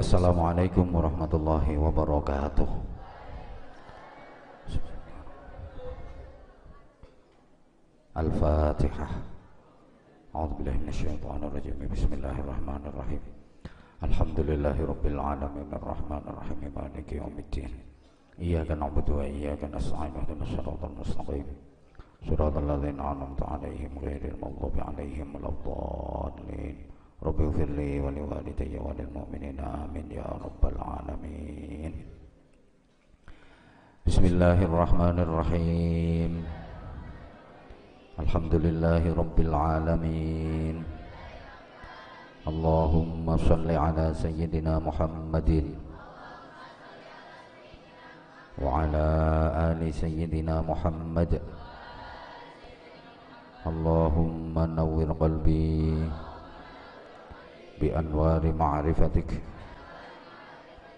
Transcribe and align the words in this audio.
Assalamualaikum 0.00 0.96
warahmatullahi 0.96 1.76
wabarakatuh. 1.76 2.64
Al-Fatihah. 8.16 9.12
A'udhu 10.32 10.56
billahi 10.56 10.80
minasyaitanir 10.80 11.52
rajim 11.52 11.76
Bismillahirrahmanirrahim. 11.84 13.20
Alhamdulillahi 14.00 14.88
rabbil 14.88 15.20
alamin. 15.20 15.68
Ar-Rahmanir 15.68 16.32
Rahim 16.32 16.60
Maliki 16.72 17.20
yaumiddin. 17.20 17.68
Iyyaka 18.40 18.72
na'budu 18.80 19.20
wa 19.20 19.28
iyyaka 19.28 19.68
nasta'in. 19.68 20.16
Ihdinas 20.16 20.48
siratal 20.48 20.96
mustaqim. 20.96 21.44
Siratal 22.24 22.64
ladzina 22.64 23.12
an'amta 23.12 23.44
'alaihim 23.52 24.00
ghairil 24.00 24.40
maghdubi 24.40 24.80
'alaihim 24.80 25.28
waladdallin 25.36 26.99
Rabbi 27.20 27.52
ighfirli 27.52 28.00
wa 28.00 28.08
liwalidayya 28.08 28.80
wa 28.80 28.96
lil 28.96 29.12
mu'minina 29.12 29.84
amin 29.84 30.08
ya 30.08 30.24
rabbal 30.24 30.72
alamin 30.80 31.92
Bismillahirrahmanirrahim 34.08 36.40
Alhamdulillahi 38.24 39.12
rabbil 39.12 39.52
alamin 39.52 40.80
Allahumma 42.48 43.36
salli 43.36 43.76
ala 43.76 44.16
sayyidina 44.16 44.80
Muhammadin 44.80 45.76
wa 48.64 48.80
ala 48.80 49.76
ali 49.76 49.92
sayyidina 49.92 50.64
Muhammad 50.64 51.36
Allahumma 53.68 54.64
nawwir 54.64 55.12
qalbi 55.20 56.00
bi 56.00 56.29
anwari 57.88 58.52
ma'rifatik 58.52 59.30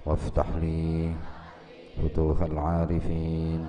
وافتح 0.02 0.46
لي 0.58 1.14
فتوح 1.94 2.42
العارفين. 2.42 3.62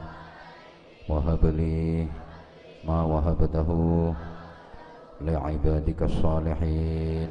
وهب 1.10 1.46
لي 1.46 2.10
ما 2.90 3.06
وهبته 3.06 3.70
لعبادك 5.22 6.00
الصالحين. 6.04 7.30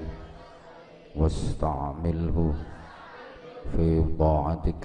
واستعمله 1.19 2.55
في 3.75 4.05
طاعتك. 4.19 4.81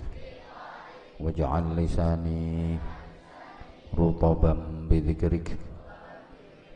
واجعل 1.19 1.75
لساني 1.77 2.77
رطبا 3.93 4.53
بذكرك. 4.89 5.57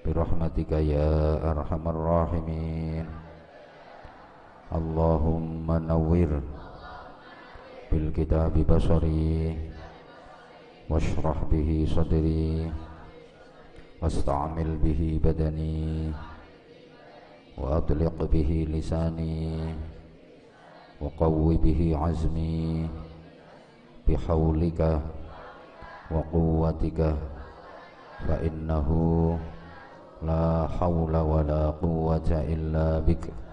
برحمتك 0.05 0.71
يا 0.71 1.41
أرحم 1.51 1.83
الراحمين. 1.89 3.05
اللهم 4.71 5.67
نور 5.67 6.29
بالكتاب 7.91 8.53
بصري 8.67 9.57
واشرح 10.89 11.37
به 11.51 11.87
صدري 11.95 12.71
واستعمل 14.01 14.69
به 14.83 15.19
بدني 15.23 16.11
وأطلق 17.57 18.17
به 18.31 18.67
لساني 18.71 19.75
وقو 21.01 21.57
به 21.57 21.97
عزمي 22.01 22.87
بحولك 24.07 25.01
وقوتك 26.11 27.15
فإنه 28.27 28.89
لا 30.23 30.67
حول 30.67 31.15
ولا 31.17 31.69
قوة 31.69 32.29
إلا 32.31 32.99
بك 32.99 33.50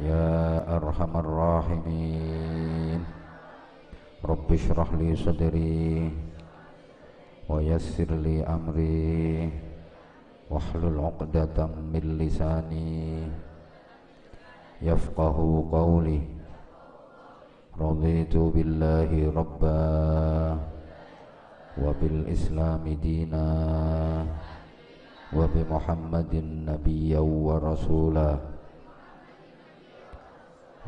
يا 0.00 0.28
أرحم 0.76 1.12
الراحمين 1.16 3.00
رب 4.24 4.48
اشرح 4.52 4.88
لي 4.92 5.16
صدري 5.16 6.12
ويسر 7.48 8.10
لي 8.14 8.44
أمري 8.46 9.50
واحلل 10.50 10.98
عقدة 10.98 11.56
من 11.92 12.04
لساني 12.18 13.28
يفقه 14.82 15.36
قولي 15.72 16.20
رضيت 17.80 18.36
بالله 18.36 19.10
ربا 19.36 19.90
وبالإسلام 21.82 22.84
دينا 23.02 23.46
وبمحمد 25.36 26.32
نبيا 26.68 27.18
ورسولا 27.20 28.30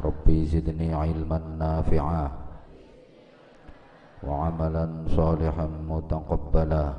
ربي 0.03 0.45
زدني 0.45 0.93
علما 0.93 1.37
نافعا 1.59 2.31
وعملا 4.23 4.85
صالحا 5.07 5.67
متقبلا 5.89 6.93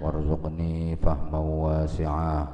وارزقني 0.00 0.96
فهما 0.96 1.38
واسعا 1.38 2.46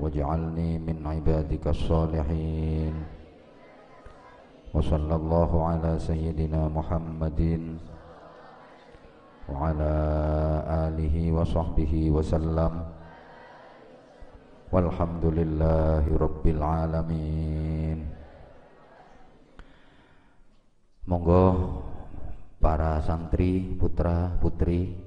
واجعلني 0.00 0.78
من 0.78 1.06
عبادك 1.06 1.66
الصالحين 1.68 2.94
وصلى 4.74 5.14
الله 5.14 5.50
على 5.66 5.98
سيدنا 5.98 6.68
محمد 6.68 7.40
وعلى 9.48 9.92
آله 10.88 11.32
وصحبه 11.32 12.10
وسلم 12.10 12.72
walhamdulillahi 14.74 16.10
rabbil 16.18 16.62
alamin. 16.66 17.98
Monggo 21.06 21.44
para 22.58 22.98
santri 22.98 23.76
putra 23.78 24.34
putri 24.42 24.98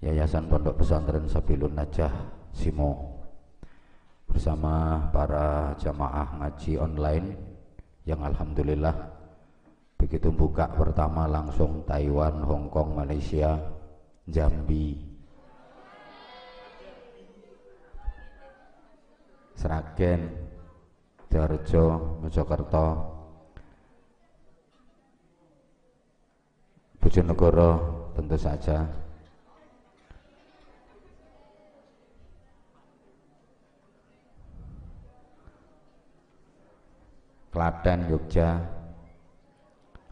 Yayasan 0.00 0.48
Pondok 0.48 0.80
Pesantren 0.80 1.28
Sabilun 1.28 1.76
Najah 1.76 2.10
Simo 2.56 3.20
bersama 4.24 5.04
para 5.12 5.76
jamaah 5.76 6.40
ngaji 6.40 6.80
online 6.80 7.26
yang 8.08 8.24
alhamdulillah 8.24 8.96
begitu 10.00 10.32
buka 10.32 10.72
pertama 10.72 11.28
langsung 11.28 11.84
Taiwan, 11.84 12.40
Hong 12.40 12.72
Kong, 12.72 12.96
Malaysia, 12.96 13.60
Jambi, 14.24 15.09
Sragen, 19.60 20.32
Darjo, 21.28 22.16
Mojokerto, 22.24 22.86
Bojonegoro 26.96 27.70
tentu 28.16 28.40
saja. 28.40 28.88
Klaten, 37.52 38.08
Yogyakarta, 38.08 38.64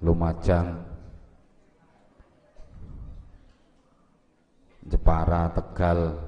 Lumajang, 0.05 0.69
Jepara, 4.85 5.49
Tegal, 5.57 6.28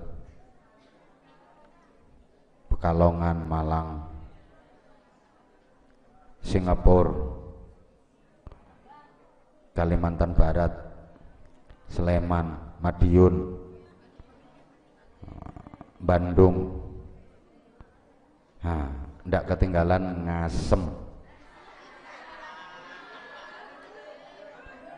Pekalongan, 2.81 3.45
Malang, 3.45 4.01
Singapura, 6.41 7.13
Kalimantan 9.77 10.33
Barat, 10.33 10.73
Sleman, 11.93 12.57
Madiun, 12.81 13.53
Bandung, 16.01 16.81
nah, 18.65 18.89
tidak 19.29 19.45
ketinggalan 19.53 20.25
ngasem. 20.25 20.81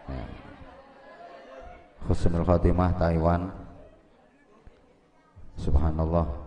Ya. 0.06 0.24
Khotimah 2.46 2.94
Taiwan. 2.94 3.50
Subhanallah 5.58 6.41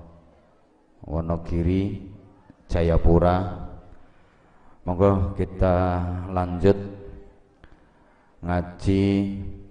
Wonogiri 1.05 2.01
Jayapura. 2.65 3.65
Monggo 4.85 5.33
kita 5.33 6.01
lanjut 6.29 6.77
ngaji 8.45 9.05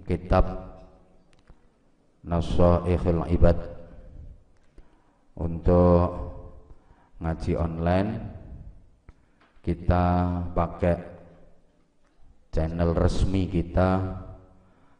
kitab 0.03 0.45
Nasaihul 2.23 3.23
Ibad. 3.31 3.59
Untuk 5.35 6.07
ngaji 7.19 7.53
online 7.59 8.11
kita 9.63 10.03
pakai 10.55 10.95
channel 12.51 12.95
resmi 12.95 13.47
kita 13.47 14.19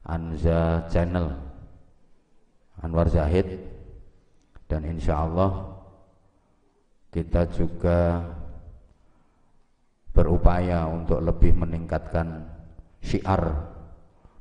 Anza 0.04 0.88
Channel. 0.92 1.28
Anwar 2.84 3.08
Zahid. 3.08 3.72
Dan 4.66 4.82
insya 4.88 5.28
Allah 5.28 5.75
kita 7.16 7.48
juga 7.48 8.28
berupaya 10.12 10.84
untuk 10.92 11.24
lebih 11.24 11.56
meningkatkan 11.56 12.44
syiar 13.00 13.72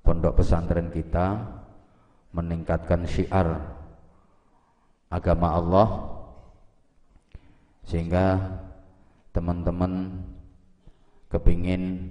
pondok 0.02 0.42
pesantren 0.42 0.90
kita 0.90 1.38
meningkatkan 2.34 3.06
syiar 3.06 3.62
agama 5.06 5.54
Allah 5.54 5.88
sehingga 7.86 8.42
teman-teman 9.30 10.18
kepingin 11.30 12.10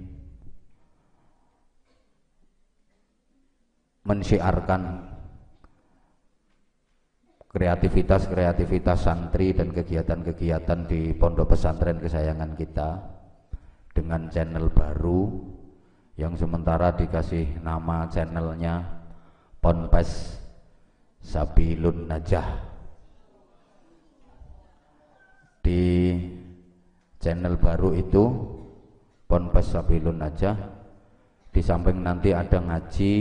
mensyiarkan 4.08 5.12
kreativitas-kreativitas 7.54 9.06
santri 9.06 9.54
dan 9.54 9.70
kegiatan-kegiatan 9.70 10.90
di 10.90 11.14
pondok 11.14 11.54
pesantren 11.54 12.02
kesayangan 12.02 12.58
kita 12.58 12.98
dengan 13.94 14.26
channel 14.26 14.74
baru 14.74 15.30
yang 16.18 16.34
sementara 16.34 16.90
dikasih 16.98 17.62
nama 17.62 18.10
channelnya 18.10 19.06
Ponpes 19.62 20.42
Sabilun 21.22 22.10
Najah. 22.10 22.74
Di 25.62 26.10
channel 27.22 27.54
baru 27.54 27.94
itu 27.94 28.24
Ponpes 29.30 29.70
Sabilun 29.70 30.18
Najah 30.18 30.58
di 31.54 31.62
samping 31.62 32.02
nanti 32.02 32.34
ada 32.34 32.58
ngaji 32.58 33.12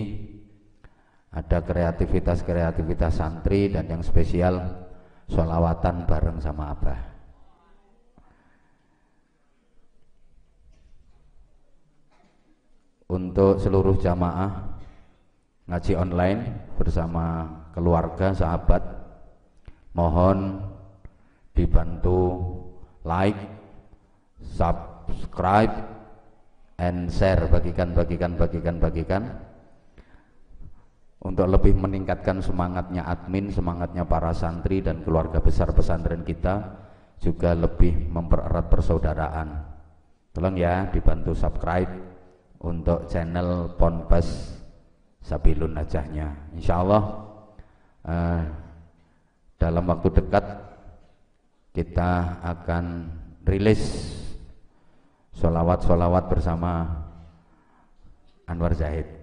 ada 1.33 1.65
kreativitas-kreativitas 1.65 3.17
santri 3.17 3.73
dan 3.73 3.89
yang 3.89 4.05
spesial 4.05 4.85
sholawatan 5.25 6.05
bareng 6.05 6.37
sama 6.37 6.77
Abah. 6.77 7.01
Untuk 13.09 13.61
seluruh 13.61 13.97
jamaah 13.97 14.77
ngaji 15.69 15.93
online 15.97 16.41
bersama 16.77 17.45
keluarga 17.73 18.33
sahabat 18.33 18.81
mohon 19.93 20.65
dibantu 21.53 22.41
like 23.05 23.37
subscribe 24.41 25.71
and 26.81 27.07
share 27.13 27.45
bagikan 27.47 27.93
bagikan 27.93 28.33
bagikan 28.33 28.75
bagikan 28.81 29.23
untuk 31.23 31.47
lebih 31.47 31.79
meningkatkan 31.79 32.43
semangatnya 32.43 33.07
admin, 33.07 33.47
semangatnya 33.47 34.03
para 34.03 34.35
santri 34.35 34.83
dan 34.83 35.07
keluarga 35.07 35.39
besar 35.39 35.71
pesantren 35.71 36.27
kita 36.27 36.83
juga 37.23 37.55
lebih 37.55 38.11
mempererat 38.11 38.67
persaudaraan. 38.67 39.47
Tolong 40.35 40.59
ya 40.59 40.91
dibantu 40.91 41.31
subscribe 41.31 41.87
untuk 42.59 43.07
channel 43.07 43.71
Ponpes 43.79 44.59
Sabilun 45.23 45.71
Najahnya. 45.71 46.51
Insya 46.59 46.83
Allah 46.83 47.03
eh, 48.03 48.41
dalam 49.55 49.87
waktu 49.87 50.11
dekat 50.11 50.45
kita 51.71 52.43
akan 52.43 52.85
rilis 53.47 54.11
solawat-solawat 55.39 56.27
bersama 56.27 56.83
Anwar 58.43 58.75
Zahid. 58.75 59.22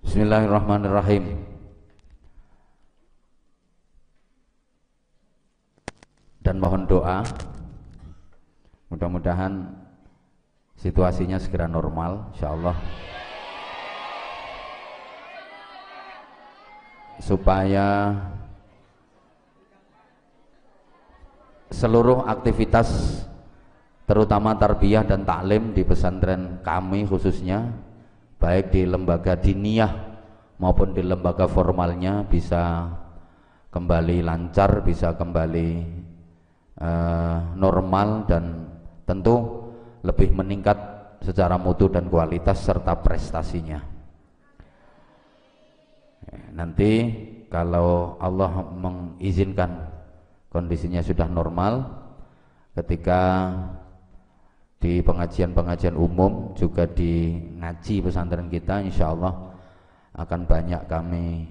Bismillahirrahmanirrahim. 0.00 1.44
Dan 6.40 6.56
mohon 6.56 6.88
doa 6.88 7.20
mudah-mudahan 8.90 9.70
situasinya 10.74 11.38
segera 11.38 11.70
normal 11.70 12.32
insyaallah 12.34 12.74
supaya 17.22 18.16
seluruh 21.70 22.26
aktivitas 22.26 23.22
terutama 24.08 24.58
tarbiyah 24.58 25.06
dan 25.06 25.22
taklim 25.22 25.70
di 25.70 25.86
pesantren 25.86 26.58
kami 26.66 27.06
khususnya 27.06 27.70
baik 28.40 28.72
di 28.72 28.88
lembaga 28.88 29.36
diniyah 29.36 29.92
maupun 30.56 30.96
di 30.96 31.04
lembaga 31.04 31.44
formalnya 31.44 32.24
bisa 32.24 32.88
kembali 33.70 34.24
lancar, 34.24 34.80
bisa 34.82 35.14
kembali 35.14 35.68
uh, 36.80 37.54
normal 37.54 38.24
dan 38.26 38.44
tentu 39.04 39.68
lebih 40.00 40.32
meningkat 40.32 40.76
secara 41.20 41.60
mutu 41.60 41.92
dan 41.92 42.08
kualitas 42.08 42.64
serta 42.64 42.96
prestasinya. 42.98 43.78
Nanti 46.56 46.90
kalau 47.52 48.16
Allah 48.22 48.64
mengizinkan 48.74 49.90
kondisinya 50.48 51.04
sudah 51.04 51.28
normal 51.28 51.86
ketika 52.74 53.52
di 54.80 55.04
pengajian-pengajian 55.04 55.92
umum 55.92 56.56
juga 56.56 56.88
di 56.88 57.36
ngaji 57.60 58.00
pesantren 58.00 58.48
kita 58.48 58.80
insya 58.80 59.12
Allah 59.12 59.52
akan 60.16 60.48
banyak 60.48 60.88
kami 60.88 61.44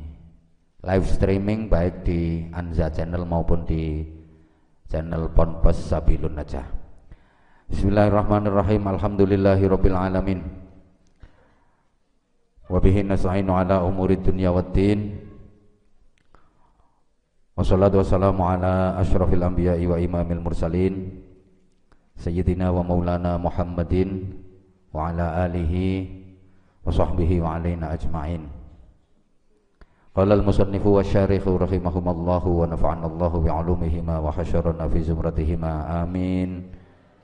live 0.82 1.06
streaming 1.06 1.70
baik 1.70 2.02
di 2.02 2.50
Anza 2.50 2.90
channel 2.90 3.30
maupun 3.30 3.70
di 3.70 4.02
channel 4.90 5.30
Ponpes 5.30 5.78
Sabilun 5.78 6.42
Najah. 6.42 6.66
Bismillahirrahmanirrahim. 7.70 8.82
Alhamdulillahirabbil 8.98 9.94
alamin. 9.94 10.42
Wa 12.66 12.82
bihi 12.82 13.06
nasta'inu 13.06 13.54
ala 13.54 13.86
umuri 13.86 14.18
dunya 14.18 14.50
waddin 14.50 15.30
Wassalatu 17.54 18.00
wassalamu 18.00 18.48
ala 18.48 18.96
asyrafil 19.04 19.44
anbiya'i 19.44 19.84
wa 19.84 20.00
imamil 20.00 20.40
mursalin 20.40 21.20
Sayyidina 22.20 22.68
wa 22.76 22.84
maulana 22.84 23.40
Muhammadin 23.40 24.28
wa 24.92 25.08
ala 25.08 25.48
alihi 25.48 26.20
wa 26.84 26.92
sahbihi 26.92 27.40
wa 27.40 27.56
alaina 27.56 27.96
ajma'in. 27.96 28.44
Qala 30.12 30.36
al-musannifu 30.36 31.00
wa 31.00 31.06
syarikhu 31.06 31.56
rahimahumallahu 31.56 32.60
wa 32.60 32.68
nafa'ana 32.68 33.08
Allahu 33.08 33.48
bi'alumihima 33.48 34.20
wa 34.20 34.36
hasyarana 34.36 34.92
fi 34.92 35.00
zumratihima. 35.00 36.04
Amin. 36.04 36.68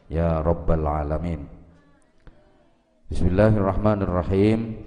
Ya 0.08 0.40
rabbal 0.40 0.88
alamin. 0.88 1.44
Bismillahirrahmanirrahim. 3.12 4.80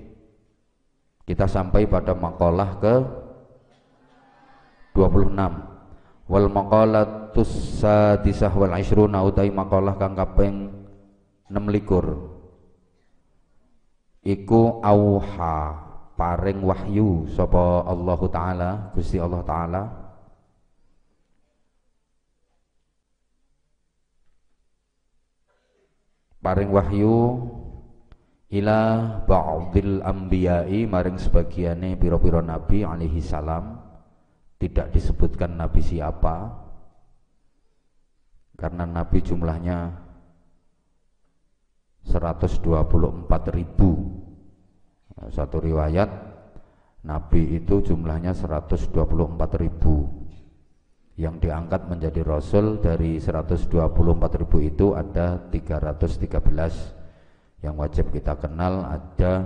Kita 1.28 1.44
sampai 1.44 1.84
pada 1.84 2.16
makalah 2.16 2.80
ke 2.80 2.94
26 4.96 5.67
wal 6.28 6.52
maqalatus 6.52 7.80
sadisah 7.80 8.52
wal 8.52 8.76
ishruna 8.76 9.24
utai 9.24 9.48
maqalah 9.48 9.96
kang 9.96 10.12
kaping 10.12 10.68
26 11.48 14.28
iku 14.28 14.84
auha 14.84 15.88
paring 16.18 16.60
wahyu 16.60 17.24
sapa 17.32 17.88
Allah 17.88 18.20
taala 18.28 18.70
Gusti 18.92 19.16
Allah 19.16 19.40
taala. 19.46 19.82
Paring 26.38 26.70
wahyu 26.70 27.44
ila 28.48 28.80
ba'dil 29.28 30.00
anbiya'i 30.00 30.88
maring 30.88 31.20
sebagiane 31.20 31.98
pira-pira 31.98 32.40
nabi 32.40 32.86
alaihi 32.86 33.20
salam 33.20 33.77
tidak 34.58 34.90
disebutkan 34.90 35.54
nabi 35.54 35.78
siapa 35.78 36.50
karena 38.58 38.82
nabi 38.82 39.22
jumlahnya 39.22 39.94
124 42.02 43.54
ribu. 43.54 43.90
Satu 45.30 45.62
riwayat 45.62 46.10
nabi 47.06 47.58
itu 47.58 47.82
jumlahnya 47.86 48.34
124 48.34 49.62
ribu. 49.62 50.10
Yang 51.18 51.50
diangkat 51.50 51.90
menjadi 51.90 52.22
rasul 52.22 52.78
dari 52.78 53.18
124 53.18 54.38
ribu 54.38 54.58
itu 54.62 54.94
ada 54.94 55.38
313 55.50 56.98
yang 57.62 57.74
wajib 57.74 58.14
kita 58.14 58.38
kenal 58.38 58.86
ada 58.86 59.42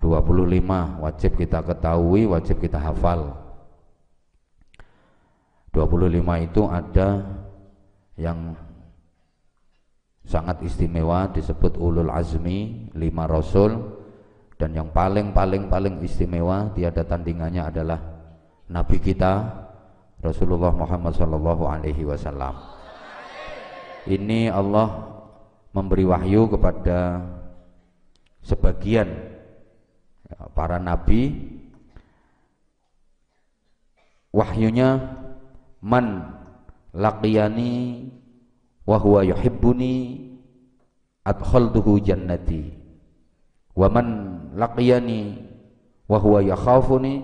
25 0.00 1.04
wajib 1.04 1.36
kita 1.36 1.60
ketahui, 1.60 2.24
wajib 2.24 2.56
kita 2.56 2.80
hafal. 2.80 3.36
25 5.76 6.48
itu 6.50 6.62
ada 6.66 7.08
yang 8.16 8.56
sangat 10.24 10.64
istimewa 10.66 11.30
disebut 11.30 11.76
ulul 11.76 12.10
azmi, 12.10 12.90
lima 12.96 13.28
rasul 13.28 14.00
dan 14.56 14.74
yang 14.76 14.88
paling 14.90 15.32
paling 15.32 15.70
paling 15.70 16.00
istimewa 16.04 16.68
tiada 16.74 17.06
tandingannya 17.06 17.64
adalah 17.64 18.00
nabi 18.68 19.00
kita 19.00 19.46
Rasulullah 20.20 20.68
Muhammad 20.76 21.16
sallallahu 21.16 21.64
alaihi 21.64 22.04
wasallam. 22.04 22.52
Ini 24.04 24.52
Allah 24.52 25.16
memberi 25.72 26.04
wahyu 26.04 26.44
kepada 26.50 27.24
sebagian 28.44 29.29
para 30.54 30.78
nabi 30.78 31.34
wahyunya 34.30 35.18
man 35.82 36.36
laqiyani 36.94 38.06
wa 38.86 38.96
huwa 38.98 39.24
yuhibbuni 39.26 39.94
adkhaltuhu 41.24 42.00
jannati. 42.02 42.74
Wa 43.76 43.86
man 43.86 44.06
laqiyani 44.58 45.38
wa 46.10 46.18
huwa 46.18 46.42
yakhafuni 46.42 47.22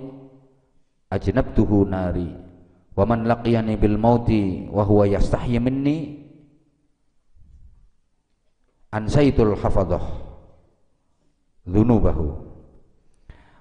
ajnabtuhu 1.11 1.85
nari. 1.85 2.31
Wa 2.97 3.03
man 3.07 3.27
laqiyani 3.27 3.77
bil 3.77 3.99
mauti 3.99 4.71
wa 4.71 4.85
huwa 4.87 5.07
yastahyi 5.11 5.59
minni. 5.59 5.99
Ansaitul 8.95 9.59
hafadah 9.59 10.01
dzunubahu 11.67 12.46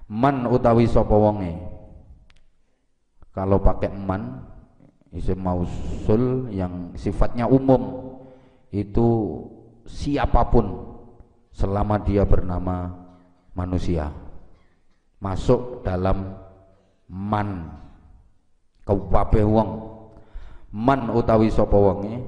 man 0.10 0.46
utawi 0.50 0.86
sapa 0.86 1.14
wonge? 1.14 1.56
Kalau 3.36 3.60
pakai 3.60 3.92
man 3.92 4.46
isim 5.12 5.40
mausul 5.40 6.52
yang 6.52 6.96
sifatnya 6.96 7.48
umum 7.48 8.16
itu 8.72 9.08
siapa 9.88 10.48
pun 10.52 10.96
selama 11.56 12.00
dia 12.04 12.28
bernama 12.28 12.92
manusia 13.56 14.12
masuk 15.20 15.82
dalam 15.82 16.36
man 17.10 17.72
kabeh 18.86 19.46
wong. 19.46 19.70
Man 20.76 21.08
utawi 21.16 21.50
sapa 21.50 21.74
wonge? 21.74 22.20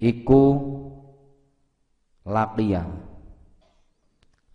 Iku 0.00 0.42
laqiya. 2.24 2.86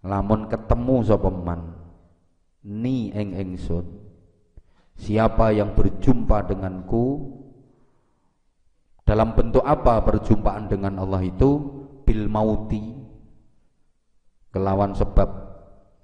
Lamun 0.06 0.48
ketemu 0.48 0.96
sapa 1.04 1.30
ni 2.66 3.14
ing 3.14 3.38
ingsun 3.38 3.86
siapa 4.98 5.54
yang 5.54 5.78
berjumpa 5.78 6.50
denganku 6.50 7.36
dalam 9.06 9.38
bentuk 9.38 9.62
apa 9.62 10.02
perjumpaan 10.02 10.66
dengan 10.66 10.98
Allah 10.98 11.22
itu? 11.22 11.62
Bil 12.06 12.26
mauti 12.26 12.82
kelawan 14.50 14.98
sebab 14.98 15.30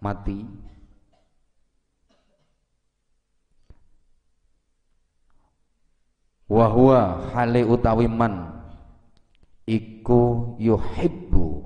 mati. 0.02 0.46
Wahwa 6.52 7.32
hale 7.32 7.64
utawi 7.64 8.06
man 8.06 8.66
iku 9.66 10.54
yuhibbu 10.60 11.64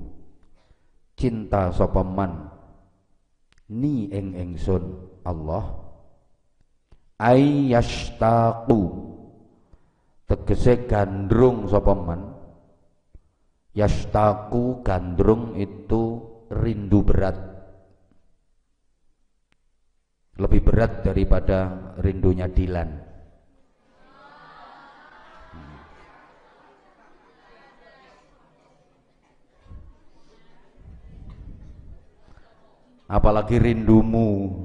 cinta 1.18 1.74
sapa 1.74 2.06
ni 3.72 4.10
ing 4.12 4.36
ingsun 4.36 4.84
Allah. 5.26 5.86
Ay 7.16 7.72
yashtaqu 7.72 8.80
tegese 10.28 10.84
gandrung 10.90 11.70
sapa 11.72 11.94
man? 11.96 12.22
Yashtaqu 13.72 14.84
gandrung 14.84 15.56
itu 15.56 16.20
rindu 16.52 17.00
berat. 17.06 17.38
Lebih 20.36 20.62
berat 20.68 20.92
daripada 21.08 21.60
rindunya 22.04 22.52
Dilan 22.52 23.05
apalagi 33.06 33.62
rindumu. 33.62 34.62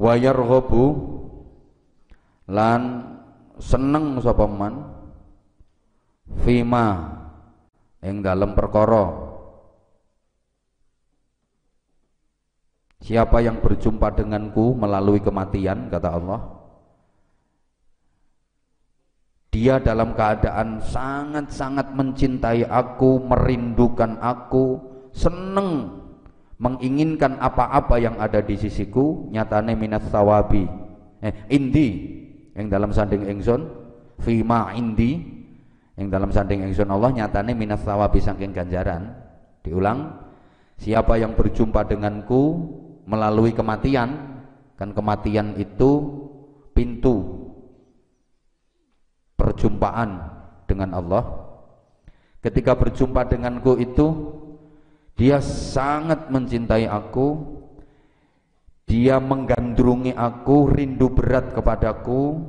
Wayarghabu 0.00 0.84
lan 2.48 2.82
seneng 3.60 4.16
sapa 4.24 4.48
man? 4.48 4.96
Fima 6.40 6.86
ing 8.00 8.24
dalem 8.24 8.56
perkara. 8.56 9.28
Siapa 13.04 13.44
yang 13.44 13.60
berjumpa 13.60 14.12
denganku 14.16 14.72
melalui 14.72 15.20
kematian 15.20 15.92
kata 15.92 16.16
Allah 16.16 16.59
dia 19.50 19.82
dalam 19.82 20.14
keadaan 20.14 20.78
sangat-sangat 20.78 21.90
mencintai 21.98 22.70
aku, 22.70 23.18
merindukan 23.18 24.14
aku, 24.22 24.78
seneng 25.10 25.98
menginginkan 26.60 27.40
apa-apa 27.40 27.98
yang 27.98 28.14
ada 28.20 28.38
di 28.38 28.54
sisiku, 28.54 29.26
nyatane 29.34 29.74
minat 29.74 30.06
sawabi. 30.06 30.70
Eh, 31.20 31.34
indi 31.50 31.88
yang 32.54 32.70
dalam 32.70 32.94
sanding 32.94 33.26
ingsun, 33.26 33.66
fima 34.22 34.70
indi 34.76 35.18
yang 35.98 36.08
dalam 36.12 36.30
sanding 36.30 36.64
ingsun 36.70 36.88
Allah 36.92 37.10
nyatane 37.10 37.56
minat 37.56 37.82
sawabi 37.82 38.22
saking 38.22 38.54
ganjaran. 38.54 39.18
Diulang, 39.66 40.14
siapa 40.78 41.16
yang 41.16 41.34
berjumpa 41.34 41.90
denganku 41.90 42.60
melalui 43.08 43.50
kematian, 43.50 44.38
kan 44.78 44.94
kematian 44.94 45.56
itu 45.58 45.90
pintu 46.76 47.39
perjumpaan 49.40 50.20
dengan 50.68 50.92
Allah. 50.92 51.24
Ketika 52.44 52.76
berjumpa 52.76 53.24
denganku 53.24 53.80
itu 53.80 54.36
dia 55.20 55.40
sangat 55.44 56.32
mencintai 56.32 56.88
aku. 56.88 57.60
Dia 58.88 59.22
menggandrungi 59.22 60.16
aku 60.16 60.72
rindu 60.72 61.12
berat 61.12 61.52
kepadaku. 61.52 62.40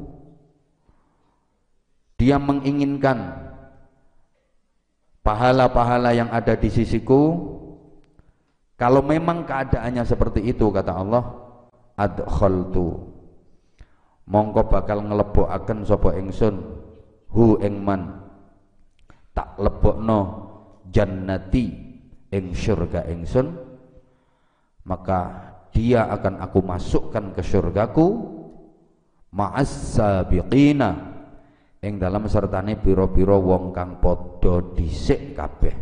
Dia 2.18 2.40
menginginkan 2.42 3.36
pahala-pahala 5.22 6.16
yang 6.16 6.32
ada 6.32 6.56
di 6.56 6.72
sisiku. 6.72 7.52
Kalau 8.80 9.06
memang 9.06 9.46
keadaannya 9.46 10.02
seperti 10.02 10.42
itu 10.50 10.72
kata 10.74 10.96
Allah 10.96 11.28
adkhaltu. 12.00 13.06
Mongko 14.26 14.66
bakal 14.72 15.06
ngelebokaken 15.06 15.84
sapa 15.86 16.16
ingsun 16.18 16.81
hu 17.34 17.60
ing 17.60 17.80
man. 17.82 18.02
Tak 19.32 19.60
lebokno 19.60 20.20
jannati 20.92 21.66
ing 22.32 22.46
surga 22.52 23.08
ingsun. 23.08 23.48
Maka 24.88 25.20
dia 25.72 26.10
akan 26.12 26.44
aku 26.44 26.60
masukkan 26.66 27.32
ke 27.32 27.42
surgaku 27.44 28.08
ma'as 29.32 29.98
sabiqina. 29.98 31.12
Ing 31.82 31.98
dalam 31.98 32.30
sertane 32.30 32.78
piro-piro 32.78 33.42
wong 33.42 33.74
kang 33.74 33.98
padha 33.98 34.62
dhisik 34.78 35.34
kabeh. 35.34 35.76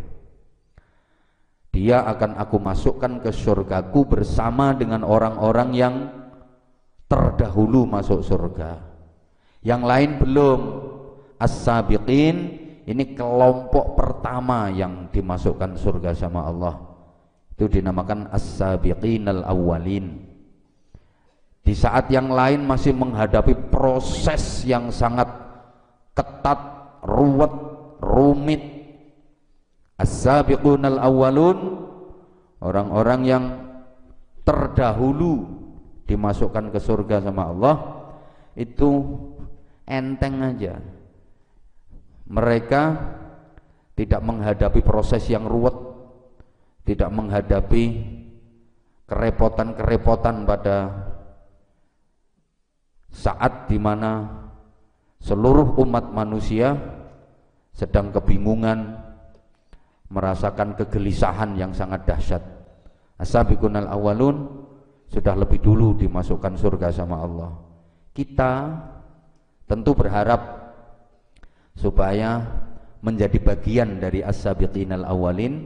Dia 1.70 2.02
akan 2.08 2.40
aku 2.40 2.56
masukkan 2.56 3.20
ke 3.20 3.30
surgaku 3.30 4.08
bersama 4.08 4.74
dengan 4.74 5.04
orang-orang 5.06 5.70
yang 5.76 5.94
terdahulu 7.06 7.86
masuk 7.86 8.22
surga 8.22 8.90
yang 9.60 9.84
lain 9.84 10.16
belum 10.16 10.60
as-sabiqin 11.40 12.36
ini 12.84 13.16
kelompok 13.16 13.96
pertama 13.96 14.68
yang 14.68 15.08
dimasukkan 15.08 15.74
surga 15.80 16.12
sama 16.12 16.44
Allah. 16.44 16.76
Itu 17.56 17.68
dinamakan 17.68 18.28
as-sabiqin 18.28 19.24
al-awwalin. 19.28 20.28
Di 21.60 21.72
saat 21.76 22.08
yang 22.12 22.32
lain 22.32 22.64
masih 22.64 22.96
menghadapi 22.96 23.72
proses 23.72 24.64
yang 24.64 24.88
sangat 24.92 25.28
ketat, 26.16 26.60
ruwet, 27.04 27.52
rumit. 28.00 28.62
As-sabiqun 30.00 30.88
al-awwalun 30.88 31.58
orang-orang 32.64 33.20
yang 33.28 33.44
terdahulu 34.42 35.44
dimasukkan 36.08 36.72
ke 36.72 36.80
surga 36.80 37.22
sama 37.22 37.52
Allah 37.52 37.76
itu 38.58 39.14
enteng 39.86 40.42
aja 40.42 40.80
mereka 42.30 42.94
tidak 43.98 44.22
menghadapi 44.22 44.80
proses 44.86 45.26
yang 45.26 45.50
ruwet, 45.50 45.74
tidak 46.86 47.10
menghadapi 47.10 47.84
kerepotan-kerepotan 49.10 50.46
pada 50.46 50.76
saat 53.10 53.66
di 53.66 53.82
mana 53.82 54.30
seluruh 55.18 55.82
umat 55.82 56.14
manusia 56.14 56.78
sedang 57.74 58.14
kebingungan 58.14 58.94
merasakan 60.10 60.78
kegelisahan 60.78 61.58
yang 61.58 61.74
sangat 61.74 62.06
dahsyat. 62.06 62.42
As-sabiqunal 63.18 63.90
awalun 63.90 64.64
sudah 65.10 65.34
lebih 65.34 65.58
dulu 65.58 65.98
dimasukkan 65.98 66.54
surga 66.54 66.94
sama 66.94 67.18
Allah. 67.18 67.50
Kita 68.14 68.52
tentu 69.66 69.94
berharap 69.98 70.59
supaya 71.80 72.44
menjadi 73.00 73.40
bagian 73.40 73.96
dari 73.96 74.20
as-sabiqinal 74.20 75.08
awalin 75.08 75.64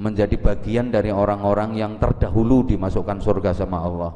menjadi 0.00 0.38
bagian 0.38 0.88
dari 0.88 1.10
orang-orang 1.10 1.76
yang 1.76 1.98
terdahulu 1.98 2.64
dimasukkan 2.64 3.20
surga 3.20 3.52
sama 3.52 3.84
Allah. 3.84 4.12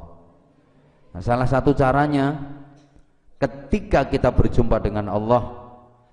Nah, 1.13 1.21
salah 1.21 1.45
satu 1.45 1.77
caranya 1.77 2.41
ketika 3.37 4.09
kita 4.09 4.33
berjumpa 4.33 4.81
dengan 4.81 5.13
Allah 5.13 5.43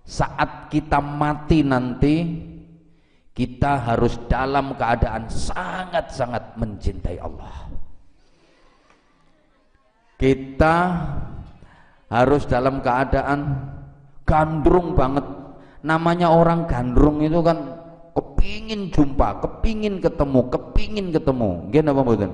saat 0.04 0.68
kita 0.74 1.00
mati 1.00 1.64
nanti 1.64 2.16
kita 3.32 3.80
harus 3.88 4.20
dalam 4.28 4.76
keadaan 4.76 5.30
sangat-sangat 5.32 6.60
mencintai 6.60 7.22
Allah 7.22 7.72
kita 10.20 10.78
harus 12.12 12.44
dalam 12.46 12.84
keadaan 12.84 13.40
gandrung 14.32 14.96
banget. 14.96 15.28
Namanya 15.84 16.32
orang 16.32 16.64
gandrung 16.72 17.20
itu 17.20 17.44
kan 17.44 17.58
kepingin 18.16 18.88
jumpa, 18.88 19.44
kepingin 19.44 20.00
ketemu, 20.00 20.48
kepingin 20.48 21.08
ketemu. 21.12 21.50
Gini 21.68 21.92
apa 21.92 22.00
mboten? 22.00 22.32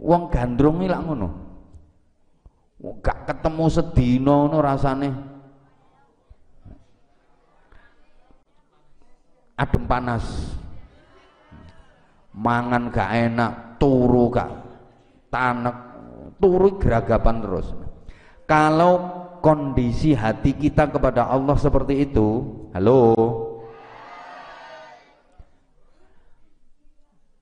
Wong 0.00 0.22
gandrung 0.32 0.80
ini 0.80 0.88
lah 0.88 1.04
ngono. 1.04 1.28
Gak 3.04 3.28
ketemu 3.28 3.64
sedino 3.68 4.48
no 4.48 4.58
rasane. 4.64 5.12
Adem 9.60 9.84
panas. 9.84 10.24
Mangan 12.32 12.88
gak 12.88 13.10
enak 13.12 13.52
turu 13.76 14.32
gak 14.32 14.48
tanek. 15.28 15.76
Turu 16.40 16.80
geragapan 16.80 17.44
terus 17.44 17.68
kalau 18.50 18.98
kondisi 19.38 20.10
hati 20.18 20.58
kita 20.58 20.90
kepada 20.90 21.30
Allah 21.30 21.54
seperti 21.54 22.02
itu 22.10 22.42
halo 22.74 23.14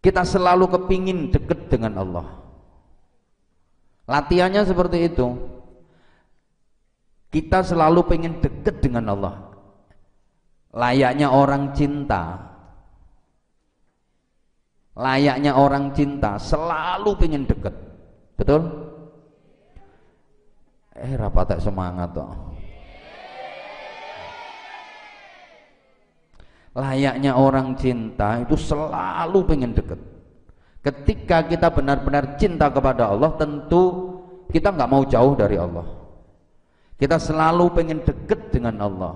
kita 0.05 0.21
selalu 0.29 0.69
kepingin 0.69 1.33
deket 1.33 1.73
dengan 1.73 1.97
Allah 1.97 2.39
Latihannya 4.09 4.65
seperti 4.65 5.05
itu. 5.05 5.37
Kita 7.29 7.61
selalu 7.61 8.09
pengen 8.09 8.41
deket 8.41 8.81
dengan 8.81 9.13
Allah. 9.13 9.53
Layaknya 10.73 11.29
orang 11.29 11.77
cinta. 11.77 12.41
Layaknya 14.97 15.53
orang 15.61 15.93
cinta 15.93 16.41
selalu 16.41 17.21
pengen 17.21 17.45
deket. 17.45 17.77
Betul? 18.41 18.88
Eh 20.99 21.15
rapat 21.15 21.63
semangat 21.63 22.11
toh. 22.11 22.31
Layaknya 26.79 27.35
orang 27.35 27.75
cinta 27.75 28.39
itu 28.39 28.55
selalu 28.55 29.39
pengen 29.47 29.75
deket. 29.75 29.99
Ketika 30.79 31.43
kita 31.47 31.75
benar-benar 31.75 32.39
cinta 32.39 32.71
kepada 32.71 33.11
Allah, 33.11 33.35
tentu 33.35 34.15
kita 34.55 34.71
nggak 34.71 34.91
mau 34.91 35.03
jauh 35.03 35.35
dari 35.35 35.59
Allah. 35.59 35.87
Kita 36.99 37.19
selalu 37.19 37.65
pengen 37.75 37.99
deket 38.07 38.55
dengan 38.55 38.79
Allah. 38.83 39.15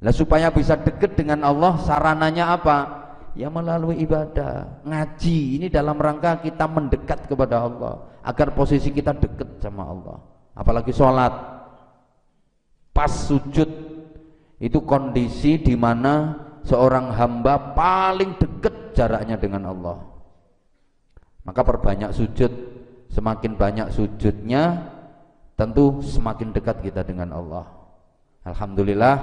Nah, 0.00 0.12
supaya 0.16 0.48
bisa 0.48 0.80
deket 0.80 1.12
dengan 1.12 1.44
Allah, 1.44 1.76
sarananya 1.84 2.56
apa? 2.56 2.78
Ya 3.36 3.52
melalui 3.52 4.00
ibadah, 4.00 4.80
ngaji. 4.84 5.60
Ini 5.60 5.66
dalam 5.68 6.00
rangka 6.00 6.40
kita 6.40 6.64
mendekat 6.64 7.28
kepada 7.28 7.68
Allah, 7.68 8.08
agar 8.24 8.56
posisi 8.56 8.88
kita 8.88 9.12
deket 9.12 9.60
sama 9.60 9.84
Allah. 9.92 10.29
Apalagi 10.54 10.90
sholat, 10.92 11.32
pas 12.90 13.10
sujud 13.10 13.70
itu 14.60 14.78
kondisi 14.84 15.56
di 15.56 15.72
mana 15.74 16.36
seorang 16.62 17.16
hamba 17.16 17.72
paling 17.72 18.36
dekat 18.36 18.92
jaraknya 18.92 19.40
dengan 19.40 19.72
Allah. 19.72 19.98
Maka 21.42 21.64
perbanyak 21.64 22.12
sujud 22.12 22.52
semakin 23.08 23.56
banyak 23.56 23.88
sujudnya 23.90 24.92
tentu 25.56 26.04
semakin 26.04 26.52
dekat 26.52 26.84
kita 26.84 27.00
dengan 27.02 27.32
Allah. 27.32 27.64
Alhamdulillah 28.44 29.16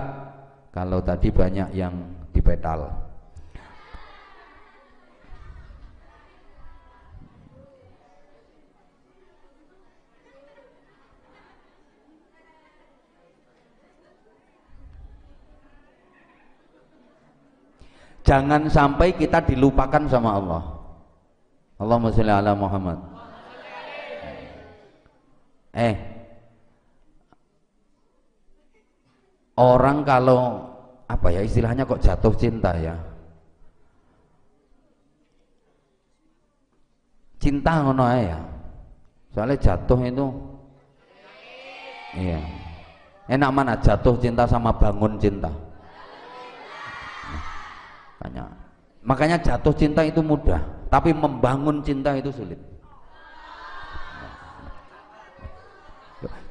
kalau 0.73 1.01
tadi 1.01 1.29
banyak 1.29 1.73
yang 1.73 1.93
dipetal 2.33 3.07
jangan 18.27 18.67
sampai 18.67 19.15
kita 19.15 19.39
dilupakan 19.47 20.03
sama 20.11 20.35
Allah 20.35 20.77
Allahumma 21.77 22.09
sholli 22.09 22.33
ala 22.33 22.57
Muhammad. 22.57 22.97
Eh, 25.77 25.93
orang 29.53 30.01
kalau 30.01 30.65
apa 31.05 31.27
ya 31.29 31.45
istilahnya 31.45 31.85
kok 31.85 32.01
jatuh 32.01 32.33
cinta 32.33 32.73
ya? 32.81 32.97
Cinta 37.37 37.85
ngono 37.85 38.09
ya. 38.17 38.41
Soalnya 39.37 39.61
jatuh 39.61 40.01
itu 40.01 40.25
Iya. 42.17 42.41
Enak 43.29 43.51
mana 43.53 43.77
jatuh 43.77 44.17
cinta 44.17 44.49
sama 44.49 44.73
bangun 44.73 45.21
cinta? 45.21 45.53
Tanya. 48.27 48.51
Makanya 49.07 49.39
jatuh 49.39 49.71
cinta 49.71 50.03
itu 50.03 50.19
mudah 50.19 50.59
tapi 50.91 51.15
membangun 51.15 51.79
cinta 51.79 52.11
itu 52.11 52.27
sulit. 52.27 52.59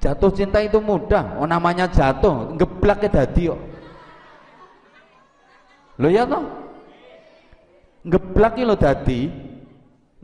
Jatuh 0.00 0.32
cinta 0.32 0.64
itu 0.64 0.80
mudah. 0.80 1.36
Oh 1.36 1.44
namanya 1.44 1.84
jatuh 1.84 2.56
ngeblak 2.56 3.04
ke 3.04 3.08
dadi 3.12 3.52
kok. 3.52 3.60
Lo 6.00 6.08
ya 6.08 6.24
toh? 6.24 6.44
Ngeblak 8.08 8.56
lo 8.64 8.72
dadi. 8.72 9.28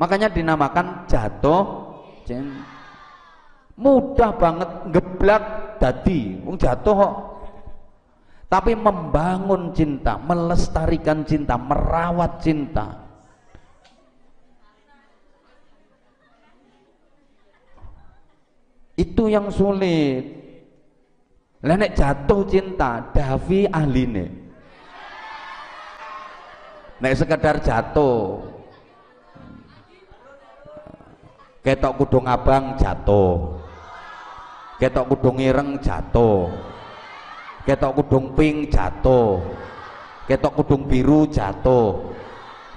Makanya 0.00 0.32
dinamakan 0.32 1.04
jatuh 1.04 1.92
cinta. 2.24 2.64
Mudah 3.76 4.32
banget 4.40 4.70
ngeblak 4.88 5.42
dadi. 5.76 6.40
Wong 6.48 6.56
jatuh 6.56 6.96
kok 6.96 7.14
tapi 8.52 8.76
membangun 8.76 9.72
cinta 9.72 10.20
melestarikan 10.20 11.24
cinta 11.24 11.56
merawat 11.56 12.36
cinta. 12.44 13.00
Itu 18.92 19.32
yang 19.32 19.48
sulit. 19.48 20.36
Lah 21.64 21.80
nek 21.80 21.96
jatuh 21.96 22.44
cinta 22.44 23.00
Davi 23.16 23.64
ahline. 23.72 24.28
Nek 27.00 27.16
sekedar 27.16 27.56
jatuh. 27.56 28.36
Ketok 31.64 32.04
kudung 32.04 32.28
abang 32.28 32.76
jatuh. 32.76 33.64
Ketok 34.76 35.08
kudung 35.08 35.40
ireng 35.40 35.80
jatuh 35.80 36.71
ketok 37.66 38.03
kudung 38.03 38.35
pink 38.35 38.70
jatuh. 38.70 39.42
Ketok 40.27 40.53
kudung 40.62 40.83
biru 40.87 41.27
jatuh. 41.27 42.14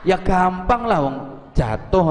Ya 0.05 0.17
gampang 0.21 0.85
lah 0.85 0.99
wong. 1.01 1.17
Jatuh 1.55 2.05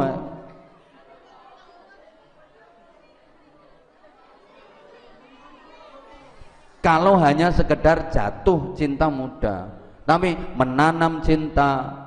kalau 6.85 7.17
hanya 7.17 7.49
sekedar 7.49 8.13
jatuh 8.13 8.77
cinta 8.77 9.09
muda. 9.09 9.73
Tapi 10.05 10.37
menanam 10.53 11.25
cinta 11.25 12.05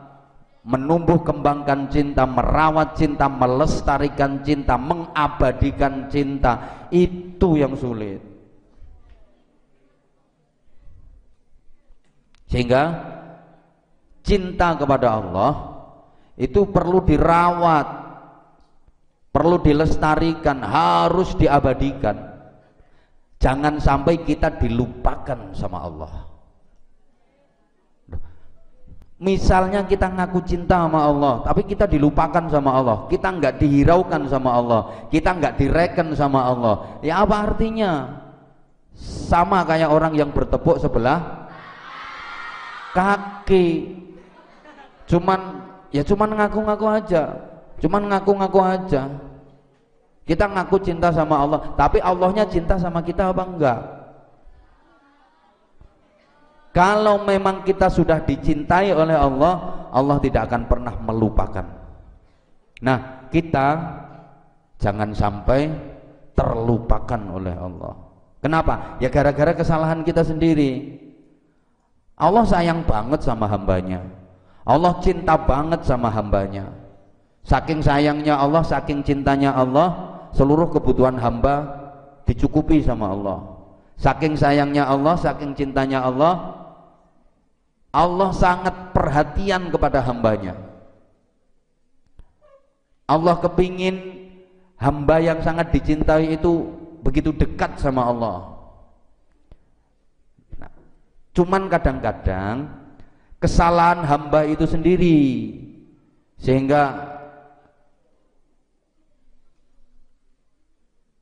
menumbuh 0.62 1.26
kembangkan 1.26 1.90
cinta 1.90 2.30
merawat 2.30 2.94
cinta 2.94 3.26
melestarikan 3.26 4.46
cinta 4.46 4.78
mengabadikan 4.78 6.06
cinta 6.14 6.86
itu 6.94 7.58
yang 7.58 7.74
sulit 7.74 8.37
sehingga 12.48 12.84
cinta 14.24 14.76
kepada 14.76 15.20
Allah 15.20 15.54
itu 16.40 16.68
perlu 16.68 17.04
dirawat 17.04 17.88
perlu 19.32 19.62
dilestarikan 19.62 20.64
harus 20.64 21.36
diabadikan 21.38 22.38
Jangan 23.38 23.78
sampai 23.78 24.26
kita 24.26 24.50
dilupakan 24.58 25.54
sama 25.54 25.86
Allah. 25.86 26.14
Misalnya 29.18 29.82
kita 29.86 30.14
ngaku 30.14 30.46
cinta 30.46 30.86
sama 30.86 31.02
Allah, 31.02 31.42
tapi 31.42 31.66
kita 31.66 31.90
dilupakan 31.90 32.54
sama 32.54 32.70
Allah, 32.78 32.98
kita 33.10 33.34
nggak 33.34 33.58
dihiraukan 33.58 34.30
sama 34.30 34.50
Allah, 34.54 34.82
kita 35.10 35.34
nggak 35.34 35.58
direken 35.58 36.14
sama 36.14 36.46
Allah. 36.46 37.02
Ya 37.02 37.26
apa 37.26 37.50
artinya? 37.50 38.22
Sama 38.98 39.66
kayak 39.66 39.90
orang 39.90 40.14
yang 40.18 40.30
bertepuk 40.34 40.82
sebelah 40.82 41.37
kaki. 42.98 43.94
Cuman 45.06 45.62
ya 45.94 46.02
cuman 46.02 46.34
ngaku-ngaku 46.34 46.86
aja, 46.90 47.24
cuman 47.78 48.02
ngaku-ngaku 48.10 48.60
aja. 48.66 49.06
Kita 50.28 50.44
ngaku 50.44 50.76
cinta 50.84 51.08
sama 51.14 51.40
Allah, 51.40 51.72
tapi 51.80 52.04
Allahnya 52.04 52.44
cinta 52.52 52.76
sama 52.76 53.00
kita 53.00 53.32
apa 53.32 53.44
enggak? 53.48 53.80
Kalau 56.76 57.24
memang 57.24 57.64
kita 57.64 57.88
sudah 57.88 58.20
dicintai 58.22 58.92
oleh 58.92 59.16
Allah, 59.16 59.88
Allah 59.88 60.20
tidak 60.20 60.52
akan 60.52 60.68
pernah 60.68 60.94
melupakan. 61.00 61.64
Nah, 62.84 63.32
kita 63.32 63.68
jangan 64.78 65.16
sampai 65.16 65.72
terlupakan 66.38 67.22
oleh 67.34 67.56
Allah. 67.56 67.98
Kenapa? 68.44 69.00
Ya 69.02 69.10
gara-gara 69.10 69.56
kesalahan 69.58 70.06
kita 70.06 70.22
sendiri. 70.22 71.07
Allah 72.18 72.44
sayang 72.44 72.82
banget 72.84 73.22
sama 73.22 73.46
hambanya. 73.46 74.02
Allah 74.68 74.98
cinta 75.00 75.38
banget 75.38 75.86
sama 75.86 76.10
hambanya. 76.10 76.68
Saking 77.46 77.80
sayangnya 77.80 78.36
Allah, 78.36 78.66
saking 78.66 79.06
cintanya 79.06 79.56
Allah, 79.56 80.20
seluruh 80.36 80.68
kebutuhan 80.74 81.16
hamba 81.16 81.64
dicukupi 82.28 82.84
sama 82.84 83.14
Allah. 83.14 83.40
Saking 83.96 84.36
sayangnya 84.36 84.90
Allah, 84.90 85.16
saking 85.16 85.56
cintanya 85.56 86.04
Allah, 86.04 86.58
Allah 87.98 88.30
sangat 88.36 88.92
perhatian 88.92 89.72
kepada 89.72 90.04
hambanya 90.04 90.54
Allah 93.08 93.40
kepingin 93.40 94.28
hamba 94.76 95.24
yang 95.24 95.40
sangat 95.40 95.72
dicintai 95.72 96.36
itu 96.36 96.68
begitu 97.02 97.32
dekat 97.32 97.80
sama 97.80 98.04
Allah 98.04 98.57
cuman 101.38 101.70
kadang-kadang 101.70 102.66
kesalahan 103.38 104.02
hamba 104.02 104.50
itu 104.50 104.66
sendiri 104.66 105.22
sehingga 106.42 107.14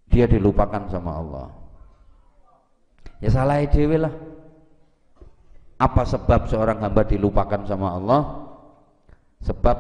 dia 0.08 0.23
dilupakan 0.32 0.88
sama 0.88 1.12
Allah 1.19 1.47
ya 3.19 3.28
salah 3.28 3.60
dewe 3.67 3.99
lah 3.99 4.15
apa 5.75 6.08
sebab 6.08 6.47
seorang 6.47 6.80
hamba 6.80 7.04
dilupakan 7.04 7.67
sama 7.67 7.99
Allah? 7.99 8.21
Sebab 9.43 9.78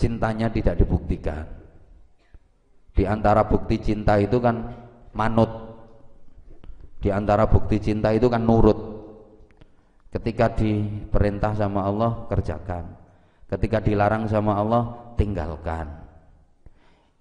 cintanya 0.00 0.48
tidak 0.48 0.80
dibuktikan. 0.80 1.44
Di 2.94 3.04
antara 3.04 3.44
bukti 3.44 3.76
cinta 3.84 4.16
itu 4.16 4.40
kan 4.40 4.72
manut. 5.12 5.73
Di 7.04 7.12
antara 7.12 7.44
bukti 7.44 7.76
cinta 7.84 8.16
itu 8.16 8.32
kan 8.32 8.40
nurut. 8.40 8.96
Ketika 10.08 10.48
diperintah 10.56 11.52
sama 11.52 11.84
Allah, 11.84 12.24
kerjakan. 12.32 12.96
Ketika 13.44 13.84
dilarang 13.84 14.24
sama 14.24 14.56
Allah, 14.56 15.12
tinggalkan. 15.20 15.84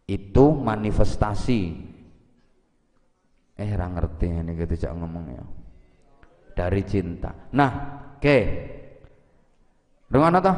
Itu 0.08 0.56
manifestasi. 0.56 1.91
Eh, 3.60 3.72
ra 3.76 3.91
ngerti 3.91 4.32
ini 4.32 4.56
gitu 4.56 4.88
ngomongnya 4.96 5.43
dari 6.56 6.82
cinta. 6.86 7.34
Nah, 7.54 7.72
oke. 8.17 8.22
Okay. 8.22 8.43
Dengan 10.08 10.38
apa? 10.39 10.54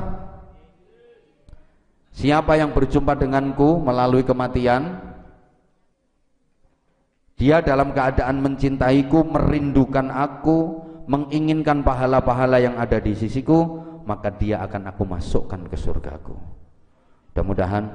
Siapa 2.15 2.55
yang 2.55 2.71
berjumpa 2.71 3.15
denganku 3.15 3.79
melalui 3.79 4.23
kematian, 4.23 5.14
dia 7.35 7.59
dalam 7.59 7.91
keadaan 7.91 8.39
mencintaiku, 8.39 9.27
merindukan 9.27 10.07
aku, 10.07 10.79
menginginkan 11.11 11.83
pahala-pahala 11.83 12.63
yang 12.63 12.79
ada 12.79 12.95
di 13.03 13.11
sisiku, 13.11 13.83
maka 14.07 14.31
dia 14.31 14.63
akan 14.63 14.95
aku 14.95 15.03
masukkan 15.03 15.59
ke 15.67 15.75
surgaku. 15.75 16.35
Mudah-mudahan 17.35 17.91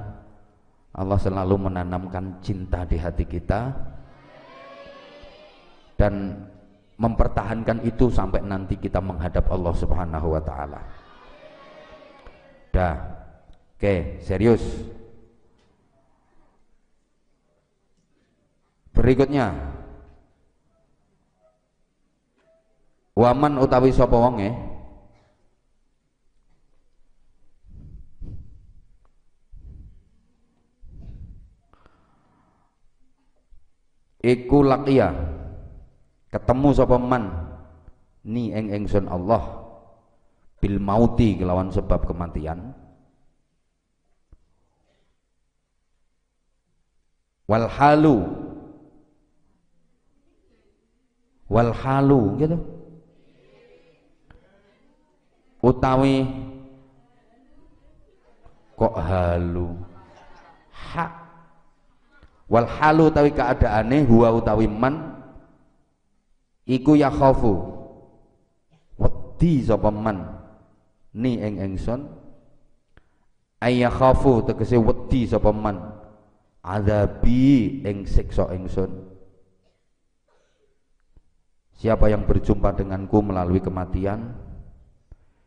Allah 0.93 1.17
selalu 1.17 1.71
menanamkan 1.71 2.45
cinta 2.45 2.85
di 2.85 3.01
hati 3.01 3.25
kita 3.25 3.73
dan 5.97 6.45
mempertahankan 7.01 7.81
itu 7.89 8.13
sampai 8.13 8.45
nanti 8.45 8.77
kita 8.77 9.01
menghadap 9.01 9.49
Allah 9.49 9.73
Subhanahu 9.73 10.37
wa 10.37 10.43
taala. 10.45 10.81
Dah. 12.69 12.97
Oke, 13.81 14.21
serius. 14.21 14.61
Berikutnya. 19.01 19.57
Waman 23.17 23.57
utawi 23.57 23.97
sapa 23.97 24.13
wonge? 24.13 24.53
Iku 34.21 34.69
laqiya. 34.69 35.17
Ketemu 36.29 36.69
sapa 36.77 37.01
man? 37.01 37.25
Ni 38.29 38.53
eng 38.53 38.69
engsun 38.69 39.09
Allah. 39.09 39.65
Bil 40.61 40.77
mauti 40.77 41.41
kelawan 41.41 41.73
sebab 41.73 42.05
kematian. 42.05 42.77
Wal 47.49 47.65
halu 47.65 48.50
wal 51.51 51.75
halu 51.75 52.39
gitu. 52.39 52.57
Utawi 55.61 56.25
kok 58.79 58.95
halu? 58.97 59.77
Hak. 60.73 61.13
Wal 62.49 62.65
halu 62.65 63.11
utawi 63.11 63.35
keadaane 63.35 64.07
huwa 64.07 64.33
utawi 64.33 64.71
man 64.71 65.21
iku 66.65 66.95
ya 66.97 67.11
khafu. 67.11 67.77
Wedi 68.97 69.67
sapa 69.67 69.91
man? 69.91 70.39
Ni 71.11 71.43
ing 71.43 71.59
ingsun 71.59 72.07
ayya 73.59 73.91
khafu 73.91 74.47
tegese 74.47 74.79
wedi 74.79 75.27
sapa 75.27 75.51
man? 75.51 75.99
Azabi 76.63 77.83
ing 77.85 78.07
siksa 78.07 78.49
ingsun 78.55 79.10
Siapa 81.81 82.13
yang 82.13 82.29
berjumpa 82.29 82.77
denganku 82.77 83.25
melalui 83.25 83.65
kematian 83.65 84.37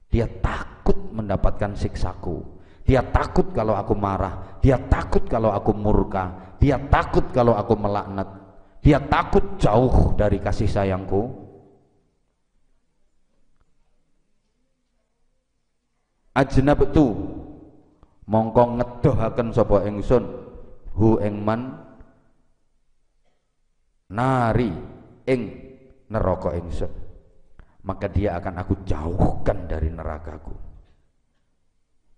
dia 0.09 0.25
takut 0.41 0.97
mendapatkan 1.13 1.77
siksaku. 1.77 2.41
Dia 2.85 3.05
takut 3.05 3.53
kalau 3.53 3.77
aku 3.77 3.93
marah. 3.93 4.57
Dia 4.61 4.81
takut 4.89 5.25
kalau 5.29 5.53
aku 5.53 5.77
murka. 5.77 6.57
Dia 6.57 6.81
takut 6.89 7.29
kalau 7.29 7.53
aku 7.53 7.73
melaknat. 7.77 8.29
Dia 8.81 8.97
takut 8.97 9.57
jauh 9.61 10.17
dari 10.17 10.41
kasih 10.41 10.69
sayangku. 10.69 11.33
Ajnab 16.33 16.81
itu 16.89 17.13
mongko 18.25 18.81
ngedohaken 18.81 19.53
sapa 19.53 19.85
ingsun 19.85 20.25
hu 20.97 21.21
engman 21.21 21.77
nari 24.09 24.73
ing 25.29 25.72
neraka 26.13 26.53
ingsun. 26.53 26.93
Maka 27.83 28.07
dia 28.07 28.37
akan 28.39 28.61
aku 28.61 28.73
jauhkan 28.87 29.67
dari 29.67 29.91
nerakaku. 29.91 30.55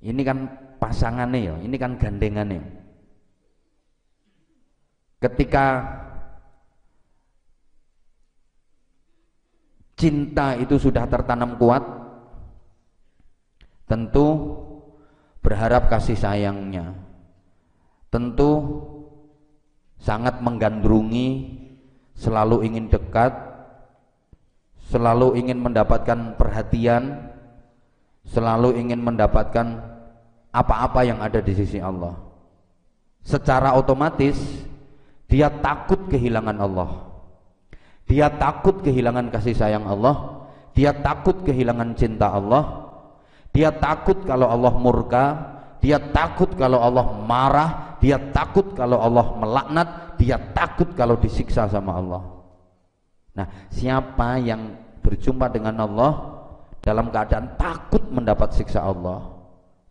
Ini 0.06 0.22
kan 0.22 0.38
pasangannya 0.78 1.40
ya 1.40 1.56
ini 1.64 1.76
kan 1.82 1.98
gandengannya 1.98 2.62
ketika 5.26 5.82
cinta 9.98 10.54
itu 10.60 10.78
sudah 10.78 11.10
tertanam 11.10 11.58
kuat 11.58 11.82
tentu 13.90 14.62
berharap 15.42 15.90
kasih 15.90 16.18
sayangnya. 16.18 16.94
Tentu 18.10 18.82
sangat 19.98 20.40
menggandrungi 20.42 21.28
selalu 22.16 22.66
ingin 22.66 22.88
dekat 22.88 23.34
selalu 24.90 25.38
ingin 25.42 25.58
mendapatkan 25.62 26.38
perhatian 26.38 27.34
selalu 28.26 28.78
ingin 28.82 29.02
mendapatkan 29.02 29.82
apa-apa 30.50 31.06
yang 31.06 31.22
ada 31.22 31.42
di 31.42 31.54
sisi 31.54 31.78
Allah. 31.78 32.18
Secara 33.22 33.78
otomatis 33.78 34.38
dia 35.30 35.50
takut 35.50 36.10
kehilangan 36.10 36.58
Allah. 36.62 36.90
Dia 38.06 38.30
takut 38.30 38.86
kehilangan 38.86 39.34
kasih 39.34 39.58
sayang 39.58 39.90
Allah, 39.90 40.46
dia 40.78 40.94
takut 40.94 41.42
kehilangan 41.42 41.98
cinta 41.98 42.30
Allah, 42.30 42.86
dia 43.50 43.72
takut 43.72 44.22
kalau 44.28 44.52
Allah 44.52 44.74
murka. 44.76 45.26
Dia 45.80 46.02
takut 46.02 46.50
kalau 46.58 46.82
Allah 46.82 47.14
marah. 47.24 47.96
Dia 48.02 48.18
takut 48.34 48.74
kalau 48.74 49.00
Allah 49.00 49.38
melaknat. 49.38 50.18
Dia 50.18 50.36
takut 50.52 50.92
kalau 50.98 51.16
disiksa 51.16 51.70
sama 51.70 51.94
Allah 51.96 52.35
nah 53.36 53.48
siapa 53.70 54.40
yang 54.40 54.74
berjumpa 55.04 55.52
dengan 55.52 55.76
Allah 55.84 56.14
dalam 56.80 57.12
keadaan 57.12 57.60
takut 57.60 58.02
mendapat 58.10 58.56
siksa 58.56 58.82
Allah 58.82 59.36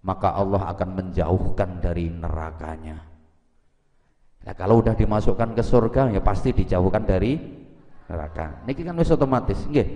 maka 0.04 0.36
Allah 0.36 0.68
akan 0.68 1.00
menjauhkan 1.00 1.80
dari 1.80 2.12
nerakanya. 2.12 3.00
Nah 4.44 4.52
kalau 4.52 4.84
udah 4.84 4.92
dimasukkan 4.92 5.56
ke 5.56 5.64
surga 5.64 6.12
ya 6.12 6.20
pasti 6.20 6.52
dijauhkan 6.52 7.08
dari 7.08 7.40
neraka. 8.04 8.60
Ini 8.68 8.72
kan 8.84 9.00
wis 9.00 9.08
otomatis 9.08 9.64
nggih? 9.64 9.88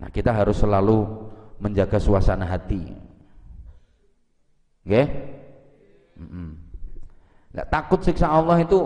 Nah 0.00 0.08
kita 0.08 0.32
harus 0.32 0.56
selalu 0.56 1.28
menjaga 1.60 2.00
suasana 2.00 2.48
hati. 2.48 2.80
Nggih? 4.88 5.08
Nah, 7.52 7.64
takut 7.68 8.00
siksa 8.00 8.32
Allah 8.32 8.64
itu 8.64 8.80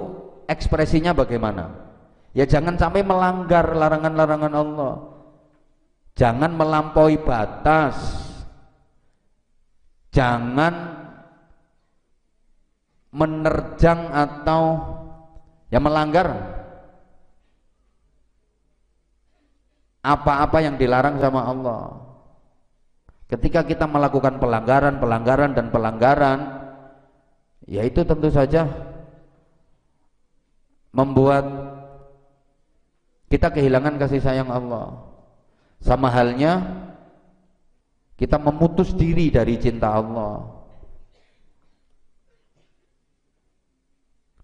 ekspresinya 0.47 1.13
bagaimana? 1.13 1.71
Ya 2.37 2.45
jangan 2.45 2.77
sampai 2.77 3.01
melanggar 3.01 3.65
larangan-larangan 3.73 4.55
Allah. 4.55 4.95
Jangan 6.17 6.53
melampaui 6.57 7.21
batas. 7.21 7.97
Jangan 10.13 10.75
menerjang 13.13 14.13
atau 14.13 14.63
yang 15.73 15.85
melanggar. 15.85 16.29
Apa-apa 20.05 20.61
yang 20.61 20.77
dilarang 20.77 21.19
sama 21.21 21.41
Allah. 21.45 21.83
Ketika 23.27 23.67
kita 23.67 23.91
melakukan 23.91 24.39
pelanggaran 24.39 25.03
pelanggaran 25.03 25.51
dan 25.51 25.75
pelanggaran 25.75 26.39
ya 27.67 27.83
itu 27.83 28.07
tentu 28.07 28.31
saja 28.31 28.71
membuat 30.97 31.45
kita 33.29 33.53
kehilangan 33.53 34.01
kasih 34.01 34.25
sayang 34.25 34.49
Allah 34.49 34.97
sama 35.85 36.09
halnya 36.09 36.65
kita 38.17 38.41
memutus 38.41 38.97
diri 38.97 39.29
dari 39.29 39.61
cinta 39.61 39.93
Allah. 39.93 40.57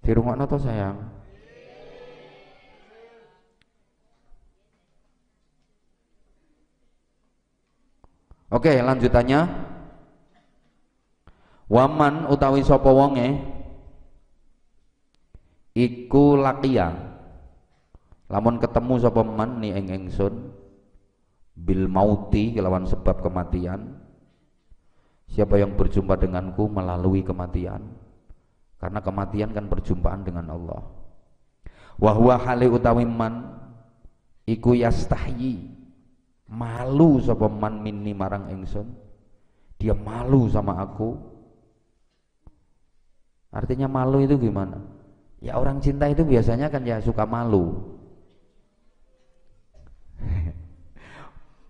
Di 0.04 0.12
rumah 0.12 0.36
atau 0.36 0.60
sayang? 0.60 0.98
Oke, 8.52 8.76
lanjutannya. 8.76 9.40
Waman 11.72 12.28
utawi 12.28 12.60
sapa 12.60 12.92
wonge 12.92 13.40
iku 15.76 16.37
lakia. 16.37 16.92
Lamun 18.32 18.56
ketemu 18.56 18.94
sapa 18.96 19.20
man 19.20 19.61
ni 19.61 19.76
ing 19.76 19.92
ingsun 19.92 20.56
bil 21.52 21.85
mauti 21.85 22.56
kelawan 22.56 22.88
sebab 22.88 23.20
kematian 23.20 23.92
siapa 25.28 25.61
yang 25.61 25.76
berjumpa 25.76 26.16
denganku 26.16 26.64
melalui 26.72 27.20
kematian. 27.20 27.92
Karena 28.80 28.98
kematian 29.04 29.52
kan 29.52 29.68
perjumpaan 29.68 30.24
dengan 30.24 30.48
Allah. 30.48 30.82
Wahwa 32.00 32.35
hale 32.40 32.66
utawi 32.66 33.04
man 33.04 33.52
iku 34.48 34.74
yastahyi 34.74 35.70
malu 36.48 37.20
sapa 37.20 37.52
man 37.52 37.85
minni 37.85 38.16
marang 38.16 38.48
ingsun. 38.48 38.88
Dia 39.76 39.92
malu 39.92 40.48
sama 40.48 40.80
aku. 40.80 41.20
Artinya 43.52 43.92
malu 43.92 44.24
itu 44.24 44.40
gimana 44.40 45.01
ya 45.42 45.59
orang 45.59 45.83
cinta 45.83 46.07
itu 46.07 46.22
biasanya 46.22 46.70
kan 46.70 46.87
ya 46.87 47.02
suka 47.02 47.26
malu. 47.26 47.98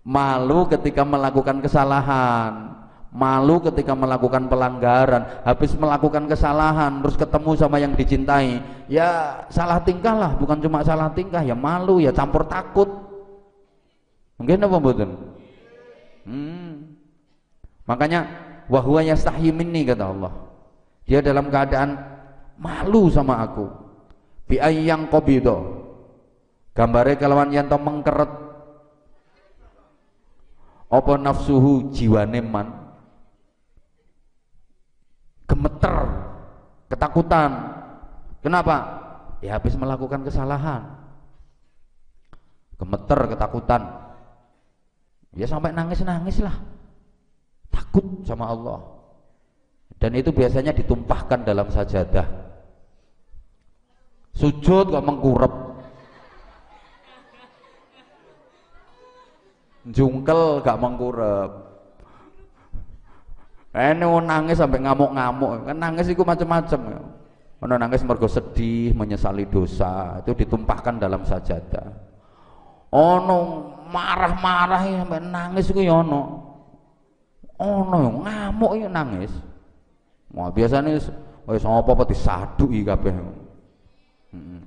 Malu 0.05 0.69
ketika 0.69 1.01
melakukan 1.01 1.63
kesalahan. 1.63 2.75
Malu 3.13 3.61
ketika 3.65 3.97
melakukan 3.97 4.51
pelanggaran. 4.51 5.41
Habis 5.47 5.73
melakukan 5.79 6.29
kesalahan 6.29 7.01
terus 7.01 7.17
ketemu 7.17 7.51
sama 7.57 7.81
yang 7.81 7.97
dicintai. 7.97 8.61
Ya 8.91 9.41
salah 9.49 9.81
tingkah 9.81 10.13
lah. 10.13 10.31
Bukan 10.37 10.61
cuma 10.61 10.85
salah 10.85 11.09
tingkah 11.15 11.41
ya 11.41 11.55
malu 11.57 11.97
ya 11.97 12.13
campur 12.13 12.45
takut. 12.45 12.89
Mungkin 14.37 14.59
apa 14.59 14.77
betul 14.81 15.33
hmm. 16.27 16.71
makanya 17.87 18.27
wahwa 18.71 19.03
yastahi 19.03 19.51
minni 19.51 19.83
kata 19.87 20.03
Allah. 20.07 20.33
Dia 21.03 21.19
dalam 21.19 21.51
keadaan 21.51 21.99
malu 22.57 23.09
sama 23.09 23.41
aku. 23.41 23.65
Bi 24.47 24.59
ayyang 24.59 25.07
qabido 25.07 25.83
gambare 26.73 27.15
kelawan 27.15 27.53
yanto 27.53 27.77
mengkeret. 27.79 28.31
Apa 30.93 31.17
nafsuhu 31.17 31.89
jiwane 31.89 32.37
man? 32.43 32.69
Gemeter. 35.49 35.95
Ketakutan. 36.85 37.51
Kenapa? 38.45 39.01
Ya 39.41 39.57
habis 39.57 39.73
melakukan 39.73 40.21
kesalahan. 40.21 40.85
Gemeter 42.77 43.19
ketakutan. 43.33 43.81
Ya 45.33 45.49
sampai 45.49 45.73
nangis-nangis 45.73 46.45
lah. 46.45 46.53
Takut 47.73 48.21
sama 48.21 48.53
Allah. 48.53 48.85
Dan 49.97 50.13
itu 50.13 50.29
biasanya 50.29 50.77
ditumpahkan 50.77 51.41
dalam 51.41 51.73
sajadah 51.73 52.42
sujud 54.33 54.85
kok 54.89 55.05
mengkurep 55.05 55.53
jungkel 59.93 60.61
gak 60.63 60.79
mengkurep 60.79 61.51
ini 63.73 64.05
nangis 64.05 64.61
sampai 64.61 64.79
ngamuk-ngamuk 64.85 65.65
kan 65.65 65.77
nangis 65.77 66.09
itu 66.09 66.21
macam-macam 66.21 66.79
Ono 67.63 67.79
nangis 67.79 68.03
mergo 68.03 68.27
sedih, 68.27 68.91
menyesali 68.91 69.47
dosa, 69.47 70.19
itu 70.19 70.35
ditumpahkan 70.35 70.99
dalam 70.99 71.23
sajadah. 71.23 71.87
Ono 72.91 73.39
marah-marah 73.87 74.83
sampai 74.83 75.23
nangis 75.23 75.71
itu 75.71 75.87
ya 75.87 76.03
ono. 76.03 76.43
Ono 77.63 78.19
ngamuk 78.19 78.71
ya 78.83 78.91
nangis. 78.91 79.31
Wah, 80.35 80.51
biasanya 80.51 80.99
wis 81.47 81.63
apa-apa 81.63 82.03
disaduki 82.03 82.83
kabeh. 82.83 83.15
Heeh. 84.33 84.61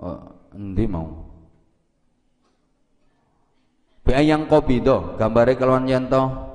oh, 0.00 0.20
endi 0.56 0.84
yang 4.08 4.48
qabido 4.48 5.20
gambare 5.20 5.52
kelawan 5.60 5.84
yanto 5.84 6.48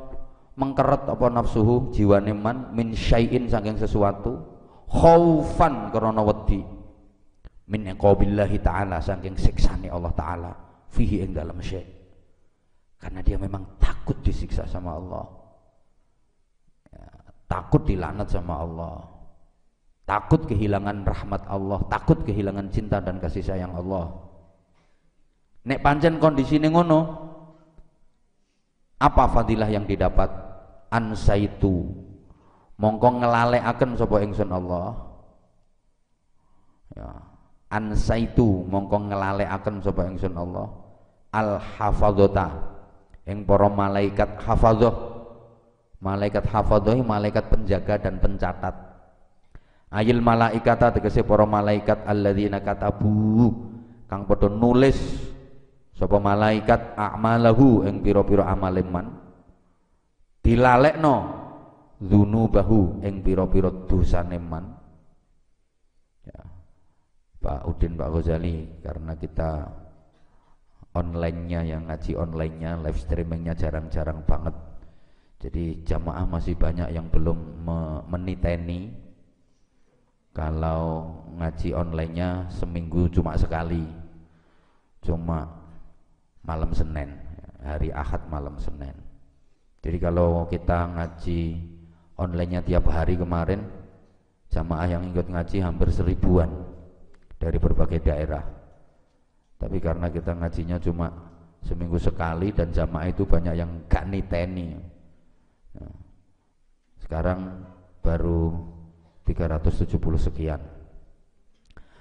mengkeret 0.58 1.06
apa 1.06 1.30
nafsuhu 1.30 1.94
jiwane 1.94 2.34
man 2.34 2.74
min 2.74 2.98
syai'in 2.98 3.46
saking 3.46 3.78
sesuatu 3.78 4.42
khaufan 4.90 5.94
karena 5.94 6.26
wedi. 6.26 6.66
Min 7.70 7.86
iqabillahi 7.94 8.58
ta'ala 8.60 8.98
saking 8.98 9.38
siksane 9.38 9.88
Allah 9.88 10.12
taala 10.18 10.52
fihi 10.90 11.22
ing 11.22 11.32
dalam 11.38 11.62
syai' 11.62 11.86
karena 13.00 13.20
dia 13.24 13.40
memang 13.40 13.80
takut 13.80 14.20
disiksa 14.20 14.68
sama 14.68 14.96
Allah 15.00 15.43
takut 17.48 17.84
dilanat 17.86 18.28
sama 18.32 18.62
Allah. 18.62 18.98
Takut 20.04 20.44
kehilangan 20.44 21.08
rahmat 21.08 21.48
Allah. 21.48 21.80
Takut 21.88 22.20
kehilangan 22.28 22.68
cinta 22.74 23.00
dan 23.00 23.24
kasih 23.24 23.44
sayang 23.44 23.72
Allah. 23.72 24.12
Nek 25.64 25.80
pancen 25.80 26.20
kondisi 26.20 26.60
ngono 26.60 27.00
apa 29.00 29.24
fadilah 29.32 29.72
yang 29.72 29.88
didapat? 29.88 30.28
Ansaitu. 30.92 31.88
Mongko 32.80 33.24
akan 33.24 33.90
sapa 33.96 34.18
ingsun 34.24 34.52
Allah. 34.52 34.92
Ya. 36.96 37.12
Ansaitu 37.72 38.68
mongko 38.68 39.08
akan 39.12 39.76
sapa 39.80 40.02
ingsun 40.12 40.36
Allah. 40.36 40.68
Al 41.34 41.58
hafadzata 41.58 42.74
yang 43.24 43.48
para 43.48 43.72
malaikat 43.72 44.36
hafadzah 44.44 45.13
malaikat 46.04 46.44
hafadzah 46.52 47.00
malaikat 47.00 47.48
penjaga 47.48 47.96
dan 47.96 48.20
pencatat. 48.20 48.76
Ayil 49.94 50.20
malaikata 50.20 50.92
tegese 50.92 51.24
para 51.24 51.48
malaikat 51.48 52.04
alladzina 52.04 52.60
katabu. 52.60 53.72
Kang 54.12 54.28
padha 54.28 54.52
nulis 54.52 55.00
sapa 55.96 56.20
malaikat 56.20 57.00
a'malahu 57.00 57.88
ing 57.88 58.04
pira-pira 58.04 58.50
amale 58.52 58.84
man 58.84 59.08
dilalekno 60.44 61.16
dzunubahu 62.04 63.00
ing 63.06 63.24
pira-pira 63.24 63.72
dosane 63.88 64.38
man 64.38 64.76
ya. 66.28 66.42
Pak 67.40 67.64
Udin 67.70 67.96
Pak 67.96 68.10
Ghazali 68.12 68.84
karena 68.84 69.16
kita 69.16 69.72
online-nya 70.94 71.64
yang 71.64 71.90
ngaji 71.90 72.12
online-nya 72.20 72.84
live 72.84 73.00
streaming-nya 73.00 73.58
jarang-jarang 73.58 74.22
banget 74.28 74.54
jadi 75.44 75.76
jamaah 75.84 76.24
masih 76.24 76.56
banyak 76.56 76.96
yang 76.96 77.12
belum 77.12 77.68
meniteni. 78.08 78.96
Kalau 80.32 81.12
ngaji 81.36 81.76
online-nya 81.76 82.48
seminggu 82.48 83.12
cuma 83.12 83.36
sekali. 83.36 83.84
Cuma 85.04 85.44
malam 86.48 86.72
Senin 86.72 87.12
hari 87.60 87.92
Ahad 87.92 88.24
malam 88.32 88.56
Senin. 88.56 88.96
Jadi 89.84 90.00
kalau 90.00 90.48
kita 90.48 90.88
ngaji 90.96 91.60
online-nya 92.16 92.64
tiap 92.64 92.88
hari 92.88 93.20
kemarin 93.20 93.68
jamaah 94.48 94.88
yang 94.88 95.04
ikut 95.12 95.28
ngaji 95.28 95.60
hampir 95.60 95.92
seribuan 95.92 96.56
dari 97.36 97.60
berbagai 97.60 98.00
daerah. 98.00 98.48
Tapi 99.60 99.76
karena 99.84 100.08
kita 100.08 100.40
ngajinya 100.40 100.80
cuma 100.80 101.12
seminggu 101.68 102.00
sekali 102.00 102.56
dan 102.56 102.72
jamaah 102.72 103.12
itu 103.12 103.28
banyak 103.28 103.60
yang 103.60 103.84
gak 103.92 104.08
niteni 104.08 104.93
sekarang 107.14 107.62
baru 108.02 108.58
370 109.30 109.86
sekian. 110.18 110.58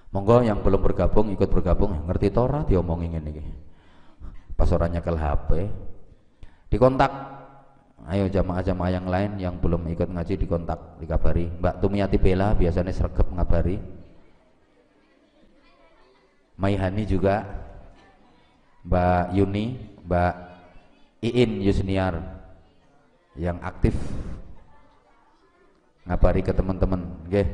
Monggo 0.08 0.40
yang 0.40 0.64
belum 0.64 0.80
bergabung 0.80 1.28
ikut 1.36 1.52
bergabung. 1.52 2.08
Ngerti 2.08 2.32
Torah 2.32 2.64
diomongin 2.64 3.20
ini 3.20 3.44
pas 4.56 4.72
orangnya 4.72 5.04
ke 5.04 5.12
HP 5.12 5.68
dikontak. 6.72 7.12
Ayo 8.08 8.24
jamaah-jamaah 8.32 8.88
yang 8.88 9.04
lain 9.04 9.30
yang 9.36 9.60
belum 9.60 9.84
ikut 9.92 10.08
ngaji 10.08 10.40
dikontak 10.40 10.96
dikabari. 11.04 11.60
Mbak 11.60 11.84
Tumiati 11.84 12.16
Bella 12.16 12.56
biasanya 12.56 12.96
sergap 12.96 13.28
ngabari. 13.36 13.76
Maihani 16.56 17.04
juga. 17.04 17.68
Mbak 18.88 19.36
Yuni 19.36 19.76
Mbak 20.08 20.34
Iin 21.20 21.60
Yusniar 21.60 22.16
yang 23.36 23.60
aktif 23.60 23.92
ngabari 26.08 26.42
ke 26.42 26.52
teman-teman 26.52 27.00
nggih 27.30 27.46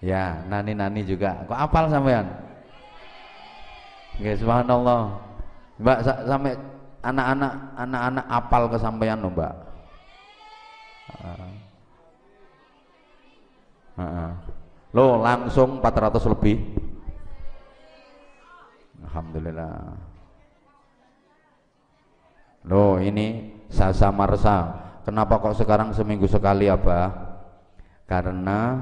ya 0.00 0.40
nani-nani 0.48 1.04
juga 1.04 1.44
kok 1.44 1.58
apal 1.58 1.90
sampean 1.90 2.26
nggih 4.18 4.36
subhanallah 4.40 5.20
Mbak 5.78 5.98
sampai 6.26 6.58
anak-anak 7.06 7.52
anak-anak 7.78 8.24
apal 8.26 8.62
ke 8.72 8.76
sampean 8.80 9.20
Mbak 9.22 9.54
uh, 11.12 11.46
uh, 13.98 14.02
uh. 14.02 14.32
Lo 14.96 15.20
langsung 15.20 15.84
400 15.84 16.32
lebih. 16.32 16.56
Alhamdulillah. 19.04 19.76
Lo 22.64 22.96
ini 22.96 23.52
Sasa 23.68 24.08
Marsa. 24.08 24.87
Kenapa 25.08 25.40
kok 25.40 25.56
sekarang 25.56 25.96
seminggu 25.96 26.28
sekali 26.28 26.68
apa? 26.68 27.08
Karena 28.04 28.76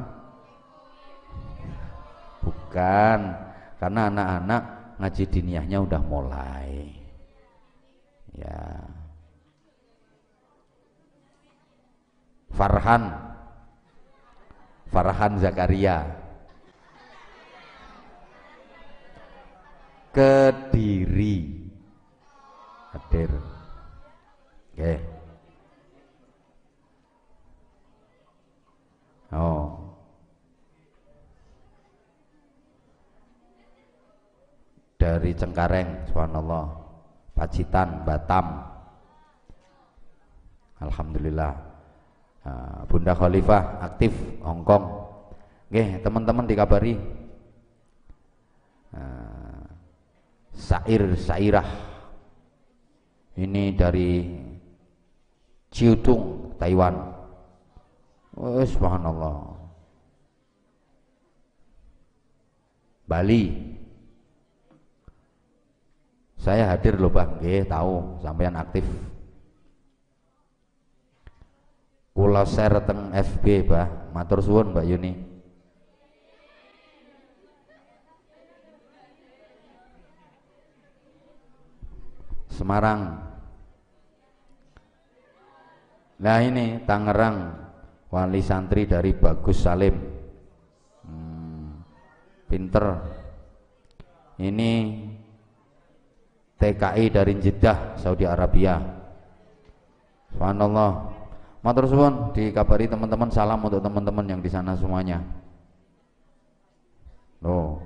bukan 2.43 3.19
karena 3.79 4.01
anak-anak 4.11 4.63
ngaji 4.99 5.23
diniyahnya 5.31 5.79
udah 5.87 6.03
mulai. 6.03 6.99
Ya. 8.35 8.91
Farhan 12.51 13.07
Farhan 14.91 15.39
Zakaria 15.39 16.11
Kediri 20.11 21.39
hadir 22.91 23.31
oke 23.31 24.75
okay. 24.75 25.16
Oh. 29.35 29.67
Dari 35.01 35.31
Cengkareng 35.35 36.07
subhanallah. 36.11 36.67
Pacitan 37.37 38.03
Batam. 38.07 38.65
Alhamdulillah. 40.81 41.53
Ah, 42.47 42.87
Bunda 42.87 43.13
Khalifah 43.13 43.83
aktif 43.83 44.15
Hongkong. 44.41 44.87
Oke, 45.67 45.99
teman-teman 45.99 46.47
dikabari. 46.47 46.95
Uh, 48.97 49.67
Sair 50.57 51.05
Sairah 51.21 51.69
ini 53.37 53.77
dari 53.77 54.33
Ciutung 55.69 56.55
Taiwan 56.57 57.16
oh, 58.37 58.63
subhanallah. 58.63 59.57
Bali. 63.07 63.75
Saya 66.37 66.71
hadir 66.71 66.95
loh 67.01 67.11
bang, 67.11 67.43
Oke, 67.43 67.67
tahu. 67.67 68.23
Sampean 68.23 68.55
aktif. 68.55 68.87
Kula 72.15 72.47
share 72.47 72.81
teng 72.87 73.11
FB 73.11 73.67
Mbah. 73.67 73.87
Matur 74.15 74.41
suwun 74.41 74.71
Mbak 74.71 74.87
Yuni. 74.87 75.13
Semarang. 82.49 83.21
Nah 86.17 86.41
ini 86.41 86.81
Tangerang 86.89 87.66
wali 88.17 88.41
santri 88.41 88.89
dari 88.89 89.13
Bagus 89.13 89.61
Salim 89.61 89.93
hmm, 91.05 91.69
pinter 92.49 92.87
ini 94.41 94.73
TKI 96.57 97.05
dari 97.13 97.33
Jeddah 97.37 98.01
Saudi 98.01 98.25
Arabia 98.25 98.81
Subhanallah 100.33 101.17
Matur 101.67 101.91
suwun 101.91 102.31
dikabari 102.31 102.87
teman-teman 102.87 103.27
salam 103.27 103.59
untuk 103.59 103.83
teman-teman 103.83 104.23
yang 104.23 104.39
di 104.39 104.47
sana 104.47 104.79
semuanya. 104.79 105.19
Loh. 107.43 107.83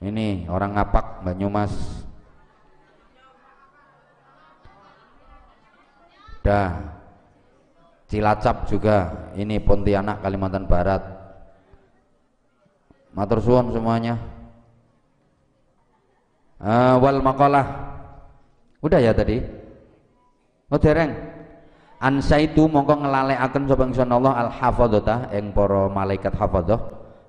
Ini 0.00 0.48
orang 0.48 0.80
ngapak 0.80 1.28
Banyumas. 1.28 1.76
Dah. 6.40 6.93
Cilacap 8.08 8.68
juga. 8.68 9.30
Ini 9.34 9.60
Pontianak 9.64 10.20
Kalimantan 10.20 10.68
Barat. 10.68 11.02
Matur 13.14 13.38
suwun 13.40 13.70
semuanya. 13.70 14.18
Uh, 16.58 16.96
wal 16.98 17.22
makalah. 17.22 17.66
Udah 18.82 19.00
ya 19.00 19.14
tadi? 19.14 19.40
Oh 20.68 20.80
dereng 20.80 21.34
ansaitu 22.04 22.68
mongko 22.68 23.00
ngelalekaken 23.00 23.64
sapa 23.64 23.82
ingsun 23.88 24.12
Allah 24.12 24.32
al 24.36 24.50
hafadzata 24.52 25.32
ing 25.32 25.56
para 25.56 25.88
malaikat 25.88 26.36
hafadzah 26.36 26.80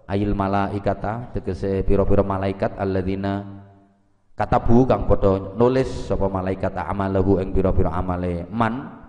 ayil 0.09 0.35
malaikata 0.35 1.31
tegese 1.31 1.85
pira-pira 1.87 2.27
malaikat 2.27 2.75
alladzina 2.75 3.63
katabu 4.35 4.83
kang 4.83 5.07
padha 5.07 5.55
nulis 5.55 6.11
sapa 6.11 6.27
malaikat 6.27 6.75
amalahu 6.75 7.39
ing 7.39 7.55
pira-pira 7.55 7.93
amale 7.95 8.43
man 8.51 9.04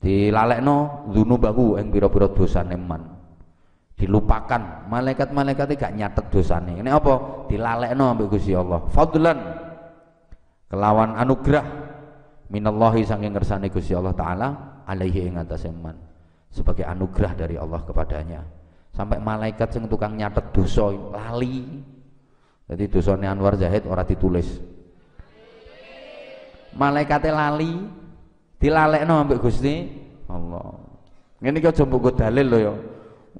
dilalekno 0.00 1.06
dzunubahu 1.12 1.76
ing 1.76 1.92
pira-pira 1.92 2.32
dosane 2.32 2.76
man. 2.80 3.04
Dilupakan. 4.00 4.88
Malaikat-malaikat 4.88 5.76
gak 5.76 5.92
nyatet 5.92 6.26
dosane. 6.32 6.80
Ini 6.80 6.88
apa? 6.88 7.44
Dilalekno 7.52 8.16
ambek 8.16 8.32
Gusti 8.32 8.56
Allah. 8.56 8.80
Fadlan. 8.88 9.38
Kelawan 10.72 11.20
anugerah 11.20 11.66
minallahi 12.48 13.04
saking 13.04 13.36
kersane 13.36 13.68
Gusti 13.68 13.92
Allah 13.92 14.16
taala 14.16 14.48
alaihi 14.88 15.28
ing 15.28 15.36
atase 15.36 15.68
man. 15.68 16.00
Sebagai 16.48 16.88
anugerah 16.88 17.36
dari 17.36 17.60
Allah 17.60 17.84
kepadanya. 17.84 18.40
Sampai 18.90 19.20
malaikat 19.20 19.68
sing 19.70 19.84
tukang 19.84 20.16
nyatet 20.16 20.48
dosa 20.50 20.88
lali. 20.90 21.84
Jadi 22.70 22.84
dosanya 22.88 23.36
Anwar 23.36 23.58
Zahid 23.60 23.84
ora 23.84 24.02
ditulis. 24.06 24.48
Malaikatnya 26.72 27.34
lali 27.34 27.99
dilalekno 28.60 29.14
ambek 29.24 29.40
Gusti 29.40 29.88
Allah 30.28 30.76
ini 31.40 31.58
kau 31.58 31.72
coba 31.72 31.94
gue 31.96 32.12
dalil 32.20 32.46
loh 32.46 32.60
ya 32.60 32.72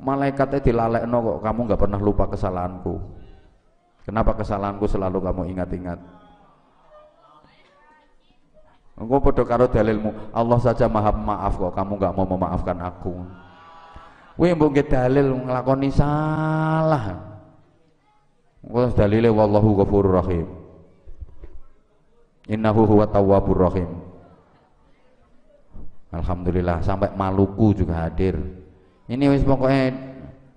malaikatnya 0.01 0.65
dilalekno 0.65 1.17
kok 1.21 1.39
kamu 1.45 1.61
nggak 1.69 1.81
pernah 1.81 2.01
lupa 2.01 2.25
kesalahanku 2.27 2.95
kenapa 4.09 4.33
kesalahanku 4.35 4.89
selalu 4.89 5.19
kamu 5.21 5.43
ingat-ingat 5.57 6.01
Engkau 9.01 9.17
podo 9.17 9.49
karo 9.49 9.65
dalilmu 9.65 10.13
Allah 10.33 10.61
saja 10.61 10.85
maha 10.85 11.09
maaf 11.13 11.57
kok 11.57 11.73
kamu 11.73 11.93
nggak 11.97 12.13
mau 12.17 12.27
memaafkan 12.29 12.77
aku 12.85 13.17
Kowe 14.41 14.49
mbok 14.57 14.73
dalil 14.89 15.37
nglakoni 15.37 15.93
salah. 15.93 17.13
Wes 18.65 18.97
dalile 18.97 19.29
wallahu 19.29 19.85
ghafurur 19.85 20.17
rahim. 20.17 20.49
Innahu 22.49 22.89
huwa 22.89 23.05
tawwabur 23.05 23.69
rahim. 23.69 24.00
Alhamdulillah 26.11 26.83
sampai 26.83 27.15
Maluku 27.15 27.75
juga 27.75 28.07
hadir. 28.07 28.35
Ini 29.07 29.31
wis 29.31 29.47
pokoknya 29.47 29.95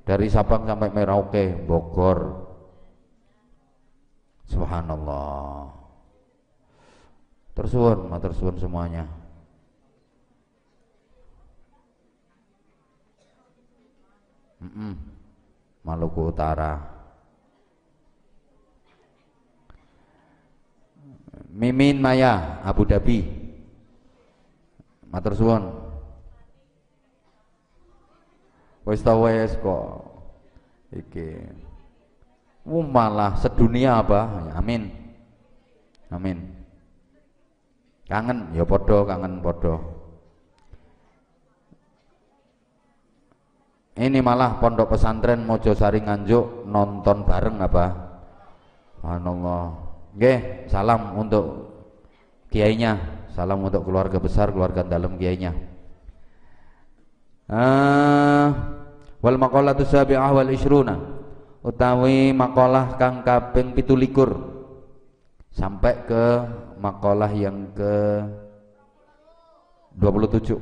dari 0.06 0.28
Sabang 0.30 0.66
sampai 0.66 0.90
Merauke, 0.90 1.54
Bogor. 1.66 2.46
Subhanallah. 4.50 5.70
Tersuwun, 7.54 8.10
matur 8.10 8.34
suwun 8.34 8.58
semuanya. 8.58 9.06
Mm 14.64 14.72
-mm. 14.74 14.94
Maluku 15.84 16.32
Utara 16.32 16.80
Mimin 21.52 22.00
Maya 22.00 22.64
Abu 22.64 22.88
Dhabi 22.88 23.43
Matur 25.14 25.38
suwun. 25.38 25.64
Wis 28.90 29.06
ta 29.06 29.14
wis 29.14 29.54
kok. 29.62 30.10
Iki. 30.90 31.30
Uh, 32.66 32.82
malah 32.82 33.38
sedunia 33.38 34.02
apa 34.02 34.50
amin. 34.58 34.90
Amin. 36.10 36.38
Kangen 38.10 38.52
ya 38.58 38.66
podo 38.66 39.06
kangen 39.08 39.40
podo 39.40 39.94
ini 43.94 44.26
malah 44.26 44.58
pondok 44.58 44.98
pesantren 44.98 45.46
Mojosari 45.46 46.02
Nganjuk 46.02 46.66
nonton 46.66 47.30
bareng 47.30 47.62
apa 47.62 47.86
Subhanallah. 49.04 49.64
Oke, 50.16 50.64
salam 50.72 51.20
untuk 51.20 51.76
kiainya 52.48 52.96
salam 53.34 53.66
untuk 53.66 53.82
keluarga 53.84 54.22
besar 54.22 54.54
keluarga 54.54 54.86
dalam 54.86 55.18
kiainya. 55.18 55.52
Uh, 57.50 58.48
wal 59.20 59.38
maqalatu 59.42 59.84
sabi'ah 59.84 60.32
wal 60.32 60.48
ishruna 60.48 60.96
utawi 61.66 62.32
makalah 62.32 62.96
kang 62.96 63.26
kaping 63.26 63.74
pitulikur. 63.74 64.54
Sampai 65.54 66.02
ke 66.10 66.50
makalah 66.82 67.30
yang 67.30 67.70
ke 67.78 68.26
27 70.02 70.58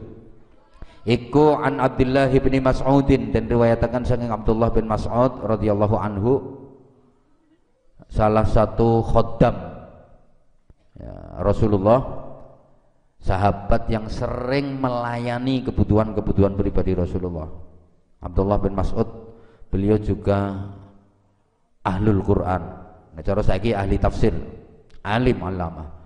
Iku 1.01 1.57
an 1.57 1.81
Abdullah 1.81 2.29
bin 2.29 2.61
Mas'udin 2.61 3.33
dan 3.33 3.49
riwayatakan 3.49 4.05
saking 4.05 4.29
Abdullah 4.29 4.69
bin 4.69 4.85
Mas'ud 4.85 5.41
radhiyallahu 5.41 5.95
anhu 5.97 6.33
salah 8.05 8.45
satu 8.45 9.01
khodam. 9.01 9.55
Ya, 11.01 11.41
Rasulullah 11.41 12.20
sahabat 13.21 13.85
yang 13.87 14.09
sering 14.09 14.81
melayani 14.81 15.61
kebutuhan-kebutuhan 15.63 16.57
pribadi 16.57 16.97
Rasulullah. 16.97 17.47
Abdullah 18.21 18.57
bin 18.57 18.73
Mas'ud 18.73 19.07
beliau 19.69 20.01
juga 20.01 20.69
ahlul 21.85 22.21
Quran. 22.25 22.61
Nah, 23.11 23.21
cara 23.21 23.41
saiki 23.45 23.77
ahli 23.77 24.01
tafsir 24.01 24.33
alim 25.01 25.41
alama 25.41 26.01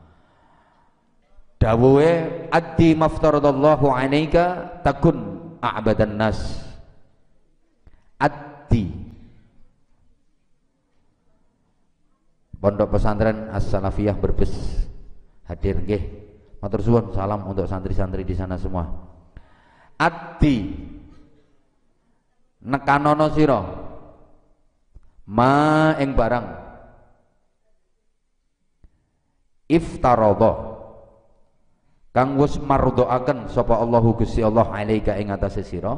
dawuhe 1.59 2.45
addi 2.53 2.93
maftaradallahu 2.93 3.89
alaika 3.89 4.77
takun 4.83 5.49
a'badan 5.63 6.13
nas. 6.13 6.61
Addi. 8.15 8.87
Pondok 12.55 12.97
Pesantren 12.97 13.51
As-Salafiyah 13.51 14.17
Berbes 14.17 14.49
hadir 15.45 15.77
nggih 15.77 16.24
matur 16.65 16.81
suwun 16.81 17.13
salam 17.13 17.45
untuk 17.45 17.69
santri-santri 17.69 18.25
di 18.25 18.33
sana 18.33 18.57
semua. 18.57 18.89
Addi 20.01 20.73
nekanono 22.65 23.29
sira. 23.29 23.61
Ma 25.29 25.93
ing 26.01 26.17
barang. 26.17 26.45
Iftaradha 29.69 30.53
kang 32.13 32.37
wis 32.41 32.57
mardoaken 32.57 33.49
sapa 33.49 33.77
Allahu 33.77 34.17
Gusti 34.17 34.41
Allah 34.41 34.65
alaika 34.73 35.21
ing 35.21 35.29
atase 35.29 35.61
sira. 35.61 35.93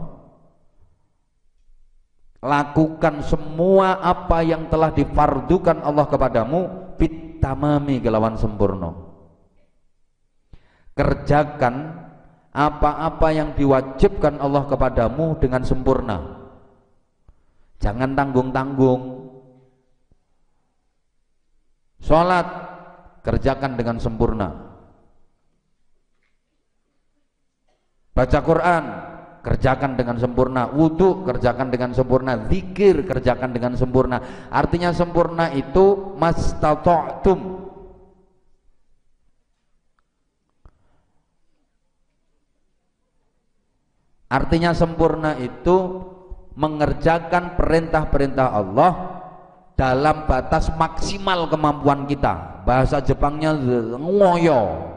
Lakukan 2.44 3.24
semua 3.24 4.04
apa 4.04 4.44
yang 4.44 4.68
telah 4.68 4.92
difardukan 4.92 5.80
Allah 5.80 6.06
kepadamu 6.06 6.60
bitamami 7.00 7.98
kelawan 7.98 8.38
sempurna 8.38 9.07
kerjakan 10.98 11.94
apa-apa 12.58 13.30
yang 13.30 13.54
diwajibkan 13.54 14.42
Allah 14.42 14.66
kepadamu 14.66 15.38
dengan 15.38 15.62
sempurna. 15.62 16.18
Jangan 17.78 18.18
tanggung-tanggung. 18.18 19.30
Sholat 22.02 22.48
kerjakan 23.22 23.78
dengan 23.78 24.02
sempurna. 24.02 24.50
Baca 28.18 28.40
Quran 28.42 28.84
kerjakan 29.46 29.94
dengan 29.94 30.18
sempurna. 30.18 30.74
Wudhu 30.74 31.22
kerjakan 31.30 31.70
dengan 31.70 31.94
sempurna. 31.94 32.50
Zikir 32.50 33.06
kerjakan 33.06 33.54
dengan 33.54 33.78
sempurna. 33.78 34.50
Artinya 34.50 34.90
sempurna 34.90 35.54
itu 35.54 36.18
mastata'tum 36.18 37.67
artinya 44.28 44.76
sempurna 44.76 45.40
itu 45.40 46.04
mengerjakan 46.58 47.54
perintah-perintah 47.54 48.48
Allah 48.50 48.92
dalam 49.78 50.26
batas 50.26 50.74
maksimal 50.74 51.46
kemampuan 51.48 52.10
kita. 52.10 52.66
Bahasa 52.66 52.98
Jepangnya 53.00 53.54
ngoyo. 53.54 54.90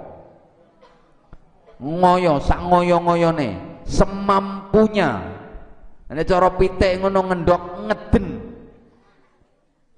Ngoyo 1.76 2.40
sak 2.40 2.64
ngoyo-ngoyone. 2.64 3.84
Semampunya. 3.84 5.20
Ini 6.10 6.24
cara 6.26 6.48
pitik 6.56 7.04
ngono 7.04 7.20
ngendok 7.28 7.62
ngeden. 7.86 8.26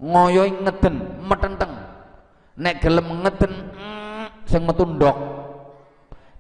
Ngoyo 0.03 0.43
ngeden 0.67 0.95
metenteng. 1.23 1.73
Nek 2.59 2.75
gelem 2.83 3.07
ngeden 3.23 3.53
mm, 3.71 4.25
sing 4.51 4.67
metu 4.67 4.83
ndok. 4.83 5.17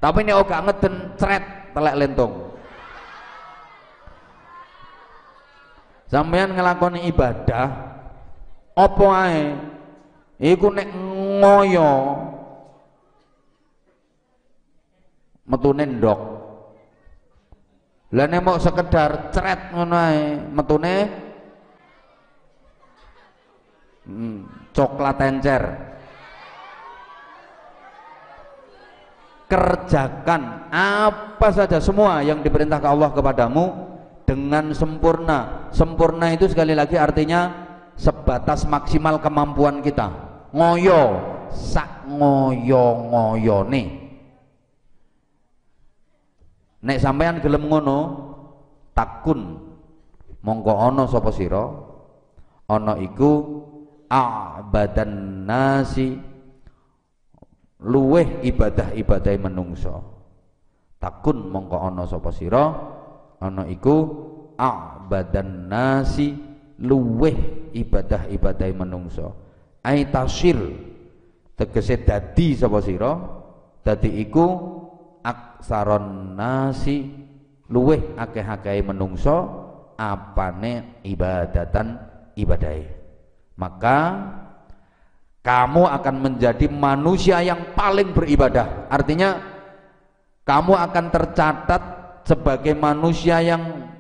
Tapi 0.02 0.26
nek 0.26 0.38
ora 0.42 0.66
ngeden 0.66 1.14
cret 1.14 1.44
telek 1.72 1.94
lentung 1.94 2.51
sampean 6.12 6.52
ngelakoni 6.52 7.08
ibadah 7.08 7.92
apa 8.76 9.06
ae? 9.28 9.44
Iku 10.42 10.68
nek 10.72 10.88
ngoyo. 11.40 11.92
Metune 15.48 15.84
ndok. 15.88 16.20
Lah 18.12 18.28
nek 18.28 18.60
sekedar 18.60 19.32
cret 19.32 19.72
ngono 19.72 19.96
ae 19.96 20.20
metune 20.52 20.94
hmm, 24.08 24.36
coklat 24.76 25.18
encer. 25.24 25.62
Kerjakan 29.52 30.72
apa 30.72 31.48
saja 31.52 31.76
semua 31.76 32.24
yang 32.24 32.40
diperintahkan 32.40 32.88
Allah 32.88 33.12
kepadamu 33.12 33.91
dengan 34.26 34.72
sempurna. 34.76 35.70
Sempurna 35.74 36.32
itu 36.32 36.46
sekali 36.50 36.72
lagi 36.72 36.98
artinya 36.98 37.50
sebatas 37.96 38.66
maksimal 38.66 39.18
kemampuan 39.22 39.80
kita. 39.80 40.08
Ngoyo. 40.52 41.30
Sak 41.52 42.08
ngoyo 42.08 43.12
ngoyo 43.12 43.68
nih 43.68 44.02
nek 46.82 46.98
sampean 46.98 47.38
gelem 47.38 47.66
ngono 47.70 47.98
takun. 48.92 49.70
Mongko 50.42 50.72
ana 50.74 51.06
sapa 51.06 51.30
sira? 51.30 51.62
Ana 52.66 52.98
iku 52.98 53.62
a'badan 54.10 55.46
nasi. 55.46 56.18
Luweh 57.82 58.42
ibadah-ibadah 58.46 59.34
menungso. 59.38 59.94
Takun 60.98 61.50
mongko 61.50 61.78
ana 61.78 62.02
sapa 62.06 62.34
sira 62.34 62.91
ana 63.42 63.66
iku 63.66 63.96
a'badan 64.54 65.66
nasi 65.66 66.38
luweh 66.78 67.34
ibadah-ibadah 67.74 68.70
menungso. 68.70 69.34
Ai 69.82 70.06
tasir 70.06 70.58
tegese 71.58 72.06
dadi 72.06 72.54
sapa 72.54 72.78
sira? 72.78 73.18
Dadi 73.82 74.22
iku 74.22 74.46
aksaron 75.26 76.38
nasi 76.38 77.10
luweh 77.66 78.14
akeh-akeh 78.14 78.78
menungso 78.86 79.36
apane 79.98 81.02
ibadatan 81.02 81.98
ibadai 82.38 83.02
maka 83.62 83.98
kamu 85.42 85.90
akan 85.90 86.16
menjadi 86.22 86.70
manusia 86.70 87.42
yang 87.42 87.74
paling 87.74 88.14
beribadah. 88.14 88.86
Artinya 88.86 89.42
kamu 90.46 90.74
akan 90.74 91.04
tercatat 91.10 91.82
sebagai 92.22 92.74
manusia 92.74 93.42
yang 93.42 93.90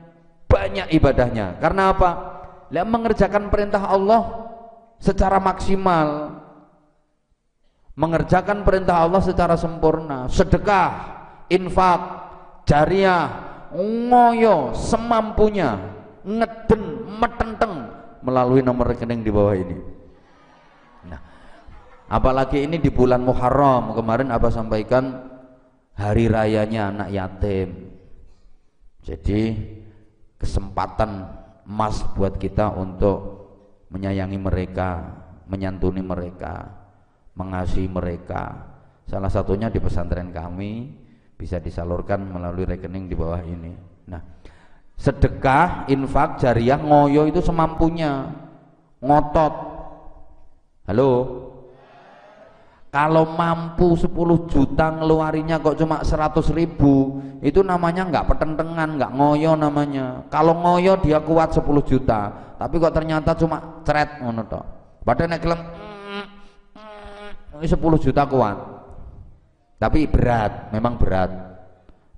banyak 0.46 0.90
ibadahnya. 0.94 1.58
Karena 1.58 1.94
apa? 1.94 2.10
Lihat 2.72 2.88
mengerjakan 2.88 3.48
perintah 3.52 3.88
Allah 3.88 4.22
secara 5.00 5.40
maksimal. 5.40 6.38
Mengerjakan 7.92 8.64
perintah 8.64 9.04
Allah 9.04 9.20
secara 9.20 9.56
sempurna. 9.56 10.24
Sedekah, 10.32 10.90
infak, 11.52 12.00
jariah, 12.64 13.28
ngoyo 13.76 14.72
semampunya. 14.72 15.76
Ngeden, 16.24 17.12
metenteng. 17.20 17.74
Melalui 18.22 18.62
nomor 18.62 18.94
rekening 18.94 19.26
di 19.26 19.30
bawah 19.34 19.56
ini. 19.58 19.76
Nah 21.10 21.20
apalagi 22.06 22.64
ini 22.64 22.78
di 22.78 22.88
bulan 22.88 23.20
Muharram. 23.20 23.92
Kemarin 23.98 24.30
apa 24.30 24.48
sampaikan 24.48 25.26
hari 25.98 26.30
rayanya 26.30 26.88
anak 26.88 27.08
yatim 27.12 27.91
jadi 29.02 29.58
kesempatan 30.38 31.26
emas 31.66 32.02
buat 32.14 32.38
kita 32.38 32.74
untuk 32.74 33.44
menyayangi 33.90 34.38
mereka 34.38 35.20
menyantuni 35.46 36.00
mereka 36.00 36.82
mengasihi 37.36 37.88
mereka. 37.88 38.72
Salah 39.08 39.28
satunya 39.28 39.68
di 39.68 39.80
pesantren 39.82 40.32
kami 40.32 40.88
bisa 41.36 41.58
disalurkan 41.58 42.22
melalui 42.22 42.64
rekening 42.64 43.10
di 43.10 43.16
bawah 43.16 43.42
ini. 43.42 43.72
Nah 44.08 44.22
sedekah 44.96 45.90
infak 45.90 46.38
jariah 46.38 46.78
ngoyo 46.78 47.26
itu 47.28 47.42
semampunya. 47.42 48.30
Ngotot. 49.02 49.54
Halo 50.86 51.10
kalau 52.92 53.24
mampu 53.24 53.96
10 53.96 54.52
juta 54.52 54.92
ngeluarinya 54.92 55.56
kok 55.64 55.80
cuma 55.80 56.04
100 56.04 56.52
ribu 56.52 57.24
itu 57.40 57.64
namanya 57.64 58.04
nggak 58.04 58.28
pertentangan 58.28 59.00
nggak 59.00 59.12
ngoyo 59.16 59.56
namanya. 59.56 60.28
Kalau 60.28 60.60
ngoyo 60.60 61.00
dia 61.00 61.16
kuat 61.24 61.56
10 61.56 61.64
juta 61.88 62.52
tapi 62.60 62.76
kok 62.76 62.92
ternyata 62.92 63.32
cuma 63.32 63.80
ceret 63.80 64.20
ngono 64.20 64.44
padahal 65.08 65.32
nek 65.32 65.40
kelem 65.40 65.60
10 67.64 68.04
juta 68.04 68.22
kuat. 68.28 68.58
Tapi 69.80 70.04
berat 70.06 70.68
memang 70.76 71.00
berat. 71.00 71.32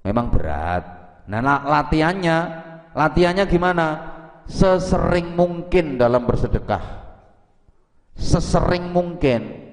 Memang 0.03 0.27
berat. 0.27 0.83
Nah 1.31 1.41
latihannya 1.71 2.37
latihannya 2.99 3.47
gimana? 3.47 3.87
Sesering 4.51 5.39
mungkin 5.39 6.03
dalam 6.03 6.27
bersedekah. 6.27 6.83
Sesering 8.19 8.91
mungkin 8.91 9.64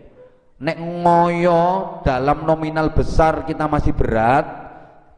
nek 0.62 0.78
ngoyo 0.78 1.62
dalam 2.06 2.46
nominal 2.46 2.94
besar 2.94 3.50
kita 3.50 3.66
masih 3.66 3.98
berat 3.98 4.46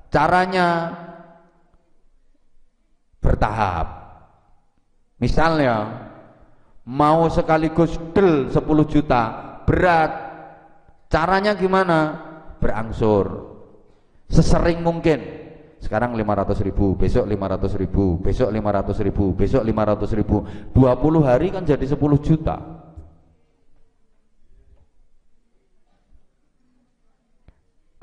caranya 0.07 0.95
bertahap. 3.19 3.87
Misalnya 5.19 6.07
mau 6.87 7.27
sekaligus 7.27 7.95
del 8.15 8.51
10 8.51 8.59
juta 8.87 9.21
berat. 9.67 10.11
Caranya 11.11 11.53
gimana? 11.53 11.99
Berangsur. 12.57 13.53
Sesering 14.31 14.81
mungkin. 14.81 15.43
Sekarang 15.83 16.15
500 16.15 16.63
ribu 16.63 16.95
besok 16.95 17.27
500 17.27 17.75
ribu 17.75 18.15
besok 18.23 18.49
500 18.49 19.03
ribu 19.03 19.25
besok 19.35 19.61
500 19.67 20.19
ribu. 20.19 20.37
20 20.71 21.27
hari 21.27 21.51
kan 21.51 21.67
jadi 21.67 21.83
10 21.83 21.99
juta 22.23 22.72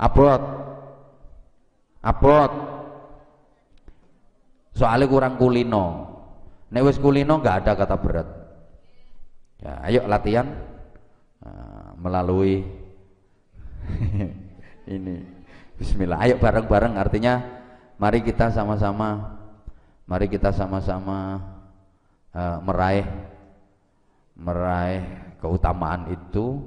abot 0.01 0.41
abot 2.01 2.51
soalnya 4.73 5.05
kurang 5.05 5.37
kulino. 5.37 6.09
Nek 6.71 6.83
wis 6.87 6.97
kulino 6.97 7.37
nggak 7.37 7.57
ada 7.65 7.71
kata 7.77 7.95
berat. 8.01 8.27
Ya 9.61 9.73
ayo 9.85 10.01
latihan. 10.09 10.47
Nah, 11.41 11.93
melalui 12.01 12.65
ini. 14.95 15.15
Bismillah. 15.77 16.17
Ayo 16.25 16.41
bareng-bareng. 16.41 16.97
Artinya 16.97 17.41
mari 18.01 18.25
kita 18.25 18.49
sama-sama 18.49 19.37
mari 20.11 20.27
kita 20.27 20.51
sama-sama 20.51 21.39
uh, 22.35 22.57
meraih 22.67 23.07
meraih 24.35 25.07
keutamaan 25.39 26.11
itu 26.11 26.59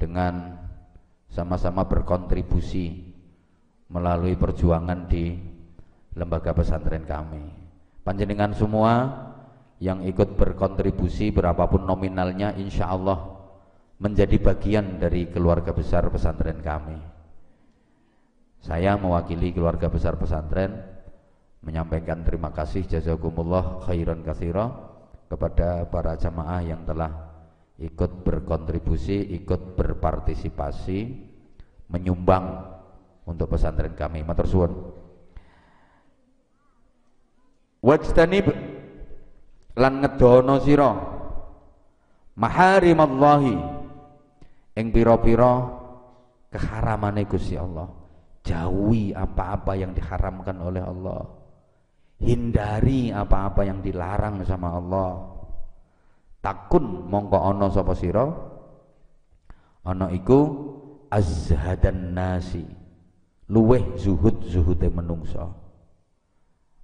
dengan 0.00 0.55
sama-sama 1.36 1.84
berkontribusi 1.84 3.12
melalui 3.92 4.40
perjuangan 4.40 5.04
di 5.04 5.36
lembaga 6.16 6.56
pesantren 6.56 7.04
kami. 7.04 7.44
Panjenengan 8.00 8.56
semua 8.56 8.92
yang 9.76 10.00
ikut 10.08 10.40
berkontribusi 10.40 11.28
berapapun 11.36 11.84
nominalnya 11.84 12.56
insya 12.56 12.88
Allah 12.88 13.36
menjadi 14.00 14.40
bagian 14.40 14.96
dari 14.96 15.28
keluarga 15.28 15.76
besar 15.76 16.08
pesantren 16.08 16.64
kami. 16.64 16.96
Saya 18.64 18.96
mewakili 18.96 19.52
keluarga 19.52 19.92
besar 19.92 20.16
pesantren 20.16 20.72
menyampaikan 21.60 22.24
terima 22.24 22.48
kasih 22.56 22.88
jazakumullah 22.88 23.84
khairan 23.84 24.24
katsira 24.24 24.72
kepada 25.28 25.84
para 25.92 26.16
jamaah 26.16 26.64
yang 26.64 26.80
telah 26.88 27.26
ikut 27.76 28.24
berkontribusi, 28.24 29.36
ikut 29.36 29.76
berpartisipasi, 29.76 31.25
menyumbang 31.90 32.44
untuk 33.26 33.50
pesantren 33.50 33.94
kami. 33.94 34.22
Matur 34.22 34.46
suwun. 34.46 34.72
Wajtanib 37.82 38.50
lan 39.76 39.92
ngedono 40.02 40.56
sira 40.64 40.90
maharimallahi 42.34 43.56
ing 44.76 44.86
pira-pira 44.90 45.52
keharamane 46.50 47.28
Gusti 47.28 47.54
Allah 47.54 47.86
jauhi 48.42 49.12
apa-apa 49.12 49.76
yang 49.76 49.92
diharamkan 49.92 50.56
oleh 50.62 50.82
Allah 50.82 51.20
hindari 52.22 53.12
apa-apa 53.12 53.68
yang 53.68 53.84
dilarang 53.84 54.40
sama 54.48 54.72
Allah 54.72 55.10
takun 56.40 57.10
mongko 57.10 57.36
ono 57.36 57.66
sapa 57.68 57.92
sira 57.92 58.24
ana 59.84 60.08
iku 60.14 60.40
azhadan 61.10 62.14
nasi 62.14 62.64
luweh 63.50 63.94
zuhud 63.98 64.42
zuhude 64.46 64.90
menungso. 64.90 65.54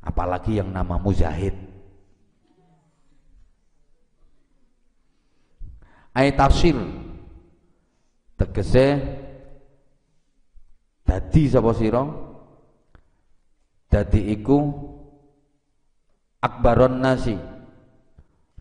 Apalagi 0.03 0.59
yang 0.59 0.75
nama 0.75 0.99
muzahid 0.99 1.55
ayat 6.16 6.37
tafsir. 6.37 6.77
Tegese 8.37 8.99
dadi 11.07 11.43
sapa 11.47 11.70
sira? 11.77 12.03
Dadi 13.93 14.33
iku 14.33 14.59
akbaron 16.41 16.99
nasi 16.99 17.37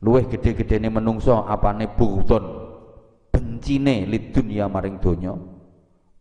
luweh 0.03 0.28
gede-gedene 0.28 0.91
menungso 0.91 1.47
apane 1.47 1.88
bughton 1.88 2.43
bencine 3.32 4.03
lid 4.05 4.36
dunya 4.36 4.68
maring 4.68 4.99
donya 4.99 5.34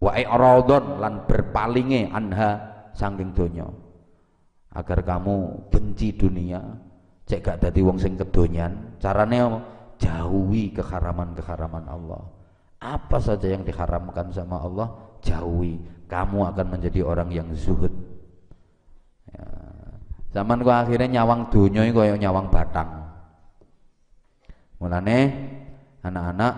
wa 0.01 0.17
i'radon 0.17 0.97
lan 0.97 1.29
berpalinge 1.29 2.09
anha 2.09 2.51
saking 2.97 3.37
donya. 3.37 3.69
Agar 4.71 5.03
kamu 5.03 5.69
benci 5.69 6.15
dunia 6.15 6.63
cek 7.27 7.43
gak 7.43 7.59
dadi 7.63 7.83
wong 7.83 7.99
sing 7.99 8.15
kedonyan 8.15 8.99
carane 9.03 9.39
jauhi 10.01 10.73
keharaman-keharaman 10.73 11.85
Allah. 11.87 12.23
Apa 12.81 13.21
saja 13.21 13.53
yang 13.53 13.61
diharamkan 13.67 14.33
sama 14.33 14.57
Allah 14.57 14.89
jauhi. 15.21 15.79
Kamu 16.09 16.43
akan 16.55 16.67
menjadi 16.75 17.07
orang 17.07 17.31
yang 17.31 17.47
zuhud. 17.55 17.93
Ya. 19.31 19.47
zaman 20.35 20.59
ku 20.65 20.71
akhirnya 20.75 21.23
nyawang 21.23 21.51
dunia 21.53 21.87
itu 21.87 22.01
kayak 22.03 22.19
nyawang 22.19 22.51
batang. 22.51 22.91
Mulane 24.81 25.19
anak-anak 26.01 26.55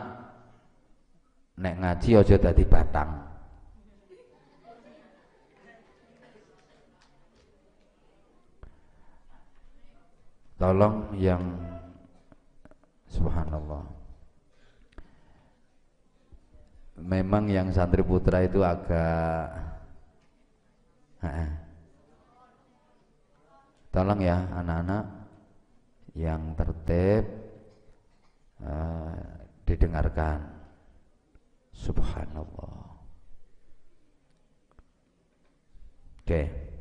nek 1.59 1.74
ngaji 1.80 2.11
aja 2.16 2.36
dadi 2.38 2.64
batang 2.64 3.22
tolong 10.63 11.11
yang 11.19 11.43
subhanallah. 13.11 13.83
Memang 17.03 17.51
yang 17.51 17.75
santri 17.75 18.07
putra 18.07 18.47
itu 18.47 18.63
agak 18.63 19.59
tolong 23.95 24.23
ya 24.23 24.39
anak-anak 24.55 25.05
yang 26.15 26.55
tertib 26.55 27.27
uh, 28.63 29.19
didengarkan. 29.67 30.47
Subhanallah. 31.75 33.03
Oke. 36.23 36.31
okay. 36.31 36.72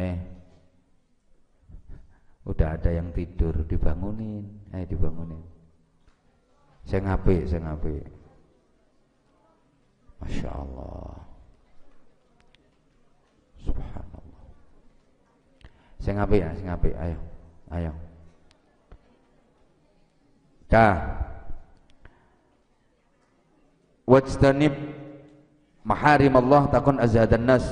Eh. 0.00 0.16
Udah 2.48 2.80
ada 2.80 2.90
yang 2.90 3.12
tidur 3.12 3.52
dibangunin. 3.68 4.48
Eh 4.72 4.88
dibangunin. 4.88 5.44
Saya 6.88 7.04
ngapi 7.04 7.44
saya 7.44 7.60
ngapi 7.70 7.94
Masya 10.24 10.50
Allah. 10.50 11.14
Subhanallah. 13.60 14.44
Saya 16.00 16.14
ngapi 16.24 16.36
ya 16.40 16.48
saya 16.56 16.66
ngapi 16.72 16.90
ayo 16.96 17.18
ayo. 17.76 17.92
Dah. 20.70 20.96
Wajtanib 24.08 24.74
maharim 25.86 26.34
Allah 26.34 26.66
takun 26.72 26.98
azhadan 26.98 27.46
nas 27.46 27.64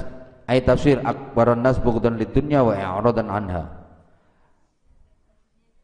ay 0.49 0.64
tafsir 0.64 0.96
akbaran 1.05 1.61
nas 1.61 1.76
bughdan 1.76 2.16
lidunya 2.16 2.64
wa 2.64 2.72
i'radan 2.72 3.28
anha. 3.28 3.64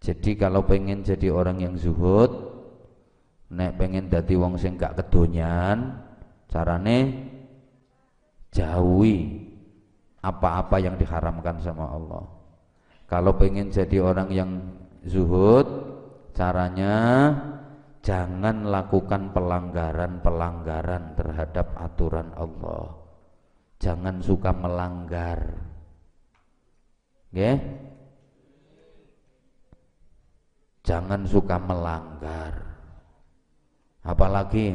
Jadi 0.01 0.37
kalau 0.41 0.65
pengen 0.65 1.05
jadi 1.05 1.33
orang 1.33 1.61
yang 1.61 1.75
zuhud 1.77 2.33
nek 3.53 3.77
pengen 3.77 4.09
dadi 4.09 4.35
wong 4.37 4.57
sing 4.57 4.81
gak 4.81 4.97
kedonyan 5.01 6.01
carane 6.49 7.29
jauhi 8.53 9.49
apa-apa 10.25 10.77
yang 10.81 10.97
diharamkan 10.97 11.61
sama 11.61 11.85
Allah. 11.93 12.25
Kalau 13.05 13.37
pengen 13.37 13.69
jadi 13.69 14.01
orang 14.01 14.29
yang 14.33 14.51
zuhud 15.05 15.69
caranya 16.33 16.97
jangan 18.01 18.69
lakukan 18.69 19.33
pelanggaran-pelanggaran 19.33 21.17
terhadap 21.17 21.73
aturan 21.81 22.33
Allah 22.37 23.04
jangan 23.85 24.17
suka 24.25 24.49
melanggar. 24.57 25.61
Ya 27.37 27.61
jangan 30.81 31.29
suka 31.29 31.61
melanggar. 31.61 32.65
Apalagi 34.01 34.73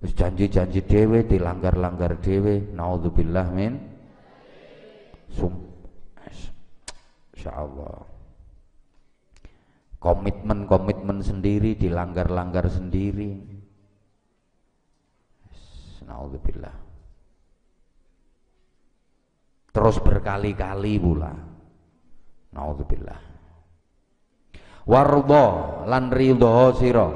janji-janji 0.00 0.80
dewe 0.84 1.28
dilanggar-langgar 1.28 2.16
dewe 2.24 2.72
naudzubillah 2.72 3.52
min. 3.52 3.76
Sum 5.28 5.52
insyaallah. 7.36 8.16
Komitmen-komitmen 10.00 11.20
sendiri 11.20 11.76
dilanggar-langgar 11.76 12.70
sendiri. 12.72 13.42
Naudzubillah 16.06 16.85
terus 19.76 20.00
berkali-kali 20.00 20.96
pula. 20.96 21.36
Naudzubillah 22.56 23.36
wardo 24.86 25.46
lan 25.84 26.14
ridho 26.14 26.72
sira. 26.78 27.08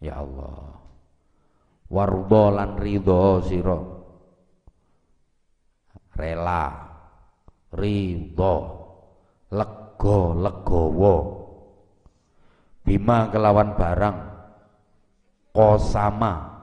Ya 0.00 0.22
Allah. 0.22 0.78
Wardo 1.90 2.44
lan 2.54 2.78
ridho 2.78 3.42
sira. 3.42 3.78
Rela. 6.16 6.64
Ridho 7.76 8.54
lego 9.52 10.18
legowo. 10.38 11.16
Bima 12.86 13.28
kelawan 13.28 13.74
barang. 13.74 14.18
Kosama 15.50 16.55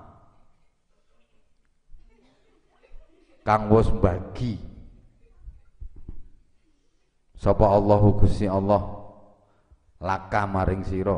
kang 3.44 3.68
wis 3.68 3.92
bagi 3.92 4.56
sapa 7.36 7.68
Allahu 7.68 8.24
Gusti 8.24 8.48
Allah? 8.48 9.04
Laka 10.04 10.44
maring 10.44 10.84
sira. 10.84 11.16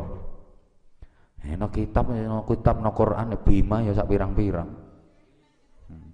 Enak 1.46 1.74
kitab 1.74 2.10
enak 2.10 2.46
kitab 2.50 2.82
no 2.82 2.94
Quran 2.94 3.34
bima 3.42 3.82
ya 3.82 3.94
sak 3.94 4.10
pirang-pirang. 4.10 4.70
Hmm. 5.90 6.10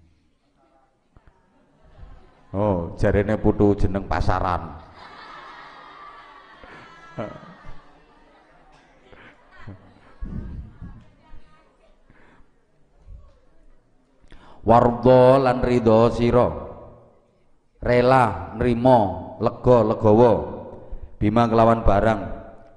oh 2.55 2.95
jarene 2.99 3.39
putu 3.39 3.76
jeneng 3.80 4.07
pasaran 4.12 4.76
wardo 14.62 15.41
lan 15.41 15.66
ridho 15.66 16.14
siro 16.14 16.72
rela 17.82 18.53
nrimo 18.55 18.99
lega 19.41 19.78
legowo. 19.84 20.34
Bima 21.18 21.45
kelawan 21.45 21.86
barang 21.86 22.20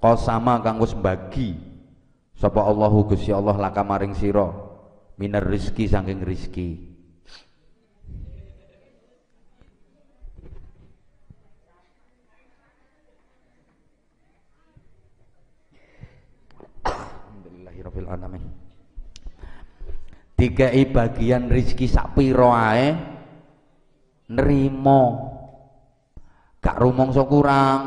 kosama 0.01 0.61
kang 0.61 0.76
wis 0.80 0.93
bagi 0.93 1.57
sapa 2.37 2.61
Allahu 2.61 3.09
Gusti 3.09 3.32
Allah 3.32 3.57
laka 3.57 3.80
maring 3.85 4.12
sira. 4.16 4.49
Minar 5.16 5.47
rizki 5.47 5.87
saking 5.87 6.26
rizki. 6.26 6.93
Alhamdulillahirabbil 16.85 18.09
dikai 20.35 20.82
bagian 20.91 21.47
rizki 21.49 21.87
sak 21.87 22.18
pira 22.18 22.51
ae 22.74 22.89
nrimo 24.30 25.03
gak 26.64 26.80
rumangsa 26.80 27.22
kurang. 27.28 27.82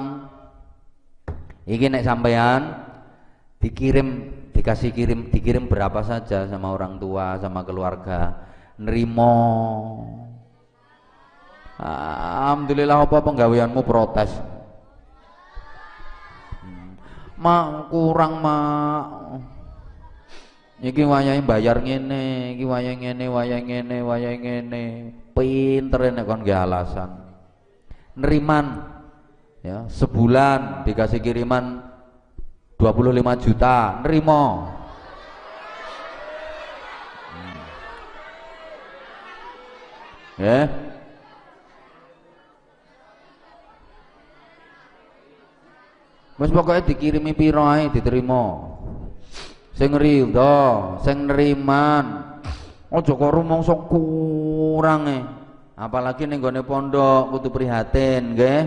Iki 1.68 1.91
nek 1.91 2.06
sampean 2.08 2.62
dikirim 3.60 4.08
dikasih 4.56 4.95
kirim 4.95 5.28
dikirim 5.30 5.68
berapa 5.68 6.00
saja 6.06 6.48
sama 6.48 6.72
orang 6.72 6.95
tua 6.98 7.36
sama 7.38 7.62
keluarga 7.68 8.48
nerimo 8.78 9.36
Alhamdulillah 11.78 13.06
apa 13.06 13.22
penggaweanmu 13.22 13.86
protes? 13.86 14.34
Hmm. 16.66 16.98
mak 17.38 17.93
kurang 17.93 18.41
mak 18.41 19.06
Iki 20.78 21.10
wayahe 21.10 21.42
bayar 21.42 21.82
ngene, 21.82 22.54
iki 22.54 22.62
wayahe 22.62 23.02
ngene, 23.02 23.26
wayahe 23.26 23.62
ngene, 23.66 23.98
wayahe 24.06 24.38
ngene. 24.38 24.84
Pinter 25.34 26.14
nek 26.14 26.26
kon 26.30 26.46
alasan. 26.46 27.10
Neriman 28.14 28.86
ya, 29.66 29.90
sebulan 29.90 30.86
dikasih 30.86 31.18
kiriman 31.18 31.82
25 32.78 33.42
juta, 33.42 34.06
nerimo. 34.06 34.70
Hmm. 37.34 37.58
Ya. 40.38 40.60
Mas 46.38 46.54
pokoknya 46.54 46.86
dikirimi 46.86 47.34
piro 47.34 47.66
ae 47.66 47.90
diterima 47.90 48.77
sing 49.78 49.94
ridho 49.94 50.98
sing 51.06 51.30
neriman. 51.30 52.26
Aja 52.88 53.14
kok 53.14 53.34
rumangsa 53.36 53.78
kurange. 53.86 55.20
Apalagi 55.78 56.26
ning 56.26 56.42
gone 56.42 56.66
pondok 56.66 57.38
kudu 57.38 57.54
prihatin 57.54 58.34
nggih. 58.34 58.62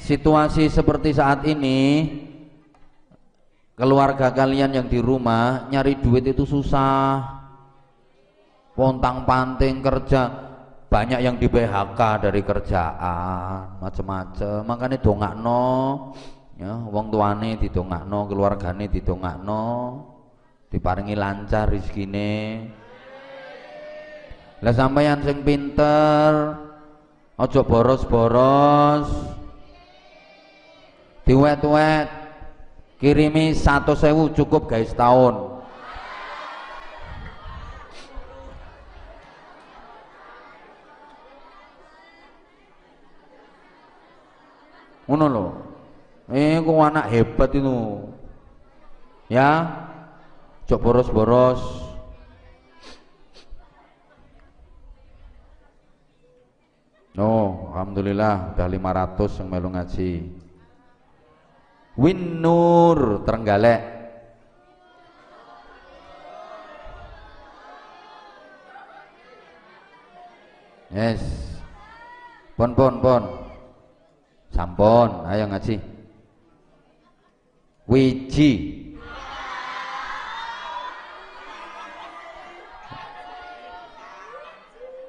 Situasi 0.00 0.72
seperti 0.72 1.12
saat 1.12 1.44
ini 1.44 2.08
keluarga 3.76 4.32
kalian 4.32 4.72
yang 4.72 4.86
di 4.88 5.00
rumah 5.02 5.68
nyari 5.68 6.00
duit 6.00 6.24
itu 6.24 6.48
susah. 6.48 7.44
Pontang 8.74 9.22
panting 9.22 9.84
kerja 9.84 10.44
banyak 10.94 11.20
yang 11.26 11.34
di 11.42 11.50
PHK 11.50 12.00
dari 12.22 12.42
kerjaan 12.46 13.82
macam-macam 13.82 14.62
makanya 14.62 14.98
dongakno 15.02 15.66
ya 16.54 16.72
wong 16.86 17.10
tuane 17.10 17.58
didongakno 17.58 18.30
keluargane 18.30 18.86
didongakno 18.86 19.64
diparingi 20.70 21.14
lancar 21.14 21.70
rezekine. 21.70 22.66
Lah 24.58 24.74
sampeyan 24.74 25.20
sing 25.22 25.44
pinter 25.44 26.56
aja 27.34 27.60
boros-boros 27.66 29.10
diwet-wet 31.26 32.08
kirimi 33.02 33.52
satu 33.52 33.98
sewu 33.98 34.30
cukup 34.30 34.70
guys 34.70 34.94
tahun 34.94 35.54
ngono 45.04 45.26
lho 45.28 45.46
eh 46.32 46.56
kok 46.56 46.80
anak 46.80 47.10
hebat 47.12 47.50
itu 47.52 48.08
ya 49.28 49.50
cok 50.64 50.80
boros-boros 50.80 51.84
Oh, 57.14 57.70
alhamdulillah 57.70 58.58
udah 58.58 58.66
500 58.66 59.38
yang 59.38 59.46
melu 59.46 59.70
ngaji. 59.70 60.10
Win 61.94 62.42
Nur 62.42 63.22
Trenggalek. 63.22 63.86
Yes. 70.90 71.22
Pon 72.58 72.74
pon 72.74 72.98
pon. 72.98 73.22
Sampun, 74.50 75.30
ayo 75.30 75.46
ngaji. 75.46 75.93
Wiji. 77.84 78.80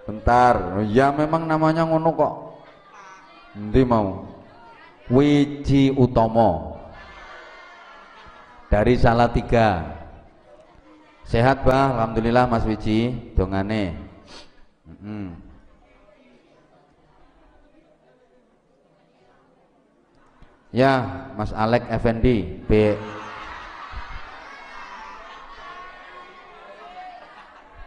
Bentar, 0.05 0.85
ya 0.91 1.09
memang 1.09 1.49
namanya 1.49 1.81
ngono 1.87 2.09
kok. 2.13 2.33
Nanti 3.57 3.81
mau. 3.81 4.27
Wiji 5.09 5.93
Utomo 5.93 6.77
dari 8.69 8.97
Salatiga. 8.97 9.85
Sehat 11.25 11.65
bah, 11.65 11.95
alhamdulillah 11.97 12.45
Mas 12.45 12.65
Wiji, 12.69 13.33
dongane. 13.33 13.97
Hmm. 15.01 15.44
Ya, 20.75 21.31
Mas 21.39 21.55
Alek 21.55 21.87
Effendi 21.87 22.59
B. 22.67 22.99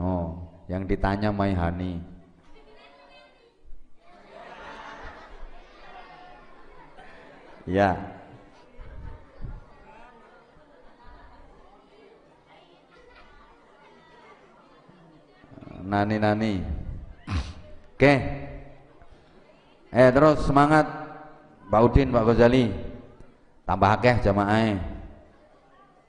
oh 0.03 0.43
yang 0.67 0.84
ditanya 0.88 1.29
Maihani. 1.31 1.99
Ya. 7.63 7.95
Nani 15.84 16.15
nani 16.15 16.63
oke. 17.27 17.99
okay. 17.99 18.17
Eh 19.93 20.09
terus 20.09 20.41
semangat 20.49 20.89
Pak 21.69 21.81
Udin, 21.85 22.09
Pak 22.09 22.33
Ghazali. 22.33 22.73
Tambah 23.61 23.89
akeh 23.93 24.25
jamaah. 24.25 24.81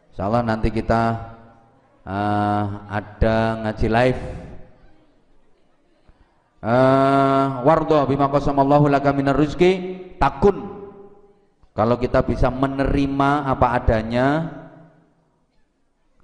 Insyaallah 0.09 0.41
nanti 0.41 0.73
kita 0.73 1.21
uh, 2.09 2.65
ada 2.89 3.37
ngaji 3.61 3.89
live. 3.93 4.21
Uh, 6.65 7.61
wardo 7.69 8.09
bima 8.09 8.33
qasamallahu 8.33 8.89
laka 8.89 9.13
minar 9.13 9.37
rizki 9.37 10.01
takun. 10.17 10.65
Kalau 11.77 12.01
kita 12.01 12.25
bisa 12.25 12.49
menerima 12.49 13.53
apa 13.53 13.77
adanya, 13.77 14.49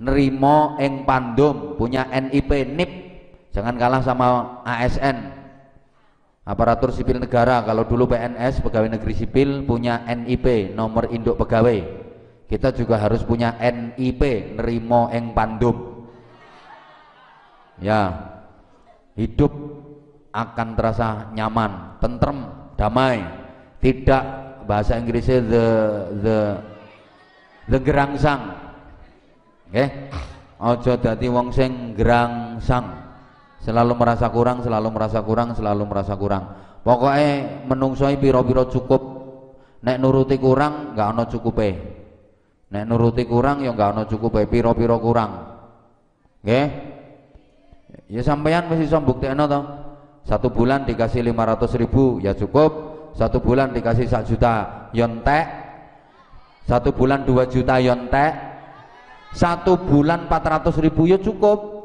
nerimo 0.00 0.80
eng 0.80 1.04
pandum, 1.04 1.76
punya 1.76 2.08
NIP 2.08 2.72
NIP, 2.72 2.90
jangan 3.52 3.74
kalah 3.74 4.00
sama 4.00 4.62
ASN, 4.62 5.39
aparatur 6.44 6.90
sipil 6.90 7.20
negara 7.20 7.60
kalau 7.62 7.84
dulu 7.84 8.10
PNS 8.10 8.64
pegawai 8.64 8.96
negeri 8.96 9.14
sipil 9.14 9.64
punya 9.68 10.04
NIP 10.08 10.74
nomor 10.74 11.08
induk 11.12 11.36
pegawai. 11.40 12.00
Kita 12.50 12.74
juga 12.74 12.98
harus 12.98 13.22
punya 13.22 13.54
NIP 13.62 14.56
nerimo 14.58 15.06
eng 15.14 15.30
pandum. 15.30 16.06
Ya 17.78 18.28
hidup 19.14 19.52
akan 20.34 20.68
terasa 20.74 21.30
nyaman 21.32 22.02
tentrem 22.02 22.38
damai. 22.74 23.22
Tidak 23.80 24.24
bahasa 24.68 25.00
Inggrisnya 25.00 25.40
the 25.40 25.66
the 26.20 26.38
the 27.70 27.78
gerangsang. 27.80 28.42
Oke 29.70 29.78
okay? 29.78 29.88
ojo 30.60 30.92
dadi 31.00 31.26
wong 31.32 31.48
sing 31.54 31.96
gerangsang 31.96 32.99
selalu 33.60 33.92
merasa 33.96 34.26
kurang 34.32 34.64
selalu 34.64 34.88
merasa 34.92 35.20
kurang 35.20 35.52
selalu 35.52 35.82
merasa 35.84 36.14
kurang. 36.16 36.42
Pokoknya 36.80 37.64
menungsoi 37.68 38.16
piro-piro 38.16 38.68
cukup. 38.68 39.02
Nek 39.80 39.96
nuruti 39.96 40.36
kurang 40.36 40.92
nggak 40.92 41.08
ono 41.16 41.24
cukup 41.24 41.56
eh 41.64 41.74
nek 42.68 42.84
nuruti 42.84 43.24
kurang 43.24 43.64
ya 43.64 43.72
nggak 43.72 43.96
ono 43.96 44.02
cukup 44.04 44.44
eh 44.44 44.46
piro-piro 44.48 44.96
kurang. 45.00 45.30
Oke 46.40 46.60
ya 48.10 48.20
sampeyan 48.20 48.68
mesti 48.68 48.84
bisa 48.90 49.00
buktikan 49.00 49.40
toh 49.46 49.64
satu 50.28 50.52
bulan 50.52 50.84
dikasih 50.84 51.24
500 51.24 51.80
ribu 51.80 52.20
ya 52.20 52.36
cukup. 52.36 52.92
Satu 53.10 53.42
bulan 53.42 53.74
dikasih 53.74 54.06
sak 54.06 54.22
juta 54.30 54.86
yontek 54.94 55.44
satu 56.70 56.94
bulan 56.94 57.26
dua 57.26 57.50
juta 57.50 57.82
yontek 57.82 58.30
satu 59.34 59.74
bulan 59.74 60.30
400 60.30 60.70
ribu 60.78 61.10
ya 61.10 61.18
cukup 61.18 61.79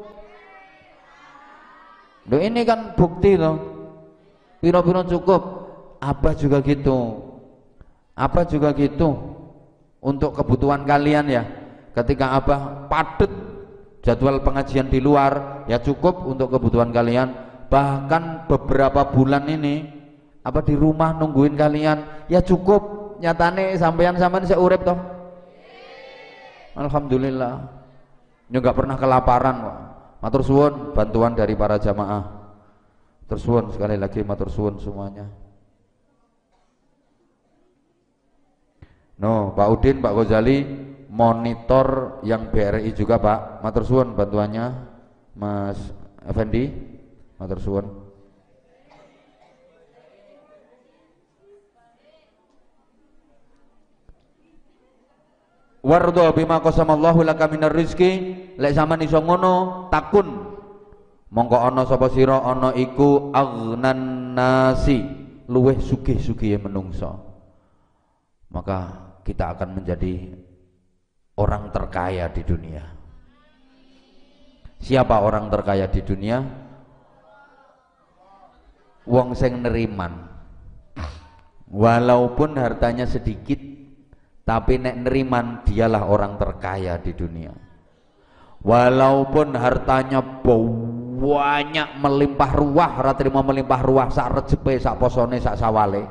Loh 2.26 2.40
ini 2.42 2.66
kan 2.66 2.98
bukti 2.98 3.38
loh. 3.38 3.56
Piro-piro 4.58 5.06
cukup. 5.06 5.42
Apa 6.02 6.34
juga 6.34 6.58
gitu. 6.60 7.22
Apa 8.18 8.42
juga 8.46 8.74
gitu. 8.74 9.14
Untuk 10.02 10.34
kebutuhan 10.34 10.82
kalian 10.82 11.26
ya. 11.30 11.42
Ketika 11.94 12.36
Abah 12.36 12.90
padet 12.90 13.30
jadwal 14.04 14.44
pengajian 14.44 14.92
di 14.92 15.00
luar, 15.00 15.64
ya 15.70 15.80
cukup 15.80 16.26
untuk 16.28 16.52
kebutuhan 16.52 16.92
kalian. 16.92 17.32
Bahkan 17.66 18.46
beberapa 18.46 19.10
bulan 19.10 19.50
ini 19.50 19.90
apa 20.46 20.62
di 20.62 20.78
rumah 20.78 21.10
nungguin 21.16 21.58
kalian, 21.58 22.28
ya 22.30 22.38
cukup. 22.44 22.94
Nyatane 23.16 23.80
sampean 23.80 24.20
sampean 24.20 24.44
saya 24.44 24.60
urep 24.60 24.84
toh. 24.84 24.98
Alhamdulillah. 26.76 27.64
Nggak 28.52 28.76
pernah 28.76 28.96
kelaparan 29.00 29.56
kok. 29.64 29.76
Matur 30.20 30.42
suwun 30.42 30.96
bantuan 30.96 31.36
dari 31.36 31.52
para 31.52 31.76
jamaah. 31.76 32.24
Tersuwun 33.26 33.74
sekali 33.74 33.98
lagi 33.98 34.22
matur 34.22 34.48
suwun 34.48 34.78
semuanya. 34.78 35.26
No, 39.18 39.56
Pak 39.56 39.68
Udin, 39.72 39.98
Pak 39.98 40.12
Gozali 40.14 40.62
monitor 41.10 42.20
yang 42.22 42.52
BRI 42.52 42.92
juga 42.94 43.18
Pak. 43.18 43.64
Matur 43.66 43.82
suwun 43.82 44.14
bantuannya 44.14 44.66
Mas 45.34 45.78
Effendi. 46.22 46.70
Matur 47.36 47.58
suwun. 47.58 48.05
Wardo 55.86 56.26
bima 56.34 56.58
qasamallahu 56.58 57.22
laka 57.22 57.46
minar 57.46 57.70
rizki 57.70 58.34
lek 58.58 58.74
sampean 58.74 59.06
iso 59.06 59.22
ngono 59.22 59.86
takun. 59.94 60.58
Mongko 61.30 61.58
ana 61.58 61.86
sapa 61.86 62.10
sira 62.10 62.42
ana 62.42 62.74
iku 62.74 63.30
aghnan 63.30 64.34
nasi. 64.34 64.98
Luweh 65.46 65.78
sugih-sugihe 65.78 66.58
menungso. 66.58 67.22
Maka 68.50 68.78
kita 69.22 69.54
akan 69.54 69.78
menjadi 69.78 70.34
orang 71.38 71.70
terkaya 71.70 72.26
di 72.34 72.42
dunia. 72.42 72.82
Siapa 74.82 75.22
orang 75.22 75.46
terkaya 75.46 75.86
di 75.86 76.02
dunia? 76.02 76.42
Wong 79.06 79.38
sing 79.38 79.62
neriman. 79.62 80.34
Walaupun 81.70 82.58
hartanya 82.58 83.06
sedikit 83.06 83.58
tapi 84.46 84.78
nek 84.78 85.02
neriman 85.02 85.66
dialah 85.66 86.06
orang 86.06 86.38
terkaya 86.38 87.02
di 87.02 87.10
dunia. 87.10 87.50
Walaupun 88.62 89.58
hartanya 89.58 90.22
banyak 90.22 91.88
melimpah 91.98 92.50
ruah 92.54 93.02
ora 93.02 93.12
terima 93.18 93.42
melimpah 93.42 93.82
ruah 93.82 94.06
sak 94.06 94.28
rejepe 94.38 94.78
sak 94.78 95.02
posone 95.02 95.42
sak 95.42 95.58
sawale. 95.58 96.06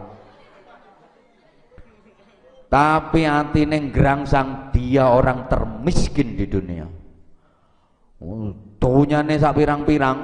Tapi 2.68 3.24
hati 3.24 3.64
neng 3.64 3.96
gerangsang 3.96 4.76
dia 4.76 5.08
orang 5.08 5.48
termiskin 5.48 6.36
di 6.36 6.46
dunia. 6.52 6.88
Nih 8.86 9.38
sak 9.40 9.56
pirang-pirang 9.56 10.18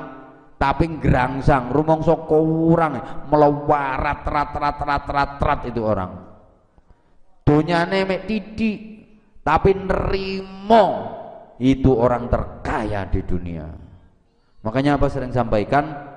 tapi 0.59 0.99
gerangsang 0.99 1.72
rumongso 1.72 2.28
kurang 2.28 2.99
melewarat 3.32 4.22
rat 4.28 4.51
rat 4.51 4.80
rat 4.84 5.05
rat 5.07 5.32
rat 5.41 5.62
itu 5.66 5.82
orang 5.82 6.30
dunyane 7.52 8.08
mek 8.08 8.24
tidik 8.32 8.80
tapi 9.43 9.76
nerimo 9.76 10.86
itu 11.60 11.91
orang 11.91 12.32
terkaya 12.32 13.04
di 13.12 13.22
dunia. 13.28 13.68
Makanya 14.64 14.95
apa 14.95 15.12
sering 15.12 15.36
sampaikan? 15.36 16.10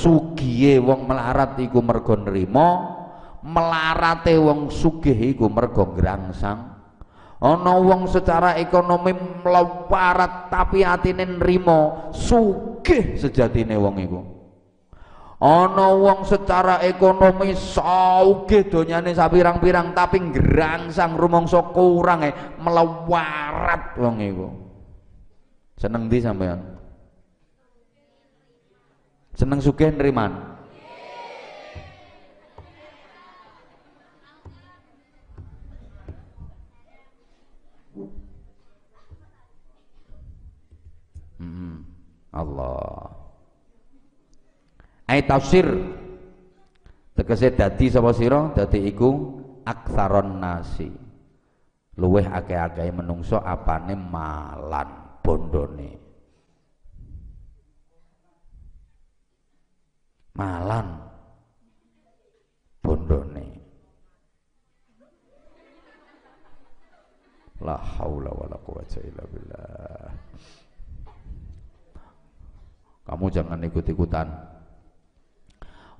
Sugiye 0.00 0.78
wong 0.78 1.08
melarat 1.08 1.58
iku 1.58 1.82
mergo 1.82 2.14
nerimo 2.14 3.00
melarate 3.40 4.36
wong 4.36 4.68
sugih 4.68 5.16
iku 5.16 5.48
mergo 5.48 5.96
grangsang 5.96 6.76
ana 7.40 7.74
wong 7.80 8.04
secara 8.04 8.60
ekonomi 8.60 9.16
melarat 9.16 10.52
tapi 10.52 10.84
atine 10.84 11.24
nrimo 11.24 12.12
sugih 12.12 13.16
sejatine 13.16 13.80
wong 13.80 13.96
iku 14.04 14.20
ana 15.40 15.88
wong 15.96 16.28
secara 16.28 16.84
ekonomi 16.84 17.56
sauge 17.56 18.68
donyane 18.68 19.16
sapirang-pirang 19.16 19.96
tapi 19.96 20.20
ngrangsang 20.20 21.16
rumangsa 21.16 21.64
kurang 21.72 22.28
e 22.28 22.30
melawarat 22.60 23.96
wong 23.96 24.20
iku. 24.20 24.48
Seneng 25.80 26.12
ndi 26.12 26.20
sampean 26.20 26.80
seneng 29.40 29.64
sugih 29.64 29.88
nriman? 29.88 30.52
Hmm, 41.40 41.88
Allah 42.36 43.19
ai 45.20 45.28
tafsir. 45.28 45.68
Tegese 47.12 47.52
dadi 47.52 47.92
sapa 47.92 48.16
sira? 48.16 48.48
Dadi 48.56 48.88
iku 48.88 49.36
aksaron 49.68 50.40
nasi. 50.40 50.88
Luweh 52.00 52.24
akeh-akeh 52.24 52.88
menungso 52.96 53.36
apane 53.36 53.92
malan 53.92 55.20
bondone. 55.20 55.90
Malan 60.32 60.88
bondone. 62.80 63.46
La 67.60 67.76
haula 67.76 68.32
wala 68.32 68.56
quwata 68.64 69.04
illa 69.04 69.24
billah. 69.28 70.08
Kamu 73.04 73.28
jangan 73.28 73.60
ikut-ikutan 73.68 74.49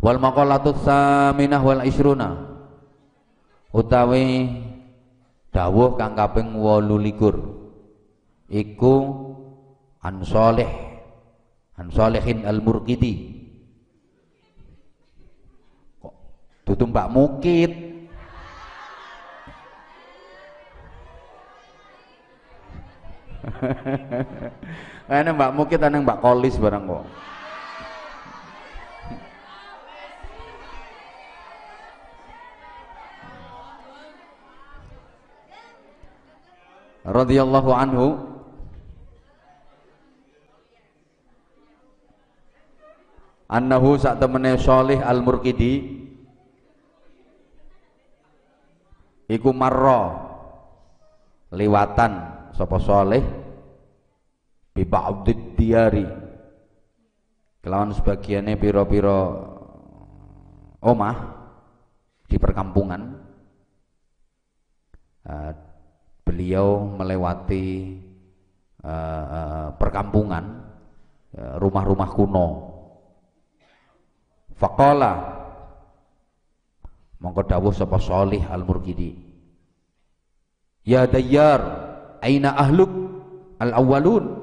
wal 0.01 0.18
maqalatu 0.18 0.74
saminah 0.80 1.61
wal 1.61 1.84
isruna. 1.84 2.48
Utawi 3.70 4.51
dawuh 5.55 5.94
kang 5.94 6.18
kaping 6.18 6.59
28 6.59 8.51
iku 8.51 8.94
an 10.03 10.26
salih 10.26 10.66
an 11.78 11.88
al 12.48 12.59
murqidi. 12.59 13.38
Kok 16.66 16.86
Mbak 16.90 17.09
Mukit? 17.14 17.72
Kayaknya 25.11 25.30
Mbak 25.34 25.51
Mukit 25.59 25.80
ana 25.82 25.98
Mbak 25.98 26.20
Kolis 26.22 26.55
barang 26.59 26.86
kok. 26.86 27.30
Radhiyallahu 37.05 37.70
anhu. 37.72 38.07
Annahu 43.51 43.98
sak 43.98 44.22
temene 44.22 44.55
Salih 44.62 45.03
Al-Murqidi. 45.03 45.98
Iku 49.30 49.51
marra 49.51 50.30
liwatan 51.55 52.12
sapa 52.55 52.78
Salih 52.78 53.22
bi 54.70 54.86
ba'did 54.86 55.59
diyari. 55.59 56.07
Kelawan 57.61 57.92
sebagiannya 57.92 58.55
piro-piro 58.55 59.20
omah 60.80 61.16
di 62.30 62.38
perkampungan. 62.38 63.18
Uh, 65.26 65.53
beliau 66.31 66.87
melewati 66.95 67.99
uh, 68.87 69.24
uh, 69.26 69.68
perkampungan 69.74 70.62
rumah-rumah 71.35 72.07
uh, 72.07 72.14
kuno. 72.14 72.49
Faqala 74.55 75.12
mongko 77.18 77.43
dawuh 77.51 77.74
sapa 77.74 77.99
Salih 77.99 78.47
Al-Murkidi 78.47 79.18
ya 80.87 81.11
dayyar 81.11 81.61
aina 82.22 82.55
ahluk 82.55 82.95
al-awwalun? 83.59 84.39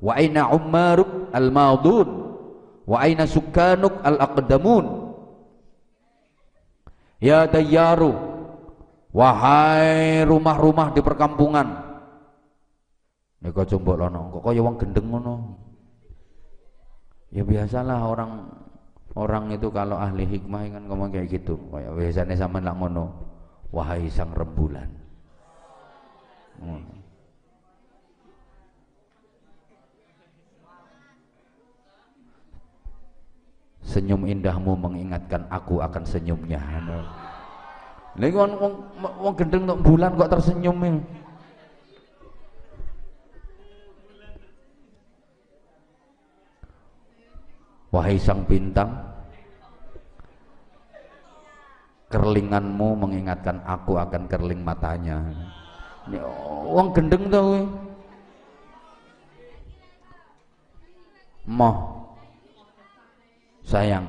Wa 0.00 0.16
aina 0.16 0.48
ummaruk 0.52 1.32
al-madun 1.32 2.08
wa 2.84 2.96
aina 3.00 3.24
sukkanuk 3.24 4.04
al-aqdamun? 4.04 5.08
Ya 7.20 7.44
dayyaru 7.44 8.29
Wahai 9.10 10.22
rumah-rumah 10.22 10.94
di 10.94 11.02
perkampungan. 11.02 11.66
Nika 13.40 13.64
coba 13.66 14.06
lono, 14.06 14.30
kok 14.36 14.42
kaya 14.46 14.60
wong 14.62 14.76
gendeng 14.78 15.10
ngono. 15.10 15.34
Ya 17.32 17.42
biasalah 17.42 18.06
orang 18.06 18.52
orang 19.16 19.50
itu 19.50 19.70
kalau 19.72 19.98
ahli 19.98 20.28
hikmah 20.28 20.66
kan 20.70 20.82
ngomong 20.86 21.10
kayak 21.10 21.40
gitu. 21.40 21.58
Kayak 21.74 21.96
biasanya 21.96 22.36
sama 22.38 22.62
lah 22.62 22.74
ngono. 22.76 23.04
Wahai 23.70 24.06
sang 24.10 24.34
rembulan. 24.34 24.90
Hmm. 26.60 26.84
Senyum 33.80 34.22
indahmu 34.28 34.78
mengingatkan 34.78 35.50
aku 35.50 35.82
akan 35.82 36.04
senyumnya. 36.06 36.60
Lagi 38.20 38.36
wong 38.36 38.52
wong 38.60 38.74
wong 39.00 39.32
gendeng 39.32 39.64
untuk 39.64 39.80
bulan 39.80 40.12
kok 40.12 40.28
tersenyum 40.28 40.76
ya. 40.76 40.92
Wahai 47.90 48.20
sang 48.20 48.46
bintang, 48.46 48.92
kerlinganmu 52.12 52.94
mengingatkan 52.94 53.58
aku 53.66 53.98
akan 53.98 54.30
kerling 54.30 54.62
matanya. 54.62 55.24
Ini 56.06 56.22
wong 56.70 56.92
gendeng 56.94 57.26
tau 57.32 57.66
Moh, 61.50 61.76
sayang, 63.66 64.06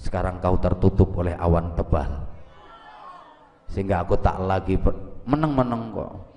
sekarang 0.00 0.40
kau 0.40 0.56
tertutup 0.56 1.12
oleh 1.20 1.36
awan 1.36 1.76
tebal 1.76 2.33
sehingga 3.74 4.06
aku 4.06 4.14
tak 4.22 4.38
lagi 4.38 4.78
meneng-meneng 5.26 5.90
kok 5.90 6.34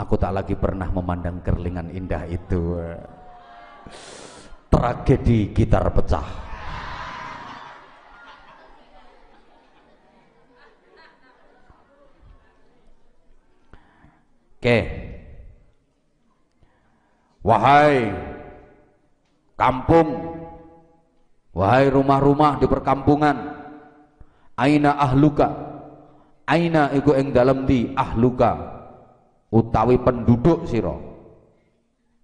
Aku 0.00 0.16
tak 0.16 0.32
lagi 0.32 0.56
pernah 0.56 0.88
memandang 0.88 1.44
kerlingan 1.44 1.92
indah 1.92 2.24
itu. 2.24 2.80
Tragedi 4.72 5.52
gitar 5.52 5.92
pecah. 5.92 6.24
Oke. 14.56 14.78
Wahai 17.44 18.12
kampung, 19.60 20.08
wahai 21.52 21.92
rumah-rumah 21.92 22.56
di 22.56 22.68
perkampungan, 22.68 23.36
aina 24.56 24.96
ahluka, 24.96 25.69
aina 26.50 26.90
iku 26.90 27.14
ing 27.14 27.30
dalem 27.30 27.62
di 27.62 27.94
ahluka, 27.94 28.58
utawi 29.54 30.02
penduduk 30.02 30.66
sira. 30.66 30.98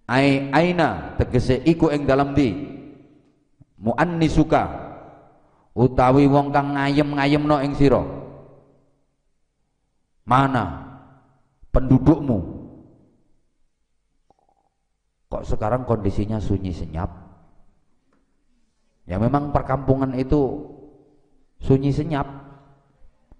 Ai 0.07 0.51
aina 0.51 1.15
tegese 1.15 1.63
iku 1.63 1.87
ing 1.87 2.03
dalem 2.03 2.35
di 2.35 2.51
muannisuka. 3.79 4.83
Utawi 5.77 6.25
wong 6.25 6.49
kang 6.49 6.73
ngayem-ngayemno 6.73 7.61
ing 7.63 7.77
sira. 7.77 8.01
Mana? 10.27 10.65
Pendudukmu. 11.69 12.57
Kok 15.29 15.43
sekarang 15.45 15.85
kondisinya 15.85 16.41
sunyi 16.41 16.73
senyap? 16.73 17.13
Ya 19.05 19.21
memang 19.21 19.53
perkampungan 19.53 20.17
itu 20.17 20.65
sunyi 21.61 21.93
senyap 21.93 22.46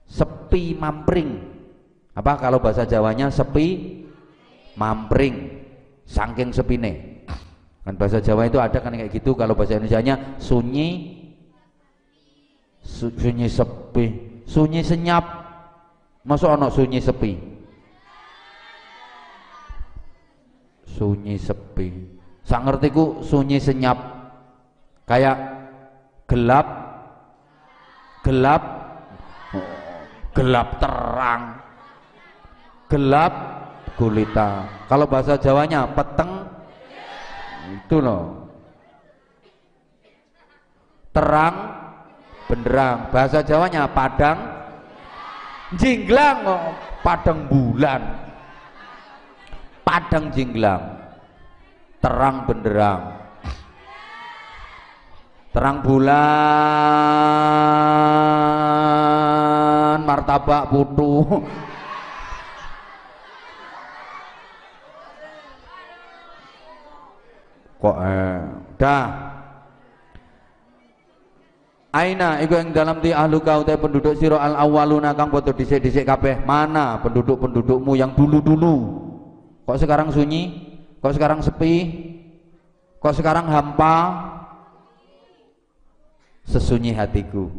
sepi 0.07 0.73
mampring. 0.73 1.43
Apa 2.17 2.39
kalau 2.41 2.57
bahasa 2.57 2.87
Jawanya 2.87 3.29
sepi 3.29 4.01
mampring? 4.79 5.63
Saking 6.07 6.55
sepine. 6.55 7.23
Kan 7.83 7.95
bahasa 7.95 8.19
Jawa 8.19 8.47
itu 8.47 8.59
ada 8.59 8.83
kan 8.83 8.91
kayak 8.91 9.15
gitu 9.15 9.31
kalau 9.31 9.55
bahasa 9.55 9.79
Indonesia 9.79 10.03
nya 10.03 10.15
sunyi 10.39 11.19
su, 12.83 13.11
sunyi 13.15 13.47
sepi. 13.47 14.05
Sunyi 14.47 14.83
senyap. 14.83 15.23
Masuk 16.27 16.51
ono 16.51 16.67
sunyi 16.67 16.99
sepi? 16.99 17.31
Sunyi 20.83 21.35
sepi. 21.39 21.87
Sak 22.43 22.63
ngertiku 22.67 23.23
sunyi 23.23 23.59
senyap. 23.59 23.99
Kayak 25.07 25.35
gelap 26.27 26.67
gelap 28.27 28.63
gelap 30.37 30.77
terang. 30.77 31.57
Gelap 32.87 33.33
gulita. 33.97 34.69
Kalau 34.85 35.09
bahasa 35.09 35.33
Jawanya 35.41 35.89
peteng. 35.97 36.45
Itu 37.73 37.97
loh. 37.97 38.45
Terang 41.09 41.55
benderang. 42.45 43.09
Bahasa 43.09 43.41
Jawanya 43.41 43.89
padang. 43.89 44.37
Jinglang 45.75 46.45
oh, 46.45 46.71
padang 47.01 47.49
bulan. 47.49 48.29
Padang 49.81 50.29
jinglang. 50.31 51.01
Terang 51.99 52.45
benderang. 52.45 53.19
Terang 55.51 55.81
bulan 55.81 57.17
martabak 60.05 60.69
putu 60.69 61.25
kok 67.77 67.97
eh 68.01 68.37
dah 68.81 69.05
Aina 71.97 72.37
iku 72.45 72.61
yang 72.61 72.69
dalam 72.75 73.01
di 73.01 73.09
ahlu 73.09 73.41
kau 73.41 73.65
teh 73.65 73.73
penduduk 73.73 74.13
siro 74.21 74.37
al 74.37 74.53
awaluna 74.53 75.17
kang 75.17 75.33
foto 75.33 75.49
dhisik-dhisik 75.49 76.05
kabeh. 76.05 76.45
Mana 76.45 77.01
penduduk-pendudukmu 77.01 77.97
yang 77.97 78.13
dulu-dulu? 78.13 79.01
Kok 79.65 79.77
sekarang 79.81 80.13
sunyi? 80.13 80.77
Kok 81.01 81.13
sekarang 81.17 81.39
sepi? 81.41 81.73
Kok 83.01 83.13
sekarang 83.17 83.49
hampa? 83.49 83.95
Sesunyi 86.45 86.93
hatiku. 86.93 87.49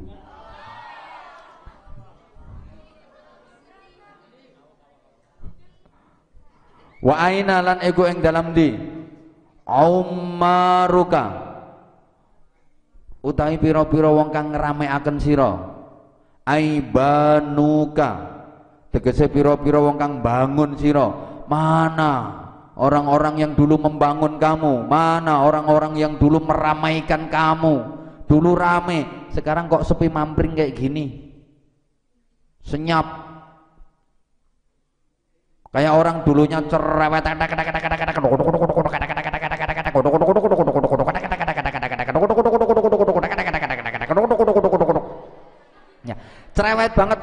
Wa 6.99 7.15
aina 7.31 7.63
lan 7.63 7.79
iku 7.83 8.07
ing 8.11 8.19
dalam 8.19 8.51
di 8.51 8.75
Aumaruka. 9.69 11.49
Utawi 13.21 13.61
pira-pira 13.61 14.09
wong 14.09 14.33
kang 14.33 14.57
ngramekaken 14.57 15.17
sira. 15.21 15.53
Aibanuka. 16.49 18.11
Tegese 18.89 19.29
pira-pira 19.29 19.77
wong 19.85 20.01
kang 20.01 20.25
bangun 20.25 20.73
sira. 20.81 21.13
Mana 21.45 22.13
orang-orang 22.81 23.45
yang 23.45 23.53
dulu 23.53 23.77
membangun 23.77 24.41
kamu? 24.41 24.89
Mana 24.89 25.45
orang-orang 25.45 26.01
yang 26.01 26.17
dulu 26.17 26.41
meramaikan 26.41 27.29
kamu? 27.29 27.77
Dulu 28.25 28.57
rame 28.57 29.29
sekarang 29.37 29.69
kok 29.69 29.85
sepi 29.85 30.09
mampring 30.09 30.57
kayak 30.57 30.73
gini? 30.73 31.29
Senyap 32.65 33.28
kayak 35.69 35.93
orang 35.93 36.17
dulunya 36.25 36.59
cerewet 36.65 37.25
Ya, 46.07 46.15
cerewet 46.57 46.93
banget. 46.97 47.19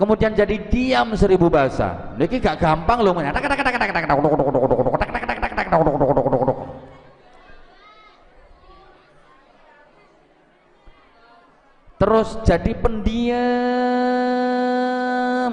Kemudian 0.00 0.34
jadi 0.34 0.56
diam 0.66 1.14
seribu 1.14 1.46
bahasa. 1.46 2.18
Niki 2.18 2.42
gak 2.42 2.58
gampang 2.58 3.06
loh. 3.06 3.14
Jadi 12.42 12.74
pendiam 12.76 13.32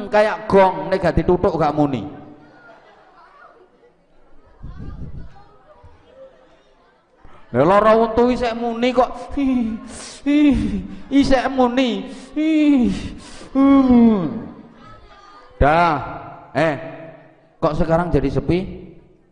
kayak 0.09 0.49
gong 0.49 0.89
nek 0.89 0.99
gak 0.99 1.15
ditutuk 1.21 1.55
gak 1.55 1.73
muni. 1.77 2.09
Lah 7.49 7.65
lara 7.65 7.97
untu 7.97 8.29
isek 8.29 8.53
muni 8.53 8.93
kok. 8.93 9.33
Isek 11.09 11.45
muni. 11.49 12.13
Dah. 15.57 15.97
Eh, 16.53 16.75
kok 17.57 17.73
sekarang 17.73 18.13
jadi 18.13 18.29
sepi? 18.29 18.59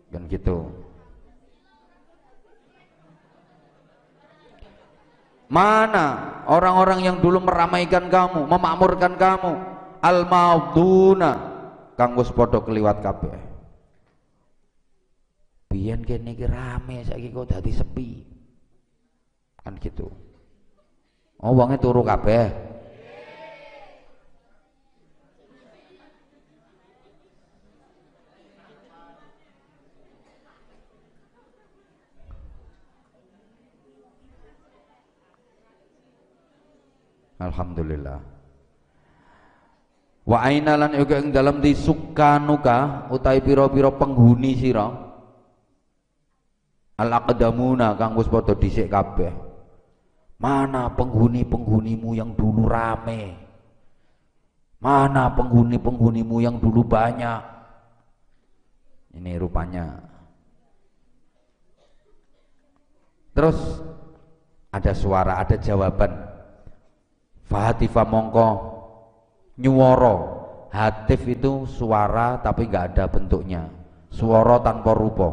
Kan 0.10 0.26
gitu. 0.26 0.77
Mana 5.48 6.44
orang-orang 6.48 7.08
yang 7.08 7.18
dulu 7.24 7.40
meramaikan 7.40 8.12
kamu, 8.12 8.48
memakmurkan 8.52 9.16
kamu? 9.16 9.54
Al-mauduna 10.04 11.32
kang 11.98 12.14
wis 12.20 12.30
padha 12.30 12.62
keliwat 12.62 13.02
kabeh. 13.02 13.38
Biyen 15.72 16.04
kene 16.04 16.36
iki 16.36 16.46
rame 16.48 17.04
saiki 17.08 17.32
kok 17.32 17.48
dadi 17.50 17.72
sepi. 17.74 18.10
Kan 19.64 19.80
gitu. 19.80 20.08
Oh 21.42 21.54
wonge 21.54 21.78
turu 21.80 22.02
kabeh 22.02 22.50
Alhamdulillah. 37.38 38.20
Wa 40.28 40.38
aina 40.44 40.76
lan 40.76 40.92
uga 41.00 41.24
ing 41.24 41.32
dalam 41.32 41.64
di 41.64 41.72
sukanuka 41.72 43.08
utai 43.14 43.40
pira-pira 43.40 43.94
penghuni 43.96 44.60
sira. 44.60 44.92
Al 46.98 47.10
aqdamuna 47.14 47.96
kang 47.96 48.18
wis 48.18 48.28
padha 48.28 48.58
dhisik 48.58 48.92
kabeh. 48.92 49.32
Mana 50.38 50.92
penghuni-penghunimu 50.94 52.14
yang 52.14 52.36
dulu 52.36 52.70
rame? 52.70 53.34
Mana 54.78 55.34
penghuni-penghunimu 55.34 56.38
yang 56.44 56.62
dulu 56.62 56.86
banyak? 56.86 57.42
Ini 59.18 59.34
rupanya. 59.42 59.98
Terus 63.34 63.58
ada 64.70 64.94
suara 64.94 65.42
ada 65.42 65.58
jawaban 65.58 66.27
Fahatifa 67.48 68.04
mongko 68.04 68.48
nyuwara. 69.60 70.38
Hatif 70.68 71.24
itu 71.32 71.64
suara 71.66 72.38
tapi 72.44 72.68
nggak 72.68 72.86
ada 72.94 73.04
bentuknya. 73.08 73.72
Suara 74.12 74.60
tanpa 74.60 74.92
rupa. 74.92 75.32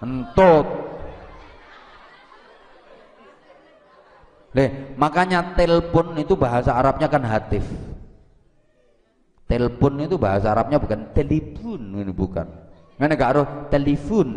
Entut. 0.00 0.66
Leh, 4.54 4.94
makanya 4.94 5.58
telepon 5.58 6.14
itu 6.14 6.38
bahasa 6.38 6.78
Arabnya 6.78 7.10
kan 7.10 7.26
hatif. 7.26 7.66
Telepon 9.50 9.98
itu 9.98 10.14
bahasa 10.14 10.54
Arabnya 10.54 10.78
bukan 10.78 11.10
telepon, 11.10 11.98
ini 11.98 12.14
bukan. 12.14 12.46
Mana 12.94 13.18
gak 13.18 13.30
harus 13.34 13.46
telepon, 13.68 14.30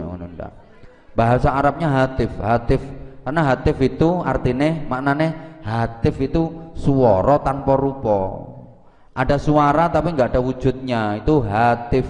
Bahasa 1.13 1.53
Arabnya 1.53 1.87
hatif, 1.93 2.33
hatif 2.41 2.81
karena 3.27 3.43
hatif 3.43 3.75
itu 3.83 4.23
artinya 4.23 4.87
maknanya 4.87 5.59
hatif 5.59 6.15
itu 6.23 6.71
suara 6.79 7.35
tanpa 7.43 7.75
rupa. 7.75 8.47
Ada 9.11 9.35
suara 9.35 9.91
tapi 9.91 10.15
nggak 10.15 10.31
ada 10.31 10.39
wujudnya, 10.39 11.19
itu 11.19 11.43
hatif. 11.43 12.07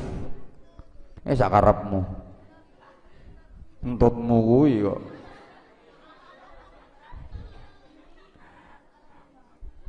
Eh 1.25 1.33
sakarapmu. 1.33 2.05
Entutmu 3.81 4.37
kuwi 4.45 4.85
kok. 4.85 5.01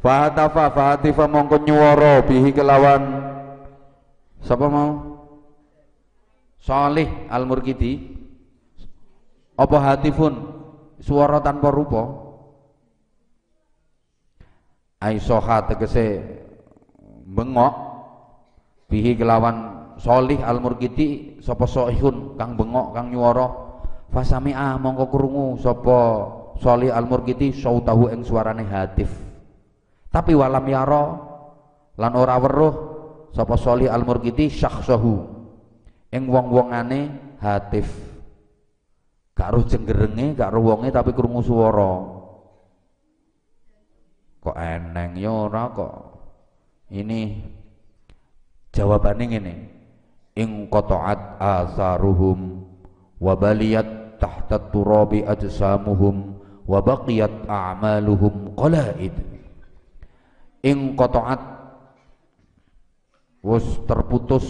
Fahatafa 0.00 0.72
fahatifa 0.72 1.28
mongko 1.28 1.60
nyuwara 1.60 2.24
bihi 2.24 2.56
kelawan 2.56 3.04
Siapa 4.40 4.64
mau? 4.64 5.20
Salih 6.56 7.28
Al-Murkidi. 7.28 8.16
Apa 9.60 9.76
hatifun? 9.92 10.57
Suara 11.02 11.42
tanpa 11.42 11.70
rupa. 11.70 12.02
Aisoha 14.98 15.66
tegese 15.70 16.22
bengok. 17.30 17.74
Bihi 18.88 19.20
kelawan 19.20 19.56
solih 20.00 20.40
al 20.40 20.64
murkiti 20.64 21.38
sapa 21.44 21.68
soihun 21.68 22.40
kang 22.40 22.56
bengok 22.56 22.96
kang 22.96 23.12
nyuara 23.12 23.46
fasami'a 24.08 24.80
mongko 24.80 25.12
krungu 25.12 25.46
sapa 25.60 25.98
solih 26.56 26.88
al 26.88 27.04
murkiti 27.04 27.52
sautahu 27.52 28.08
ing 28.08 28.24
suarane 28.24 28.64
hatif. 28.64 29.12
Tapi 30.08 30.32
walam 30.32 30.64
yaro 30.72 31.04
lan 32.00 32.12
ora 32.16 32.40
weruh 32.40 32.74
sapa 33.36 33.60
solih 33.60 33.92
al 33.92 34.08
murkiti 34.08 34.48
syakhsahu 34.48 35.36
ing 36.16 36.24
wong-wongane 36.32 37.36
hatif 37.44 38.07
gak 39.38 39.54
roh 39.54 39.62
jenggerenge 39.62 40.34
gak 40.34 40.50
roh 40.50 40.66
wonge 40.66 40.90
tapi 40.90 41.14
krungu 41.14 41.38
swara. 41.46 42.18
Kok 44.42 44.56
eneng 44.58 45.14
ya 45.14 45.30
ora 45.30 45.70
kok. 45.70 45.94
Ini 46.90 47.20
jawabannya 48.74 49.24
ngene. 49.30 49.54
Ing 50.38 50.66
qata'at 50.66 51.38
asaruhum 51.38 52.66
wa 53.18 53.34
baliyat 53.38 54.18
tahta 54.18 54.58
turabi 54.74 55.22
ajsamuhum 55.22 56.38
wa 56.66 56.78
baqiyat 56.82 57.46
a'maluhum 57.46 58.58
qalaid. 58.58 59.14
Ing 60.66 60.98
qata'at 60.98 61.42
wis 63.42 63.66
terputus 63.86 64.46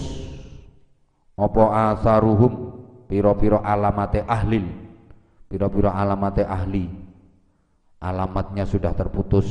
apa 1.37 1.93
asaruhum 1.93 2.78
piro-piro 3.09 3.65
alamate 3.65 4.23
ahli 4.23 4.89
piro-piro 5.49 5.89
alamate 5.91 6.45
ahli. 6.45 6.87
Alamatnya 7.99 8.63
sudah 8.63 8.95
terputus. 8.95 9.49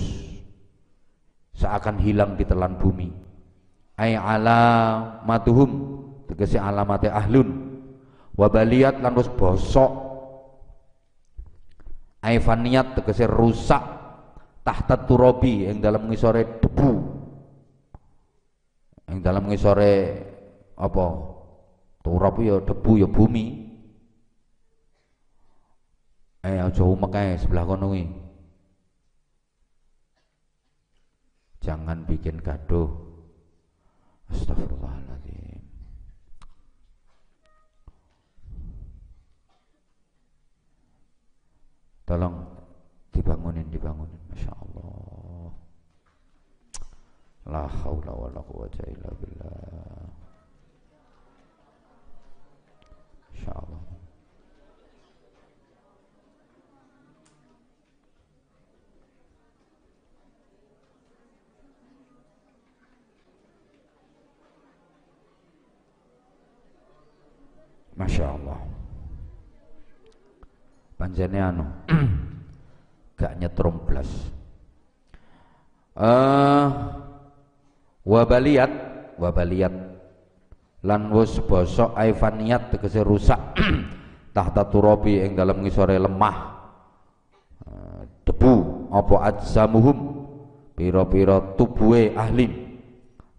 Seakan 1.57 1.99
hilang 1.99 2.39
di 2.39 2.47
telan 2.47 2.79
bumi. 2.79 3.09
Ay 3.99 4.15
alamatuhum. 4.15 5.69
Tegese 6.31 6.61
alamate 6.61 7.11
ahlun. 7.11 7.81
Wabaliyat 8.37 9.03
lan 9.03 9.17
bosok. 9.17 9.91
Ay 12.23 12.39
faniyat 12.39 12.95
tegese 12.95 13.27
rusak. 13.27 13.83
Tahta 14.63 14.95
turabi 15.03 15.67
yang 15.67 15.83
dalam 15.83 16.07
ngisore 16.07 16.61
debu. 16.63 16.91
Yang 19.11 19.19
dalam 19.23 19.43
ngisore 19.47 19.93
apa 20.77 21.05
turap 22.03 22.37
ya 22.41 22.59
debu 22.61 22.91
ya 23.01 23.07
bumi. 23.07 23.45
Eh 26.47 26.59
aja 26.63 26.83
umek 26.85 27.13
ae 27.15 27.35
sebelah 27.35 27.65
kono 27.67 27.91
kuwi. 27.91 28.05
Jangan 31.59 32.07
bikin 32.07 32.39
gaduh. 32.39 32.87
Astagfirullahaladzim 34.27 35.63
tolong 42.07 42.35
dibangunin 43.11 43.67
dibangunin. 43.67 44.19
Masya 44.31 44.51
Allah. 44.55 45.51
La 47.47 47.63
haula 47.67 48.11
wa 48.15 48.27
la 48.31 48.41
quwata 48.43 48.83
illa 48.87 49.11
billah 49.19 49.86
Masya 67.97 68.29
Allah 68.29 68.61
Panjane 70.97 71.39
anu 71.41 71.65
Gak 73.17 73.33
nyetrum 73.41 73.81
blas. 73.81 74.05
Uh, 75.97 76.69
Wabaliat 78.05 78.69
Wabaliat 79.17 79.73
lan 80.85 81.09
wus 81.09 81.41
bosok 81.41 81.97
aifaniat 81.97 82.75
tegese 82.75 83.01
rusak. 83.01 83.57
Tahta 84.35 84.69
turabi 84.69 85.17
ing 85.17 85.33
dalam 85.33 85.65
ngisore 85.65 85.97
lemah. 85.97 86.37
Eh, 87.65 88.01
debu 88.27 88.53
apa 88.93 89.15
ajzamuhum? 89.33 89.97
Pira-pira 90.77 91.41
tubuhe 91.57 92.13
ahli 92.13 92.45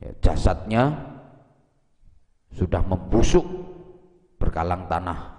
ya, 0.03 0.11
jasadnya 0.19 0.91
sudah 2.51 2.83
membusuk 2.83 3.47
berkalang 4.43 4.91
tanah. 4.91 5.39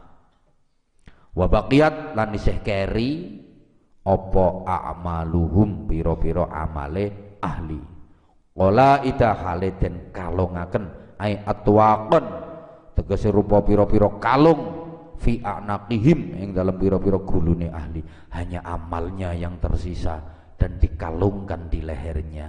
Wabaqiyat 1.36 2.16
lan 2.16 2.32
isih 2.40 2.64
keri 2.64 3.44
apa 4.08 4.46
a'maluhum? 4.64 5.92
Pira-pira 5.92 6.48
amale 6.48 7.36
ahli. 7.44 7.84
Wala 8.56 9.04
ida 9.04 9.36
haliden 9.36 10.16
kalongaken 10.16 11.09
ai 11.20 11.38
atwaqan. 11.44 12.26
Tegese 12.96 13.30
rupa 13.30 13.62
pira-pira 13.62 14.08
kalung. 14.18 14.80
Fi 15.20 15.44
anaqihim. 15.44 16.40
Yang 16.40 16.52
dalam 16.56 16.76
pira-pira 16.80 17.20
gulune 17.20 17.68
ahli. 17.70 18.02
Hanya 18.32 18.64
amalnya 18.64 19.36
yang 19.36 19.60
tersisa. 19.60 20.18
Dan 20.56 20.80
dikalungkan 20.80 21.68
di 21.68 21.84
lehernya. 21.84 22.48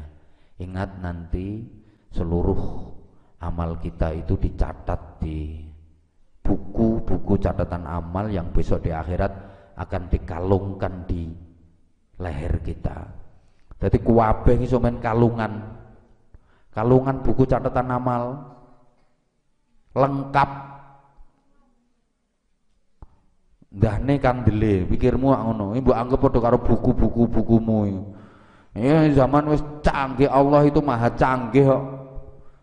Ingat 0.63 1.03
nanti 1.03 1.67
seluruh 2.11 2.91
amal 3.41 3.79
kita 3.81 4.13
itu 4.13 4.37
dicatat 4.37 5.23
di 5.23 5.65
buku-buku 6.45 7.39
catatan 7.39 7.87
amal 7.87 8.27
yang 8.29 8.51
besok 8.51 8.85
di 8.85 8.91
akhirat 8.91 9.33
akan 9.79 10.03
dikalungkan 10.11 11.07
di 11.07 11.31
leher 12.21 12.61
kita. 12.61 13.09
Jadi 13.81 13.99
kuwabe 14.05 14.61
iso 14.61 14.77
kalungan. 15.01 15.81
Kalungan 16.71 17.25
buku 17.25 17.49
catatan 17.49 17.89
amal 17.89 18.23
lengkap. 19.97 20.51
Ndahne 23.71 24.15
kandele 24.19 24.83
pikirmu 24.91 25.31
ngono. 25.31 25.79
Ibu 25.79 25.91
anggap 25.95 26.19
padha 26.19 26.39
karo 26.43 26.59
buku-buku 26.59 27.31
bukumu 27.31 27.87
ya 28.75 29.11
zaman 29.11 29.51
wis 29.51 29.62
canggih 29.83 30.31
Allah 30.31 30.62
itu 30.62 30.79
maha 30.79 31.11
canggih 31.19 31.67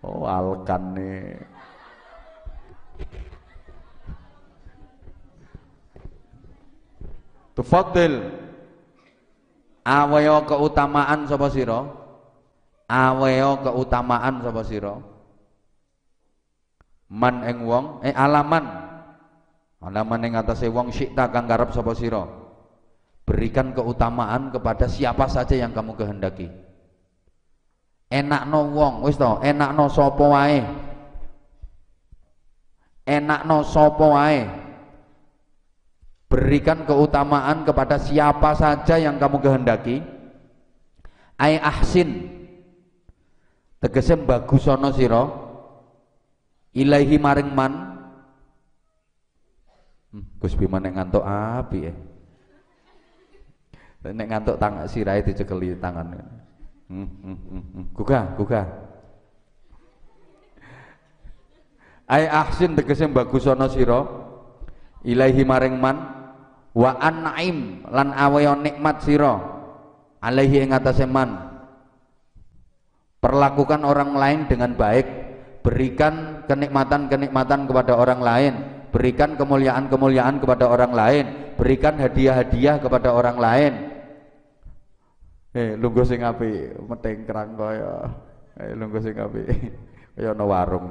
Oh 0.05 0.27
alkan 0.27 0.83
nih 0.95 1.54
Tufaddil 7.55 8.19
aweo 9.87 10.43
keutamaan 10.43 11.23
sapa 11.23 11.47
sira? 11.47 11.87
Aweo 12.91 13.63
keutamaan 13.63 14.43
sapa 14.43 14.61
sira? 14.67 14.99
Man 17.15 17.47
ing 17.47 17.63
wong 17.63 18.03
eh 18.03 18.11
alaman. 18.11 18.83
Alaman 19.79 20.25
ing 20.27 20.33
atase 20.35 20.67
wong 20.67 20.91
syikta 20.91 21.31
kang 21.31 21.47
karep 21.47 21.71
sapa 21.71 21.95
sira? 21.95 22.27
Berikan 23.23 23.71
keutamaan 23.71 24.51
kepada 24.51 24.91
siapa 24.91 25.25
saja 25.31 25.55
yang 25.55 25.71
kamu 25.71 25.95
kehendaki. 25.95 26.51
Enakno 28.05 28.69
wong, 28.69 29.01
wis 29.01 29.17
to, 29.17 29.41
enakno 29.41 29.89
sapa 29.89 30.23
wae. 30.29 30.61
Enakno 33.07 33.65
sapa 33.65 34.05
wae 34.05 34.64
berikan 36.35 36.83
keutamaan 36.83 37.63
kepada 37.63 37.95
siapa 37.95 38.51
saja 38.59 38.99
yang 38.99 39.15
kamu 39.15 39.39
kehendaki. 39.39 40.03
Ai 41.39 41.55
ahsin. 41.63 42.27
Tegese 43.79 44.19
bagusono 44.19 44.91
sira. 44.91 45.31
Ilahi 46.75 47.15
maring 47.15 47.49
man. 47.55 47.73
Hmm, 50.11 50.27
Bima 50.59 50.83
nek 50.83 50.99
ngantuk 50.99 51.23
api 51.23 51.87
ya. 51.87 51.93
Nek 54.11 54.27
ngantuk 54.27 54.59
tang 54.59 54.83
sirahe 54.91 55.23
dicekeli 55.23 55.79
tangan. 55.79 56.19
Hmm, 56.91 57.07
hmm, 57.23 57.37
hmm, 57.47 57.63
hmm. 57.63 57.85
gugah 57.95 58.35
gugah. 58.35 58.67
Ai 62.11 62.27
ahsin 62.27 62.75
tegese 62.75 63.07
bagusono 63.07 63.71
sira. 63.71 64.03
Ilahi 65.05 65.45
maring 65.47 65.79
man 65.79 66.24
wa 66.75 66.91
an'im 66.99 67.87
lan 67.87 68.11
aweyo 68.11 68.53
nikmat 68.59 69.01
sira. 69.01 69.39
Alaihi 70.19 70.67
ing 70.67 70.75
atase 70.75 71.07
man. 71.07 71.55
Perlakukan 73.23 73.81
orang 73.87 74.13
lain 74.13 74.39
dengan 74.45 74.77
baik 74.77 75.07
berikan 75.65 76.45
kenikmatan-kenikmatan 76.45 77.65
kepada 77.65 77.97
orang 77.97 78.21
lain 78.21 78.53
berikan 78.93 79.33
kemuliaan-kemuliaan 79.33 80.37
kepada 80.37 80.69
orang 80.69 80.93
lain 80.93 81.25
berikan 81.57 81.97
hadiah-hadiah 81.97 82.77
kepada 82.77 83.11
orang 83.11 83.37
lain. 83.41 83.73
Eh 85.55 85.73
lungguh 85.79 86.05
sing 86.05 86.21
api 86.21 86.79
metengkrang 86.85 87.57
kaya. 87.57 88.11
Eh 88.61 88.71
lungguh 88.77 89.01
sing 89.01 89.15
api 89.17 89.43
kaya 90.15 90.31
ana 90.31 90.45
warung. 90.45 90.85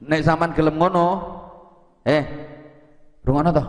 Nek 0.00 0.24
sampean 0.24 0.56
gelem 0.56 0.80
ngono 0.80 1.06
eh 2.02 2.24
Rungono 3.24 3.50
toh? 3.52 3.68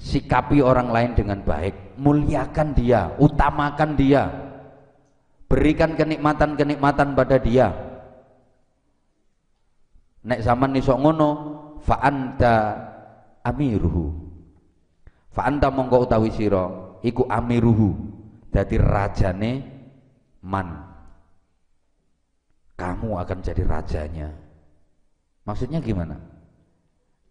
Sikapi 0.00 0.64
orang 0.64 0.88
lain 0.88 1.12
dengan 1.12 1.44
baik, 1.44 2.00
muliakan 2.00 2.72
dia, 2.72 3.12
utamakan 3.20 4.00
dia. 4.00 4.32
Berikan 5.44 5.92
kenikmatan-kenikmatan 5.98 7.12
pada 7.12 7.36
dia. 7.36 7.68
Nek 10.24 10.40
zaman 10.40 10.72
nisok 10.72 10.96
ngono, 11.04 11.30
fa 11.84 12.00
anta 12.00 12.54
amiruhu. 13.44 14.08
Fa 15.34 15.50
anta 15.50 15.68
mongko 15.68 16.06
utawi 16.08 16.30
sira 16.32 16.96
iku 17.02 17.26
amiruhu. 17.28 17.92
Dadi 18.50 18.76
rajane 18.78 19.52
man. 20.42 20.86
Kamu 22.78 23.20
akan 23.20 23.38
jadi 23.44 23.62
rajanya. 23.68 24.32
Maksudnya 25.44 25.82
gimana? 25.82 26.29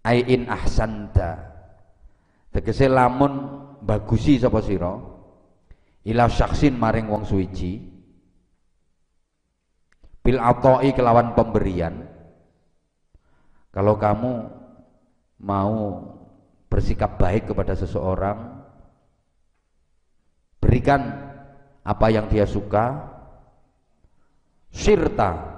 Ain 0.04 0.48
ahsanta. 0.48 1.50
Tegese 2.50 2.90
lamun 2.90 3.60
bagusi 3.84 4.42
sapa 4.42 4.60
sira 4.64 4.98
ila 6.08 6.26
syaksin 6.32 6.76
maring 6.76 7.08
wong 7.08 7.24
suwiji 7.28 7.78
bil 10.20 10.40
atoi 10.42 10.92
kelawan 10.92 11.38
pemberian 11.38 12.10
kalau 13.70 13.96
kamu 14.02 14.50
mau 15.40 15.76
bersikap 16.68 17.22
baik 17.22 17.54
kepada 17.54 17.78
seseorang 17.78 18.60
berikan 20.60 21.02
apa 21.86 22.08
yang 22.12 22.28
dia 22.28 22.46
suka 22.46 23.10
sirta. 24.70 25.58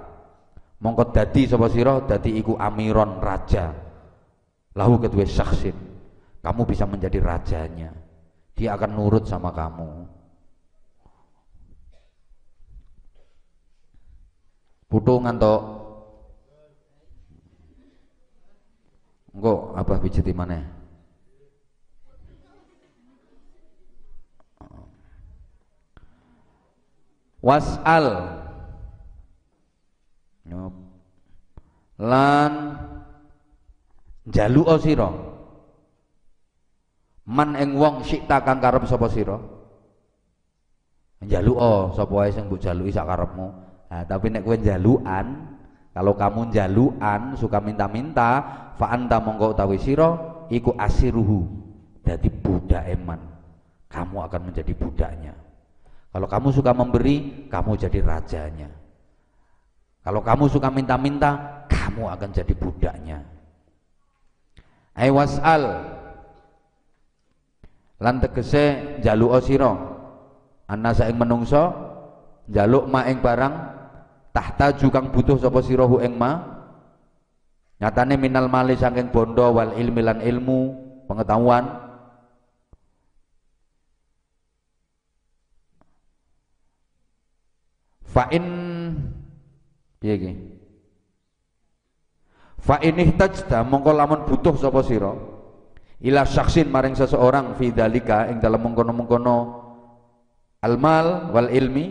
Mongko 0.82 1.14
dadi 1.14 1.46
sapa 1.46 1.70
sira 1.70 2.02
dadi 2.02 2.34
iku 2.42 2.58
amiron 2.58 3.22
raja 3.22 3.70
lahu 4.72 4.96
kedua 5.00 5.28
saksin 5.28 5.92
kamu 6.42 6.66
bisa 6.66 6.84
menjadi 6.90 7.22
rajanya. 7.22 7.94
Dia 8.58 8.74
akan 8.74 8.98
nurut 8.98 9.24
sama 9.30 9.54
kamu. 9.54 10.10
Butuh 14.90 15.22
ngantok 15.24 15.60
enggak 19.32 19.60
apa 19.78 19.92
di 20.04 20.34
mana? 20.34 20.58
Wasal. 27.40 28.06
Lan 32.02 32.52
Jalu 34.22 34.62
sira. 34.78 35.10
Man 37.26 37.58
ing 37.58 37.74
wong 37.74 38.06
sikta 38.06 38.42
kang 38.42 38.62
karep 38.62 38.86
sapa 38.86 39.10
sira? 39.10 39.38
Njaluka 41.22 41.94
sapa 41.94 42.12
wae 42.18 42.30
sing 42.34 42.50
mbok 42.50 42.58
jaluki 42.58 42.90
sak 42.90 43.06
karepmu? 43.06 43.46
Nah, 43.90 44.02
tapi 44.06 44.26
nek 44.30 44.42
kowe 44.42 44.58
jalukan 44.58 45.26
kalau 45.94 46.18
kamu 46.18 46.50
jalukan 46.50 47.38
suka 47.38 47.62
minta-minta 47.62 48.42
fa 48.74 48.90
anta 48.90 49.22
mongko 49.22 49.54
utawi 49.54 49.78
sira 49.78 50.18
iku 50.50 50.74
asiruhu 50.74 51.46
dadi 52.02 52.26
budak 52.26 52.90
eman 52.90 53.20
kamu 53.86 54.16
akan 54.26 54.40
menjadi 54.50 54.72
budaknya. 54.74 55.34
Kalau 56.10 56.26
kamu 56.26 56.48
suka 56.50 56.74
memberi 56.74 57.46
kamu 57.46 57.70
jadi 57.78 57.98
rajanya. 58.02 58.70
Kalau 60.02 60.26
kamu 60.26 60.50
suka 60.50 60.74
minta-minta 60.74 61.62
kamu 61.70 62.10
akan 62.10 62.28
jadi 62.34 62.54
budaknya 62.58 63.31
ai 64.96 65.10
wasal. 65.12 65.62
Lan 68.02 68.18
tegese 68.18 68.98
jaluk 69.00 69.38
sira. 69.46 69.72
Ana 70.66 70.90
saing 70.90 71.14
menungso 71.14 71.70
jaluk 72.50 72.90
ma 72.90 73.06
ing 73.06 73.22
barang 73.22 73.54
tahta 74.34 74.74
jukang 74.74 75.12
butuh 75.14 75.38
sapa 75.38 75.62
sirahu 75.62 76.02
ing 76.02 76.18
ma. 76.18 76.62
Nyatane 77.78 78.14
minal 78.18 78.46
mali 78.46 78.78
saking 78.78 79.10
bondo 79.10 79.54
wal 79.54 79.74
ilmi 79.74 80.02
lan 80.02 80.18
ilmu 80.22 80.58
pengetahuan. 81.06 81.66
Fa 88.12 88.28
in 88.28 88.44
piye 89.98 90.51
Fa 92.62 92.78
ini 92.78 93.18
tajda 93.18 93.66
mongko 93.66 93.90
lamun 93.90 94.22
butuh 94.22 94.54
sapa 94.54 94.86
sira 94.86 95.10
ila 96.02 96.22
syaksin 96.22 96.70
maring 96.70 96.94
seseorang 96.94 97.58
fi 97.58 97.74
dalika 97.74 98.30
ing 98.30 98.38
dalam 98.38 98.62
mengkono-mengkono 98.62 99.36
almal 100.62 101.34
wal 101.34 101.50
ilmi 101.50 101.90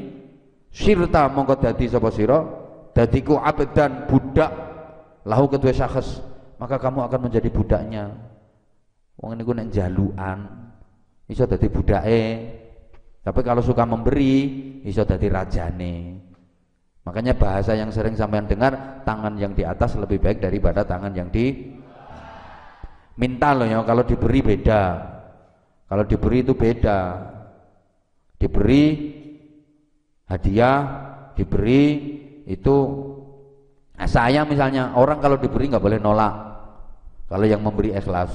sirta 0.72 1.28
mongko 1.28 1.60
dadi 1.60 1.92
sapa 1.92 2.08
sira 2.16 2.40
dadiku 2.96 3.36
abdan 3.36 4.08
budak 4.08 4.52
lahu 5.28 5.52
kedua 5.52 5.76
syakhs 5.76 6.24
maka 6.56 6.78
kamu 6.78 7.10
akan 7.10 7.20
menjadi 7.26 7.50
budaknya. 7.50 8.06
Wong 9.18 9.34
niku 9.34 9.52
nek 9.52 9.74
jaluan 9.74 10.72
iso 11.28 11.44
dadi 11.48 11.68
budake 11.68 12.22
tapi 13.22 13.40
kalau 13.44 13.60
suka 13.60 13.84
memberi 13.84 14.34
iso 14.88 15.04
dadi 15.04 15.28
rajane 15.30 15.96
makanya 17.02 17.34
bahasa 17.34 17.74
yang 17.74 17.90
sering 17.90 18.14
sampean 18.14 18.46
dengar 18.46 19.02
tangan 19.02 19.34
yang 19.38 19.58
di 19.58 19.66
atas 19.66 19.98
lebih 19.98 20.22
baik 20.22 20.38
daripada 20.38 20.86
tangan 20.86 21.10
yang 21.14 21.34
di 21.34 21.78
minta 23.18 23.54
loh 23.54 23.68
ya 23.70 23.82
kalau 23.86 24.04
diberi 24.06 24.40
beda. 24.42 24.82
Kalau 25.92 26.04
diberi 26.08 26.38
itu 26.42 26.54
beda. 26.56 27.00
Diberi 28.42 28.86
hadiah 30.26 30.78
diberi 31.38 31.84
itu 32.48 32.78
nah 33.92 34.08
saya 34.08 34.48
misalnya 34.48 34.98
orang 34.98 35.22
kalau 35.22 35.38
diberi 35.38 35.70
nggak 35.70 35.84
boleh 35.84 36.00
nolak. 36.02 36.34
Kalau 37.30 37.46
yang 37.46 37.62
memberi 37.62 37.94
ikhlas. 37.94 38.34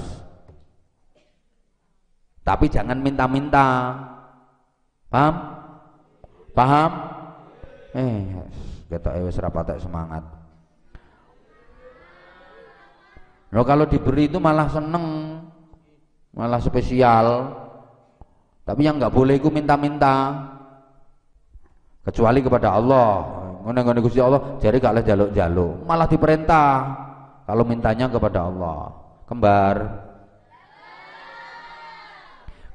Tapi 2.47 2.71
jangan 2.71 3.03
minta-minta. 3.03 3.99
Paham? 5.11 5.35
Paham 6.55 7.16
eh 7.97 8.45
kita 8.93 9.17
wis 9.25 9.41
rapatek 9.41 9.81
semangat 9.81 10.23
Loh 13.55 13.63
kalau 13.63 13.87
diberi 13.87 14.27
itu 14.27 14.43
malah 14.43 14.67
seneng, 14.67 15.39
malah 16.35 16.59
spesial. 16.59 17.55
Tapi 18.67 18.83
yang 18.83 18.99
nggak 18.99 19.15
boleh 19.15 19.39
itu 19.39 19.49
minta-minta. 19.55 20.35
Kecuali 22.03 22.43
kepada 22.43 22.75
Allah. 22.75 23.11
Ngene-ngene 23.67 23.99
Gusti 23.99 24.23
Allah, 24.23 24.63
jadi 24.63 24.79
kalau 24.79 25.03
jaluk-jaluk, 25.03 25.91
malah 25.91 26.07
diperintah 26.07 26.71
kalau 27.51 27.67
mintanya 27.67 28.07
kepada 28.07 28.47
Allah. 28.47 28.95
Kembar. 29.27 30.07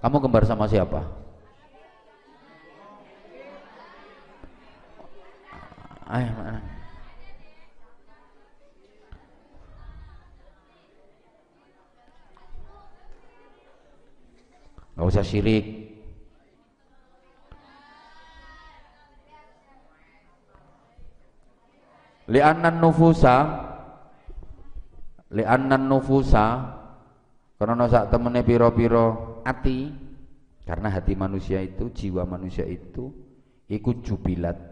Kamu 0.04 0.18
kembar 0.20 0.44
sama 0.44 0.68
siapa? 0.68 1.21
Ayo, 6.12 6.28
mana? 6.36 6.60
nggak 14.92 15.08
usah 15.18 15.26
syirik 15.26 15.66
li'annan 22.30 22.78
nufusa 22.78 23.36
li'annan 25.34 25.90
nufusa 25.90 26.46
karena 27.58 27.90
sak 27.90 28.14
temene 28.14 28.46
piro-piro 28.46 29.42
ati 29.42 29.90
karena 30.70 30.94
hati 30.94 31.18
manusia 31.18 31.66
itu 31.66 31.90
jiwa 31.90 32.28
manusia 32.30 32.68
itu 32.70 33.10
ikut 33.72 34.06
jubilat 34.06 34.71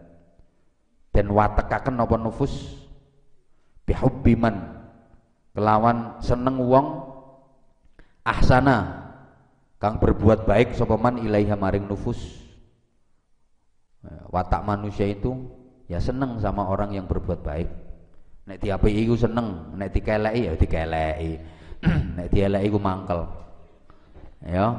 dan 1.10 1.26
watekaken 1.30 1.98
napa 1.98 2.16
nufus? 2.18 2.78
Bihubbiman 3.86 4.54
kelawan 5.54 6.22
seneng 6.22 6.62
wong 6.62 6.86
ahsana. 8.22 8.98
Kang 9.80 9.96
berbuat 9.96 10.44
baik 10.44 10.76
sopaman 10.76 11.24
ilaiha 11.24 11.56
maring 11.56 11.88
nufus. 11.88 12.20
Watak 14.28 14.62
manusia 14.62 15.08
itu 15.08 15.32
ya 15.88 15.96
seneng 15.96 16.36
sama 16.38 16.68
orang 16.68 16.92
yang 16.92 17.08
berbuat 17.08 17.40
baik. 17.40 17.68
Nek 18.44 18.60
diapi 18.60 18.92
iku 19.04 19.16
seneng 19.16 19.72
nek 19.74 19.90
dikeleki 19.96 20.40
ya 20.46 20.52
dikeleki. 20.54 21.32
Nek 22.20 22.28
dieleki 22.28 22.68
iku 22.68 22.76
mangkel. 22.76 23.24
Ya 24.44 24.76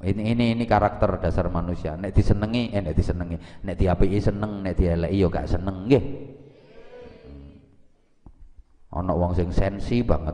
ini 0.00 0.32
ini 0.32 0.44
ini 0.56 0.64
karakter 0.64 1.20
dasar 1.20 1.52
manusia. 1.52 1.92
Nek 1.92 2.16
disenengi 2.16 2.72
eh 2.72 2.80
nek 2.80 2.96
disenengi. 2.96 3.36
Nek 3.68 3.76
diapi 3.76 4.16
seneng 4.16 4.64
nek 4.64 4.72
dieleki 4.72 5.20
ya 5.20 5.28
gak 5.28 5.48
seneng 5.48 5.76
nggih. 5.84 6.04
Ana 8.96 9.12
wong 9.12 9.36
sing 9.36 9.52
sensi 9.52 10.00
banget. 10.00 10.32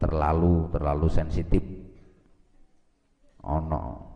Terlalu 0.00 0.72
terlalu 0.72 1.06
sensitif. 1.12 1.60
Ono 3.44 4.08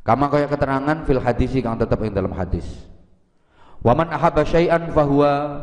kama 0.00 0.32
kaya 0.32 0.48
keterangan 0.48 1.04
fil 1.04 1.22
hadis 1.22 1.50
kang 1.58 1.74
tetap 1.74 1.98
ing 2.06 2.14
dalam 2.14 2.30
hadis. 2.30 2.86
Waman 3.82 4.14
ahabba 4.14 4.46
syai'an 4.46 4.94
fahuwa 4.94 5.58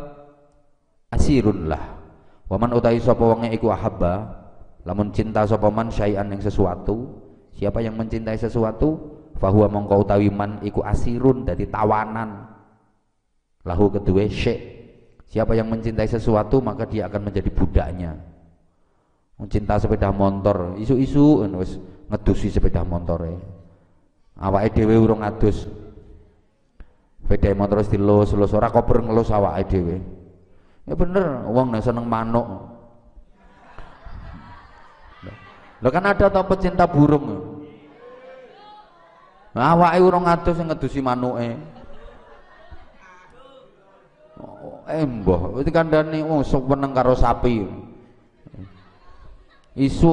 asirun 1.16 1.72
lah. 1.72 2.04
Waman 2.52 2.76
utai 2.76 3.00
sapa 3.00 3.24
wonge 3.24 3.48
iku 3.56 3.72
ahabba 3.72 4.44
lamun 4.84 5.16
cinta 5.16 5.48
sapa 5.48 5.72
man 5.72 5.88
syai'an 5.88 6.32
ing 6.36 6.40
sesuatu 6.44 7.27
siapa 7.58 7.82
yang 7.82 7.98
mencintai 7.98 8.38
sesuatu 8.38 9.18
fahuwa 9.38 9.70
mongko 9.70 10.06
utawi 10.06 10.30
man 10.30 10.62
iku 10.62 10.86
asirun 10.86 11.46
dadi 11.46 11.66
tawanan. 11.70 12.46
Lahu 13.66 13.90
kedua 13.94 14.30
syek. 14.30 14.78
Siapa 15.28 15.58
yang 15.58 15.68
mencintai 15.68 16.08
sesuatu 16.08 16.64
maka 16.64 16.88
dia 16.88 17.10
akan 17.10 17.28
menjadi 17.28 17.50
budaknya. 17.52 18.16
Mencinta 19.38 19.78
sepeda 19.78 20.10
motor 20.10 20.80
isu-isu 20.82 21.46
wis 21.62 21.78
ngedusi 22.08 22.48
sepeda 22.50 22.82
motor 22.82 23.28
awake 24.40 24.74
dhewe 24.74 24.96
urung 24.98 25.22
ngadus 25.22 25.68
sepeda 27.22 27.54
motor 27.54 27.84
wis 27.84 27.92
dilus 27.92 28.32
lus 28.34 28.56
ora 28.56 28.72
kober 28.72 29.04
ngelus 29.04 29.30
awake 29.30 29.68
dhewe. 29.68 29.98
Ya 30.88 30.96
bener 30.96 31.44
wong 31.52 31.76
nek 31.76 31.84
seneng 31.84 32.08
manuk. 32.08 32.48
Lho 35.78 35.90
kan 35.94 36.10
ada 36.10 36.32
tau 36.32 36.48
pecinta 36.50 36.90
burung 36.90 37.47
awake 39.60 40.00
urung 40.02 40.26
ngadus 40.26 40.56
sing 40.58 40.68
ngedusi 40.70 41.00
manuke. 41.02 41.50
Eh 44.88 45.04
mbah, 45.04 45.60
iki 45.60 45.72
kandhane 45.74 46.24
wong 46.24 46.48
sok 46.48 46.72
meneng 46.72 46.96
karo 46.96 47.12
sapi. 47.18 47.66
Isu 49.78 50.10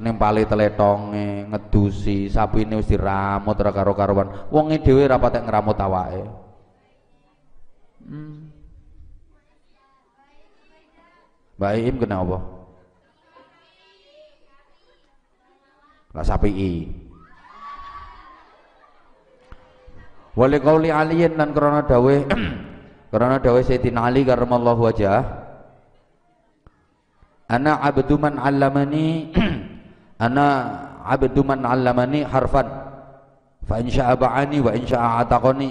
nempali 0.00 0.48
teletonge 0.48 1.44
ngedusi 1.50 2.32
sapi 2.32 2.64
ini 2.64 2.80
wis 2.80 2.88
diramut 2.88 3.58
ora 3.60 3.72
karo-karuan. 3.74 4.48
Wonge 4.48 4.80
dhewe 4.80 5.04
ora 5.04 5.20
patek 5.20 5.44
ngramut 5.44 5.76
awake. 5.76 6.24
Hmm. 8.04 8.48
Mbak 11.60 11.72
Iim 11.78 11.96
kena 12.00 12.24
apa? 12.24 12.38
Lah 16.14 16.24
sapi 16.24 16.50
Wali 20.34 20.58
kauli 20.58 20.90
aliyin 20.90 21.38
dan 21.38 21.54
karena 21.54 21.86
dawe 21.86 22.14
karena 23.14 23.38
dawe 23.38 23.60
Sayyidina 23.62 24.10
Ali 24.10 24.26
karramallahu 24.26 24.82
wajah. 24.90 25.22
Ana 27.46 27.78
abdu 27.78 28.18
man 28.18 28.42
'allamani 28.42 29.30
ana 30.24 30.46
abdu 31.06 31.46
man 31.46 31.62
'allamani 31.62 32.26
harfan. 32.26 32.66
Fa 33.62 33.78
in 33.78 33.86
syaa 33.86 34.18
ba'ani 34.18 34.58
wa 34.58 34.74
in 34.74 34.82
syaa 34.82 35.22
ataqani. 35.22 35.70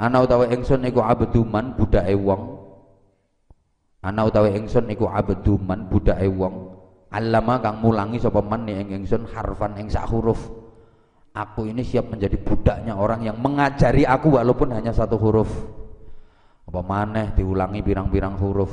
Ana 0.00 0.24
utawa 0.24 0.48
ingsun 0.48 0.88
iku 0.88 1.04
abdu 1.04 1.44
man 1.44 1.76
budake 1.76 2.16
wong. 2.16 2.64
Ana 4.00 4.24
utawa 4.24 4.48
ingsun 4.56 4.88
iku 4.88 5.04
abdu 5.04 5.60
man 5.60 5.92
wong. 5.92 6.54
Allama 7.12 7.60
kang 7.60 7.84
mulangi 7.84 8.16
sapa 8.16 8.40
man 8.40 8.64
ing 8.64 8.88
ingsun 8.88 9.28
harfan 9.28 9.76
ing 9.76 9.92
sak 9.92 10.08
huruf 10.08 10.61
aku 11.32 11.68
ini 11.68 11.84
siap 11.84 12.12
menjadi 12.12 12.36
budaknya 12.40 12.96
orang 12.96 13.24
yang 13.24 13.36
mengajari 13.40 14.04
aku 14.04 14.36
walaupun 14.36 14.72
hanya 14.76 14.92
satu 14.92 15.16
huruf 15.16 15.48
apa 16.68 16.80
maneh 16.84 17.32
diulangi 17.36 17.80
pirang-pirang 17.80 18.36
huruf 18.36 18.72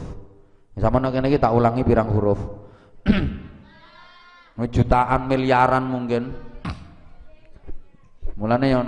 sama 0.80 1.04
nak 1.04 1.12
ini 1.12 1.36
tak 1.36 1.52
ulangi 1.52 1.84
pirang 1.84 2.08
huruf. 2.08 2.40
Jutaan 4.76 5.28
miliaran 5.28 5.92
mungkin. 5.92 6.32
Mulane 8.40 8.68
yang 8.72 8.88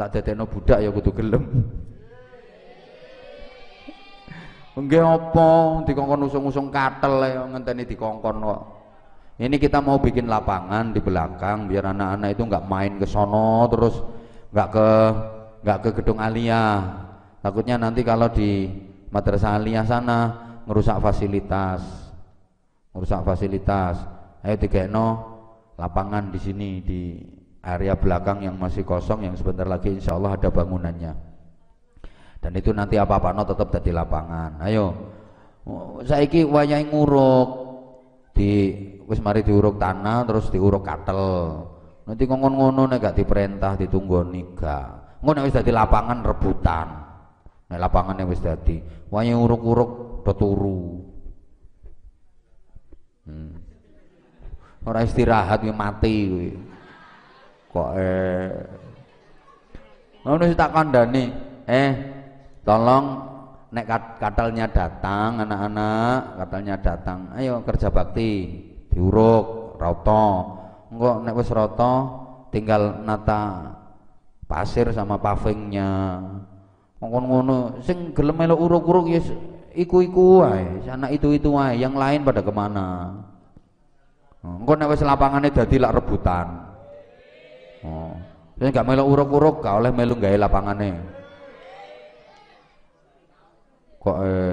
tak 0.00 0.16
dadekno 0.16 0.48
budak 0.48 0.80
ya 0.80 0.88
kudu 0.88 1.12
gelem. 1.12 1.44
Nggih 4.80 5.04
apa 5.04 5.48
dikongkon 5.84 6.32
usung-usung 6.32 6.72
katel 6.72 7.20
ya 7.28 7.44
ngenteni 7.44 7.84
dikongkon 7.84 8.40
kok. 8.40 8.81
Ini 9.42 9.58
kita 9.58 9.82
mau 9.82 9.98
bikin 9.98 10.30
lapangan 10.30 10.94
di 10.94 11.02
belakang 11.02 11.66
biar 11.66 11.90
anak-anak 11.90 12.38
itu 12.38 12.42
nggak 12.46 12.66
main 12.70 12.92
ke 12.94 13.06
sono 13.10 13.66
terus 13.66 13.98
nggak 14.54 14.68
ke 14.70 14.88
nggak 15.66 15.78
ke 15.82 15.88
gedung 15.98 16.22
Alia. 16.22 16.78
Takutnya 17.42 17.74
nanti 17.74 18.06
kalau 18.06 18.30
di 18.30 18.70
madrasah 19.10 19.58
Alia 19.58 19.82
sana 19.82 20.30
ngerusak 20.70 21.02
fasilitas 21.02 21.82
ngerusak 22.94 23.20
fasilitas. 23.26 23.96
Ayo 24.46 24.58
no 24.86 25.06
lapangan 25.78 26.30
di 26.30 26.38
sini 26.38 26.70
di 26.82 27.02
area 27.62 27.94
belakang 27.98 28.42
yang 28.46 28.58
masih 28.58 28.86
kosong 28.86 29.26
yang 29.26 29.34
sebentar 29.38 29.66
lagi 29.66 29.90
insya 29.90 30.14
Allah 30.14 30.38
ada 30.38 30.54
bangunannya. 30.54 31.12
Dan 32.42 32.52
itu 32.58 32.74
nanti 32.74 32.98
apa-apa 32.98 33.34
no 33.34 33.42
tetap 33.46 33.74
jadi 33.74 33.90
lapangan. 33.90 34.62
Ayo. 34.62 34.86
Saiki 36.02 36.42
wayai 36.42 36.90
nguruk 36.90 37.48
di 38.34 38.74
wis 39.12 39.20
mari 39.20 39.44
diuruk 39.44 39.76
tanah 39.76 40.24
terus 40.24 40.48
diuruk 40.48 40.80
katel. 40.80 41.20
Nanti 42.08 42.24
ngomong 42.24 42.52
ngono 42.56 42.82
nek 42.88 42.98
gak 42.98 43.16
diperintah 43.20 43.76
ditunggoni 43.76 44.56
gak 44.56 45.20
ngono 45.20 45.44
wis 45.44 45.52
dadi 45.52 45.68
lapangan 45.68 46.24
rebutan. 46.24 46.88
Nek 47.68 47.76
lapangan 47.78 48.16
yang 48.16 48.32
wis 48.32 48.40
dadi 48.40 48.80
wayai 49.12 49.36
uruk-uruk 49.36 50.24
do 50.24 50.48
hmm. 53.28 53.52
ora 54.88 55.04
istirahat 55.04 55.60
mati 55.76 56.14
kuwi. 56.32 56.50
Kok 57.68 57.90
eh. 58.00 58.48
Ngono 60.24 60.42
tak 60.56 60.72
kandhani. 60.72 61.24
Eh 61.68 61.90
tolong 62.64 63.04
nek 63.72 63.86
katalnya 64.20 64.68
datang 64.68 65.40
anak-anak 65.42 66.36
katalnya 66.44 66.76
datang 66.76 67.18
ayo 67.40 67.64
kerja 67.64 67.88
bakti 67.88 68.60
diuruk 68.92 69.76
roto 69.80 70.24
engko 70.92 71.10
nek 71.24 71.34
wis 71.36 71.50
roto 71.50 71.92
tinggal 72.52 73.00
nata 73.02 73.72
pasir 74.44 74.92
sama 74.92 75.16
pavingnya 75.16 76.20
ngomong 77.00 77.24
ngono 77.24 77.56
sing 77.82 78.12
gelem 78.12 78.36
melu 78.36 78.54
uruk-uruk 78.54 79.08
ya 79.10 79.20
iku-iku 79.72 80.44
wae 80.44 80.84
anak 80.86 81.16
itu-itu 81.16 81.48
wae 81.56 81.80
yang 81.80 81.96
lain 81.96 82.22
pada 82.22 82.44
ke 82.44 82.52
mana 82.52 83.18
engko 84.44 84.72
nek 84.76 84.92
wis 84.92 85.02
lapangane 85.02 85.48
dadi 85.48 85.80
lak 85.80 85.96
rebutan 85.96 86.72
Oh. 87.82 88.14
Jadi 88.58 88.70
gak 88.70 88.86
uruk-uruk 88.86 89.58
gak 89.58 89.82
oleh 89.82 89.90
melu 89.90 90.14
gawe 90.14 90.36
lapangane. 90.38 91.02
Kok 93.98 94.16
eh 94.22 94.51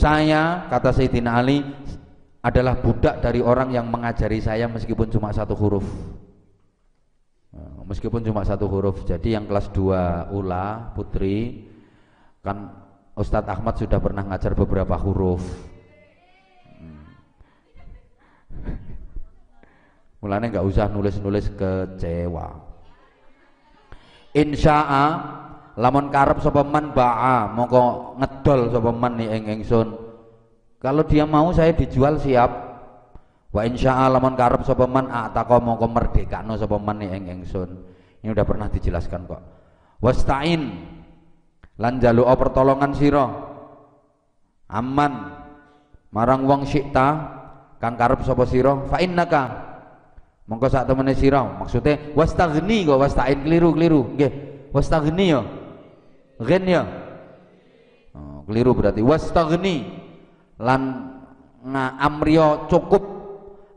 Saya 0.00 0.64
kata 0.72 0.96
Sayyidina 0.96 1.44
Ali 1.44 1.60
adalah 2.40 2.80
budak 2.80 3.20
dari 3.20 3.44
orang 3.44 3.68
yang 3.68 3.84
mengajari 3.92 4.40
saya 4.40 4.64
meskipun 4.64 5.12
cuma 5.12 5.28
satu 5.28 5.52
huruf. 5.52 5.84
Meskipun 7.84 8.24
cuma 8.24 8.40
satu 8.40 8.64
huruf. 8.64 9.04
Jadi 9.04 9.36
yang 9.36 9.44
kelas 9.44 9.68
2 9.76 10.32
Ula 10.32 10.96
Putri 10.96 11.68
kan 12.40 12.72
Ustadz 13.12 13.52
Ahmad 13.52 13.76
sudah 13.76 14.00
pernah 14.00 14.24
ngajar 14.24 14.56
beberapa 14.56 14.96
huruf 14.96 15.44
Mulanya 20.20 20.52
nggak 20.52 20.68
usah 20.68 20.86
nulis-nulis 20.92 21.48
kecewa. 21.56 22.52
Insya'a 24.36 25.06
lamun 25.80 26.12
karep 26.12 26.44
sapa 26.44 26.60
man 26.60 26.92
ba'a 26.92 27.48
mongko 27.56 28.14
ngedol 28.20 28.68
sapa 28.68 28.90
man 28.92 29.16
ni 29.16 29.26
ing 29.32 29.48
ingsun. 29.48 29.88
Kalau 30.76 31.02
dia 31.08 31.24
mau 31.24 31.48
saya 31.56 31.72
dijual 31.72 32.20
siap. 32.20 32.68
Wa 33.50 33.66
insya'a 33.66 34.12
lamun 34.12 34.36
karep 34.36 34.62
sapa 34.62 34.84
man 34.84 35.08
ataka 35.08 35.56
mongko 35.56 35.88
merdekakno 35.88 36.60
sapa 36.60 36.76
man 36.76 37.00
ni 37.00 37.08
ing 37.08 37.32
ingsun. 37.40 37.68
Ini 38.20 38.36
udah 38.36 38.44
pernah 38.44 38.68
dijelaskan 38.68 39.24
kok. 39.24 39.42
Wasta'in 40.04 40.62
lan 41.80 41.96
jalu 41.96 42.28
pertolongan 42.28 42.92
sira. 42.92 43.26
Aman 44.70 45.32
marang 46.12 46.44
wong 46.44 46.62
syikta 46.68 47.40
kang 47.80 47.96
karep 47.96 48.20
sapa 48.22 48.44
sira 48.44 48.76
fa 48.86 49.00
innaka 49.00 49.70
mongko 50.46 50.66
sak 50.68 50.86
temene 50.86 51.16
sira 51.16 51.42
maksude 51.42 52.14
wastaghni 52.14 52.86
kok 52.86 52.98
wastain 52.98 53.40
keliru-keliru 53.42 54.14
nggih 54.14 54.32
wastaghni 54.70 55.34
ya 55.34 55.42
ghen 56.40 56.64
ya 56.66 56.82
oh, 58.16 58.42
keliru 58.48 58.72
berarti. 58.74 59.00
Wastaghni. 59.04 59.76
Lan 60.60 60.82
nga 61.64 61.84
amriyo 62.00 62.66
cukup. 62.68 63.20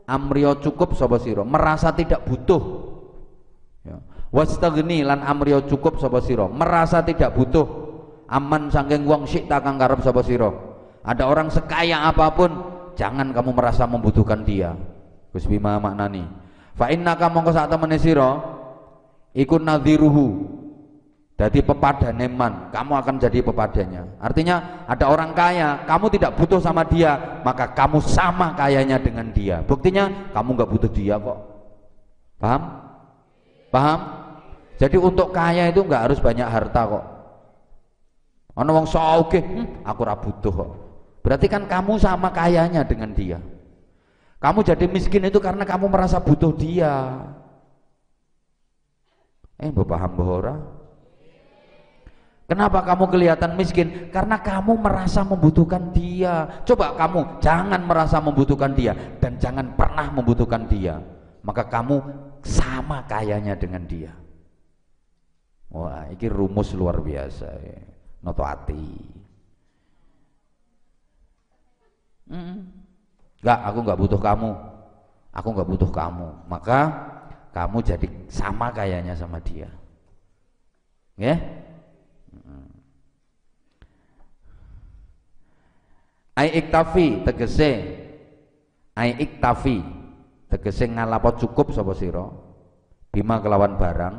Amriyo 0.04 0.60
cukup 0.60 0.92
sapa 0.92 1.16
sira? 1.16 1.48
Merasa 1.48 1.88
tidak 1.96 2.28
butuh. 2.28 2.60
Ya. 3.88 3.96
Wastaghni 4.28 5.00
lan 5.00 5.24
amriyo 5.24 5.64
cukup 5.64 5.96
sapa 5.96 6.20
sira? 6.20 6.44
Merasa 6.44 7.00
tidak 7.00 7.32
butuh. 7.32 7.64
Aman 8.28 8.68
saking 8.72 9.04
wong 9.08 9.24
sik 9.24 9.48
kang 9.48 9.80
karep 9.80 10.04
sapa 10.04 10.20
sira. 10.20 10.52
Ada 11.04 11.28
orang 11.28 11.52
sekaya 11.52 12.08
apa 12.08 12.32
pun 12.32 12.50
jangan 12.96 13.32
kamu 13.32 13.52
merasa 13.52 13.84
membutuhkan 13.84 14.44
dia. 14.44 14.72
Gus 15.32 15.44
Bima 15.44 15.76
maknani. 15.76 16.24
Fa 16.74 16.90
innaka 16.90 17.28
mongko 17.30 17.52
sak 17.52 17.68
temene 17.70 17.96
sira 18.00 18.40
iku 19.36 19.60
nadhiruhu. 19.60 20.26
Jadi 21.34 21.66
pepadane 21.66 22.30
man, 22.30 22.70
kamu 22.70 22.92
akan 22.94 23.14
jadi 23.18 23.42
pepadanya. 23.42 24.06
Artinya 24.22 24.86
ada 24.86 25.10
orang 25.10 25.34
kaya, 25.34 25.82
kamu 25.82 26.06
tidak 26.14 26.38
butuh 26.38 26.62
sama 26.62 26.86
dia, 26.86 27.42
maka 27.42 27.74
kamu 27.74 27.98
sama 28.06 28.54
kayanya 28.54 29.02
dengan 29.02 29.34
dia. 29.34 29.58
Buktinya 29.66 30.30
kamu 30.30 30.54
nggak 30.54 30.70
butuh 30.70 30.90
dia 30.94 31.18
kok. 31.18 31.38
Paham? 32.38 32.62
Paham? 33.74 34.00
Jadi 34.78 34.94
untuk 34.94 35.34
kaya 35.34 35.74
itu 35.74 35.82
nggak 35.82 36.06
harus 36.06 36.22
banyak 36.22 36.46
harta 36.46 36.86
kok. 36.86 37.04
Ana 38.54 38.70
wong 38.70 38.86
sok 38.86 39.34
hmm, 39.34 39.82
aku 39.82 40.00
ora 40.06 40.14
butuh 40.14 40.54
kok. 40.54 40.70
Berarti 41.26 41.50
kan 41.50 41.66
kamu 41.66 41.98
sama 41.98 42.30
kayanya 42.30 42.86
dengan 42.86 43.10
dia. 43.10 43.42
Kamu 44.38 44.62
jadi 44.62 44.86
miskin 44.86 45.26
itu 45.26 45.42
karena 45.42 45.66
kamu 45.66 45.90
merasa 45.90 46.22
butuh 46.22 46.54
dia. 46.54 47.10
Eh, 49.58 49.72
paham 49.74 50.12
bahora? 50.14 50.54
Kenapa 52.54 52.86
kamu 52.86 53.10
kelihatan 53.10 53.58
miskin? 53.58 54.14
Karena 54.14 54.38
kamu 54.38 54.78
merasa 54.78 55.26
membutuhkan 55.26 55.90
dia. 55.90 56.62
Coba 56.62 56.94
kamu 56.94 57.42
jangan 57.42 57.82
merasa 57.82 58.22
membutuhkan 58.22 58.70
dia 58.78 58.94
dan 59.18 59.34
jangan 59.42 59.74
pernah 59.74 60.06
membutuhkan 60.14 60.62
dia. 60.70 61.02
Maka 61.42 61.66
kamu 61.66 61.98
sama 62.46 63.02
kayanya 63.10 63.58
dengan 63.58 63.82
dia. 63.90 64.14
Wah, 65.66 66.06
ini 66.06 66.30
rumus 66.30 66.70
luar 66.78 67.02
biasa. 67.02 67.58
Ya. 67.58 67.82
Noto 68.22 68.46
hati. 68.46 68.86
Enggak, 72.30 73.58
aku 73.66 73.78
enggak 73.82 73.98
butuh 73.98 74.20
kamu. 74.22 74.50
Aku 75.34 75.48
enggak 75.50 75.70
butuh 75.74 75.90
kamu. 75.90 76.28
Maka 76.46 76.78
kamu 77.50 77.82
jadi 77.82 78.06
sama 78.30 78.70
kayaknya 78.70 79.18
sama 79.18 79.42
dia. 79.42 79.66
Ya? 81.18 81.63
Ai 86.34 86.50
iktafi 86.58 87.22
tegese. 87.22 87.72
Ai 88.94 89.14
iktafi 89.18 89.78
tegese 90.50 90.90
ngalapo 90.90 91.38
cukup 91.38 91.70
sapa 91.70 91.94
sira? 91.94 92.26
Bima 93.14 93.38
kelawan 93.38 93.78
barang. 93.78 94.16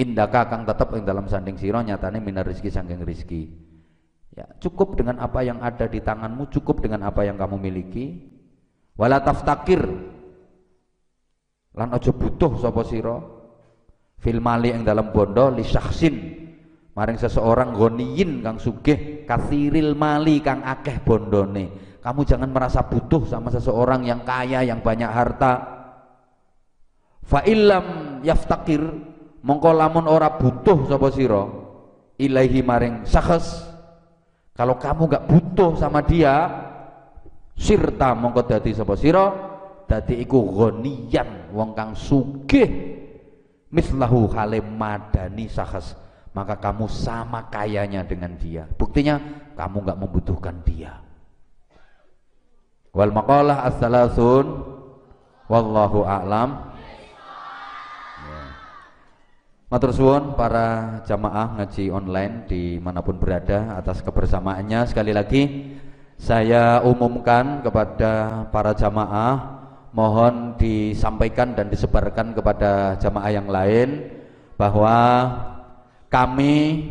Indaka 0.00 0.48
kang 0.48 0.64
tetep 0.64 0.88
ing 0.96 1.04
dalam 1.04 1.28
sanding 1.28 1.60
sira 1.60 1.84
nyatane 1.84 2.16
minar 2.20 2.48
rezeki 2.48 2.72
saking 2.72 3.04
rezeki 3.04 3.42
Ya, 4.32 4.48
cukup 4.64 4.96
dengan 4.96 5.20
apa 5.20 5.44
yang 5.44 5.60
ada 5.60 5.84
di 5.84 6.00
tanganmu, 6.00 6.48
cukup 6.48 6.80
dengan 6.80 7.04
apa 7.04 7.20
yang 7.28 7.36
kamu 7.36 7.60
miliki. 7.60 8.32
Wala 8.96 9.20
taftakir. 9.20 9.84
Lan 11.76 11.92
aja 11.92 12.12
butuh 12.16 12.56
sapa 12.56 12.80
sira? 12.88 13.20
Fil 14.16 14.40
mali 14.40 14.72
yang 14.72 14.88
dalam 14.88 15.12
bondo 15.12 15.52
li 15.52 15.60
syakhsin 15.60 16.41
maring 16.92 17.18
seseorang 17.18 17.72
goniyin 17.72 18.44
kang 18.44 18.60
sugih 18.60 19.24
kathiril 19.24 19.96
mali 19.96 20.44
kang 20.44 20.60
akeh 20.60 21.00
bondone. 21.04 21.96
Kamu 22.02 22.26
jangan 22.26 22.50
merasa 22.50 22.82
butuh 22.82 23.30
sama 23.30 23.48
seseorang 23.54 24.02
yang 24.02 24.26
kaya, 24.26 24.66
yang 24.66 24.82
banyak 24.82 25.06
harta. 25.06 25.52
Fa 27.22 27.46
illam 27.46 28.18
yaftakir 28.26 28.82
mongko 29.46 29.70
lamun 29.70 30.10
ora 30.10 30.34
butuh 30.34 30.90
sapa 30.90 31.08
sira 31.14 31.46
ilaihi 32.18 32.60
maring 32.66 33.06
syakhs 33.06 33.72
kalau 34.52 34.76
kamu 34.76 35.08
gak 35.08 35.26
butuh 35.32 35.80
sama 35.80 36.04
dia, 36.04 36.44
sirta 37.56 38.12
mongko 38.12 38.44
dadi 38.44 38.76
sapa 38.76 38.94
sira? 39.00 39.26
Dadi 39.88 40.24
iku 40.24 40.40
ghaniyan 40.56 41.52
wong 41.52 41.76
kang 41.76 41.92
sugih 41.92 42.68
mislahu 43.72 44.28
hale 44.32 44.60
madani 44.60 45.48
sahas 45.48 45.92
maka 46.32 46.56
kamu 46.56 46.88
sama 46.88 47.48
kayanya 47.52 48.04
dengan 48.04 48.32
dia. 48.40 48.64
Buktinya 48.80 49.20
kamu 49.56 49.84
gak 49.84 50.00
membutuhkan 50.00 50.56
dia. 50.64 51.00
Wal 52.92 53.12
maqalah 53.12 53.64
as-salasun 53.68 54.46
wallahu 55.48 56.04
a'lam. 56.04 56.72
Matur 59.72 59.88
suwun 59.88 60.36
para 60.36 61.00
jamaah 61.08 61.56
ngaji 61.56 61.88
online 61.88 62.44
di 62.44 62.76
mana 62.76 63.00
pun 63.00 63.16
berada 63.16 63.80
atas 63.80 64.04
kebersamaannya. 64.04 64.84
Sekali 64.84 65.16
lagi 65.16 65.72
saya 66.20 66.84
umumkan 66.84 67.64
kepada 67.64 68.44
para 68.52 68.76
jamaah 68.76 69.64
mohon 69.96 70.60
disampaikan 70.60 71.56
dan 71.56 71.72
disebarkan 71.72 72.36
kepada 72.36 73.00
jamaah 73.00 73.32
yang 73.32 73.48
lain 73.48 74.12
bahwa 74.60 74.92
kami 76.12 76.84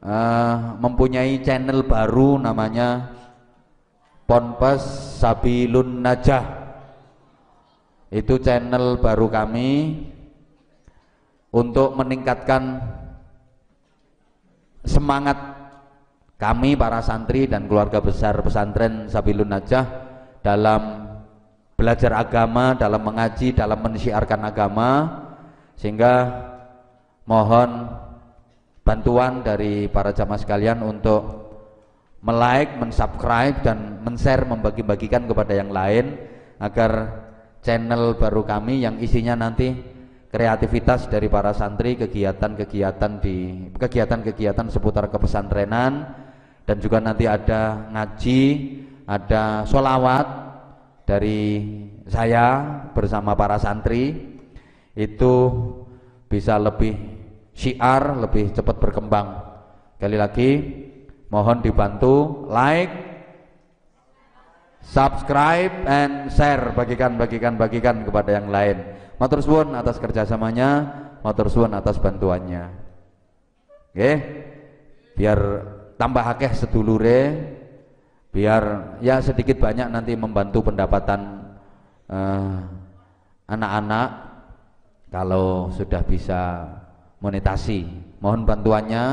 uh, 0.00 0.80
mempunyai 0.80 1.44
channel 1.44 1.84
baru 1.84 2.40
namanya 2.40 3.12
Ponpes 4.24 4.80
Sabilun 5.20 6.00
Najah. 6.00 6.44
Itu 8.08 8.40
channel 8.40 8.98
baru 8.98 9.28
kami 9.28 10.00
untuk 11.52 11.94
meningkatkan 11.94 12.80
semangat 14.82 15.38
kami 16.40 16.72
para 16.72 17.04
santri 17.04 17.44
dan 17.44 17.68
keluarga 17.68 18.00
besar 18.00 18.40
pesantren 18.40 19.12
Sabilun 19.12 19.52
Najah 19.52 19.86
dalam 20.40 21.04
belajar 21.76 22.16
agama, 22.16 22.72
dalam 22.72 23.04
mengaji, 23.04 23.52
dalam 23.52 23.76
mensiarkan 23.84 24.40
agama 24.48 24.90
sehingga 25.76 26.48
mohon 27.30 27.86
bantuan 28.82 29.46
dari 29.46 29.86
para 29.86 30.10
jamaah 30.10 30.42
sekalian 30.42 30.82
untuk 30.82 31.46
melike, 32.26 32.74
mensubscribe 32.82 33.62
dan 33.62 34.02
men-share 34.02 34.42
membagi-bagikan 34.42 35.30
kepada 35.30 35.54
yang 35.54 35.70
lain 35.70 36.18
agar 36.58 37.22
channel 37.62 38.18
baru 38.18 38.42
kami 38.42 38.82
yang 38.82 38.98
isinya 38.98 39.38
nanti 39.38 39.70
kreativitas 40.30 41.06
dari 41.06 41.30
para 41.30 41.54
santri, 41.54 41.94
kegiatan-kegiatan 41.94 43.12
di 43.22 43.70
kegiatan-kegiatan 43.78 44.66
seputar 44.66 45.06
kepesantrenan 45.06 45.92
dan 46.66 46.76
juga 46.82 46.98
nanti 46.98 47.30
ada 47.30 47.90
ngaji, 47.94 48.42
ada 49.06 49.62
solawat 49.70 50.26
dari 51.06 51.42
saya 52.10 52.46
bersama 52.90 53.38
para 53.38 53.58
santri 53.58 54.18
itu 54.94 55.34
bisa 56.30 56.54
lebih 56.62 57.19
syiar, 57.60 58.16
lebih 58.16 58.56
cepat 58.56 58.80
berkembang. 58.80 59.28
Kali 60.00 60.16
lagi 60.16 60.50
mohon 61.28 61.60
dibantu 61.60 62.48
like, 62.48 62.88
subscribe 64.80 65.84
and 65.84 66.32
share, 66.32 66.72
bagikan, 66.72 67.20
bagikan, 67.20 67.60
bagikan 67.60 67.96
kepada 68.00 68.40
yang 68.40 68.48
lain. 68.48 68.80
Matur 69.20 69.44
suwun 69.44 69.76
atas 69.76 70.00
kerjasamanya, 70.00 70.88
matur 71.20 71.52
suwun 71.52 71.76
atas 71.76 72.00
bantuannya. 72.00 72.72
Oke, 73.92 74.12
biar 75.20 75.38
tambah 76.00 76.24
akeh 76.24 76.56
sedulure, 76.56 77.20
biar 78.32 78.96
ya 79.04 79.20
sedikit 79.20 79.60
banyak 79.60 79.92
nanti 79.92 80.16
membantu 80.16 80.72
pendapatan 80.72 81.44
eh, 82.08 82.56
anak-anak 83.50 84.08
uh, 84.08 84.18
kalau 85.10 85.68
sudah 85.74 86.00
bisa 86.06 86.64
monetasi. 87.20 87.86
Mohon 88.20 88.48
bantuannya, 88.48 89.04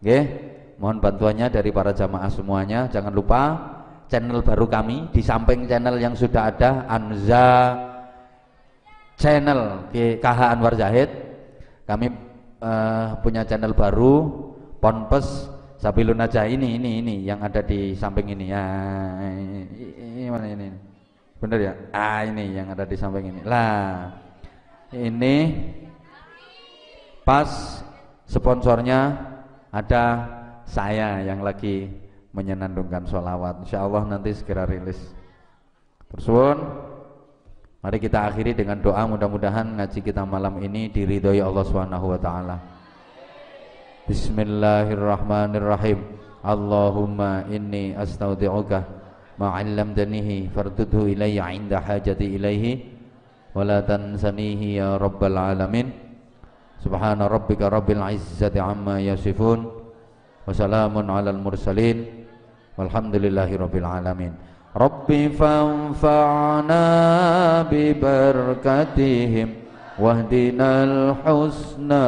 oke? 0.00 0.18
Mohon 0.80 0.98
bantuannya 1.04 1.46
dari 1.52 1.68
para 1.72 1.92
jamaah 1.92 2.30
semuanya. 2.32 2.88
Jangan 2.88 3.12
lupa 3.12 3.42
channel 4.10 4.42
baru 4.42 4.66
kami 4.66 5.06
di 5.14 5.22
samping 5.22 5.70
channel 5.70 5.96
yang 6.02 6.18
sudah 6.18 6.50
ada 6.50 6.84
Anza 6.90 7.78
channel 9.14 9.86
KH 9.94 10.40
Anwar 10.50 10.74
Zahid 10.74 11.06
kami 11.86 12.10
uh, 12.58 13.14
punya 13.22 13.46
channel 13.46 13.70
baru 13.70 14.26
Ponpes 14.82 15.46
Sabilun 15.78 16.18
Najah 16.18 16.50
ini 16.50 16.74
ini 16.74 16.90
ini 17.04 17.14
yang 17.22 17.38
ada 17.44 17.62
di 17.62 17.94
samping 17.94 18.34
ini 18.34 18.50
ya 18.50 18.64
ini, 19.22 20.26
mana 20.26 20.48
ini 20.50 20.66
bener 21.38 21.58
ya 21.70 21.72
ah 21.94 22.20
ini 22.26 22.44
yang 22.52 22.66
ada 22.74 22.84
di 22.84 22.96
samping 22.98 23.30
ini 23.30 23.40
lah 23.46 24.10
ini 24.90 25.36
pas 27.24 27.48
sponsornya 28.26 29.16
ada 29.70 30.04
saya 30.66 31.22
yang 31.22 31.42
lagi 31.42 31.90
menyenandungkan 32.30 33.06
sholawat 33.06 33.66
insya 33.66 33.82
Allah 33.82 34.06
nanti 34.06 34.30
segera 34.34 34.66
rilis 34.66 34.98
tersuun 36.10 36.90
Mari 37.80 37.96
kita 37.96 38.28
akhiri 38.28 38.52
dengan 38.52 38.76
doa 38.76 39.08
mudah-mudahan 39.08 39.80
ngaji 39.80 40.04
kita 40.04 40.20
malam 40.28 40.60
ini 40.60 40.92
diridhoi 40.92 41.40
Allah 41.40 41.64
Subhanahu 41.64 42.12
wa 42.12 42.20
taala. 42.20 42.60
Bismillahirrahmanirrahim. 44.04 45.96
Allahumma 46.44 47.48
inni 47.48 47.96
astaudi'uka 47.96 48.84
ma 49.40 49.56
'allamtanihi 49.56 50.52
fardudhu 50.52 51.08
ilayya 51.08 51.48
'inda 51.56 51.80
hajati 51.80 52.36
ilaihi 52.36 52.84
wa 53.56 53.64
la 53.64 53.80
tansanihi 53.80 54.76
ya 54.76 55.00
rabbal 55.00 55.40
alamin. 55.40 56.09
Subhana 56.80 57.28
rabbika 57.28 57.68
rabbil 57.68 58.00
izzati 58.16 58.56
amma 58.56 58.96
yasifun 58.98 59.68
wa 59.68 60.48
salamun 60.52 61.06
'alal 61.12 61.36
mursalin 61.36 62.26
walhamdulillahi 62.76 63.60
rabbil 63.60 63.84
alamin. 63.84 64.32
رب 64.70 65.10
فانفعنا 65.38 66.86
ببركتهم 67.70 69.48
واهدنا 69.98 70.84
الحسنى 70.84 72.06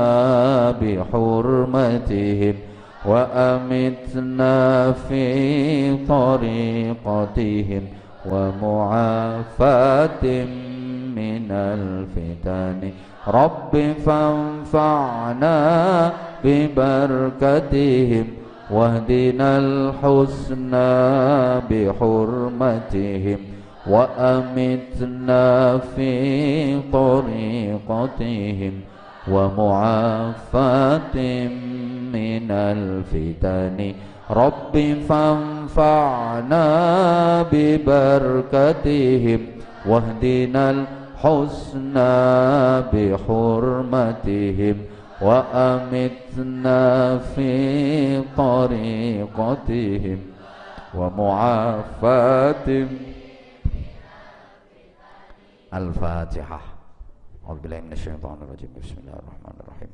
بحرمتهم 0.81 2.55
وأمتنا 3.07 4.93
في 4.93 5.27
طريقتهم 6.07 7.83
ومعافاة 8.31 10.25
من 11.17 11.51
الفتن. 11.51 12.91
رب 13.29 13.95
فانفعنا 14.07 15.57
ببركتهم 16.45 18.27
واهدنا 18.71 19.59
الحسنى 19.59 20.93
بحرمتهم 21.71 23.39
وأمتنا 23.87 25.79
في 25.79 26.13
طريقتهم 26.93 28.73
ومعافاة 29.31 31.17
من 32.13 32.51
الفتن. 32.51 33.95
رب 34.31 34.97
فانفعنا 35.09 36.63
ببركتهم 37.53 39.41
واهدنا 39.87 40.71
الحسنى 40.71 41.02
بحرمتهم 42.93 44.77
وأمتنا 45.23 47.19
في 47.19 48.23
طريقتهم 48.37 50.19
ومعافاة 50.95 52.89
الفاتحة. 55.75 56.61
أعوذ 57.47 57.59
بالله 57.59 57.81
من 57.81 57.93
الشيطان 57.93 58.39
الرجيم. 58.43 58.71
بسم 58.83 58.97
الله 58.99 59.13
الرحمن 59.13 59.57
الرحيم. 59.61 59.91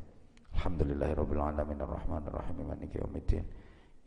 الحمد 0.55 0.83
لله 0.83 1.15
رب 1.15 1.33
العالمين. 1.33 1.81
الرحمن 1.81 2.23
الرحيم. 2.29 2.57
مالك 2.69 2.97
يوم 2.97 3.13
الدين. 3.17 3.45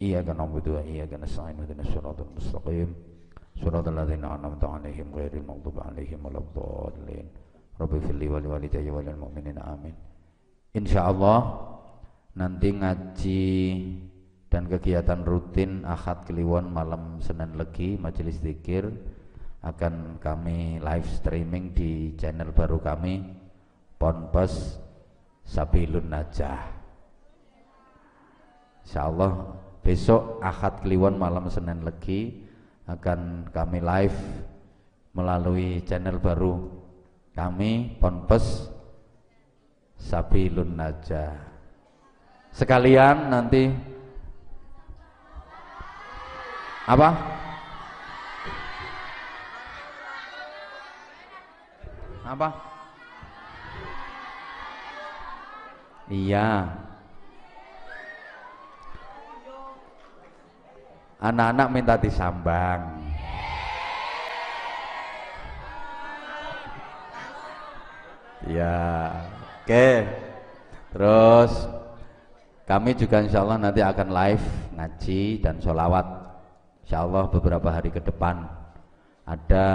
إياك 0.02 0.28
نعبد 0.30 0.68
وإياك 0.68 1.14
نستعين. 1.14 1.60
اهدنا 1.60 1.82
الصراط 1.82 2.22
المستقيم. 2.22 3.11
صراط 3.57 3.89
الذين 3.89 4.25
أنعمت 4.25 4.65
عليهم 4.65 5.09
غير 5.17 5.33
المغضوب 5.41 5.77
عليهم 5.81 6.21
ولا 6.21 6.41
الضالين 6.45 7.27
رب 7.81 7.93
اغفر 7.95 8.15
لي 8.21 8.29
ولوالدي 8.29 8.91
وللمؤمنين 8.91 9.59
آمين 9.59 9.97
Insya 10.77 11.09
Allah 11.09 11.57
nanti 12.37 12.69
ngaji 12.69 13.45
dan 14.53 14.69
kegiatan 14.69 15.25
rutin 15.25 15.89
Ahad 15.89 16.29
Kliwon 16.29 16.69
malam 16.69 17.17
Senin 17.25 17.57
Legi 17.57 17.97
Majelis 17.97 18.45
Zikir 18.45 18.85
akan 19.65 20.21
kami 20.21 20.77
live 20.85 21.09
streaming 21.09 21.73
di 21.73 22.13
channel 22.21 22.53
baru 22.53 22.77
kami 22.77 23.25
Ponpes 23.97 24.77
Sabilun 25.49 26.13
Najah 26.13 26.61
Insya 28.85 29.09
Allah 29.09 29.57
besok 29.81 30.45
Ahad 30.45 30.85
Kliwon 30.85 31.17
malam 31.17 31.49
Senin 31.49 31.89
Legi 31.89 32.47
akan 32.90 33.52
kami 33.54 33.80
live 33.82 34.18
melalui 35.12 35.84
channel 35.84 36.18
baru 36.18 36.82
kami 37.36 37.98
Ponpes 38.00 38.68
sabilun 39.96 40.76
najah. 40.76 41.38
Sekalian 42.52 43.32
nanti 43.32 43.72
apa? 46.84 47.10
Apa? 52.28 52.50
Iya. 56.12 56.68
Anak-anak 61.22 61.68
minta 61.70 61.94
disambang. 62.02 62.98
Ya, 68.50 68.74
oke. 69.62 69.88
Terus 70.92 71.52
kami 72.66 72.98
juga 72.98 73.22
insya 73.22 73.46
Allah 73.46 73.62
nanti 73.62 73.86
akan 73.86 74.08
live 74.10 74.46
ngaji 74.74 75.22
dan 75.46 75.62
sholawat. 75.62 76.08
Insya 76.90 77.06
Allah 77.06 77.30
beberapa 77.30 77.70
hari 77.70 77.94
ke 77.94 78.02
depan 78.02 78.42
ada 79.22 79.68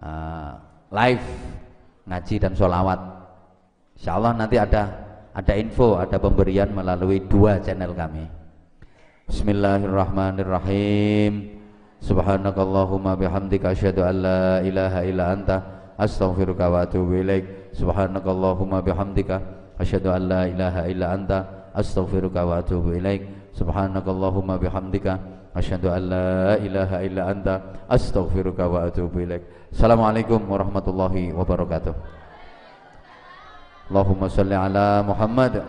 uh, 0.00 0.52
live 0.88 1.26
ngaji 2.08 2.34
dan 2.40 2.52
sholawat. 2.56 3.00
Insya 4.00 4.16
Allah 4.16 4.32
nanti 4.32 4.56
ada 4.56 4.88
ada 5.36 5.52
info, 5.52 6.00
ada 6.00 6.16
pemberian 6.16 6.72
melalui 6.72 7.20
dua 7.28 7.60
channel 7.60 7.92
kami. 7.92 8.43
Bismillahirrahmanirrahim. 9.24 11.56
Subhanakallahumma 12.04 13.16
bihamdika 13.16 13.72
asyhadu 13.72 14.04
an 14.04 14.20
la 14.20 14.60
ilaha 14.60 15.00
illa 15.00 15.32
anta 15.32 15.56
astaghfiruka 15.96 16.68
wa 16.68 16.84
atubu 16.84 17.24
ilaik. 17.24 17.72
Subhanakallahumma 17.72 18.84
bihamdika 18.84 19.40
asyhadu 19.80 20.12
an 20.12 20.28
la 20.28 20.44
ilaha 20.44 20.84
illa 20.92 21.16
anta 21.16 21.72
astaghfiruka 21.72 22.44
wa 22.44 22.60
atubu 22.60 23.00
ilaik. 23.00 23.24
Subhanakallahumma 23.56 24.60
bihamdika 24.60 25.16
asyhadu 25.56 25.88
an 25.88 26.04
la 26.04 26.60
ilaha 26.60 27.00
illa 27.00 27.32
anta 27.32 27.80
astaghfiruka 27.88 28.68
wa 28.68 28.92
atubu 28.92 29.24
ilaik. 29.24 29.72
Assalamualaikum 29.72 30.44
warahmatullahi 30.44 31.32
wabarakatuh. 31.32 31.96
Allahumma 33.88 34.28
salli 34.28 34.52
ala 34.52 35.00
Muhammad 35.00 35.64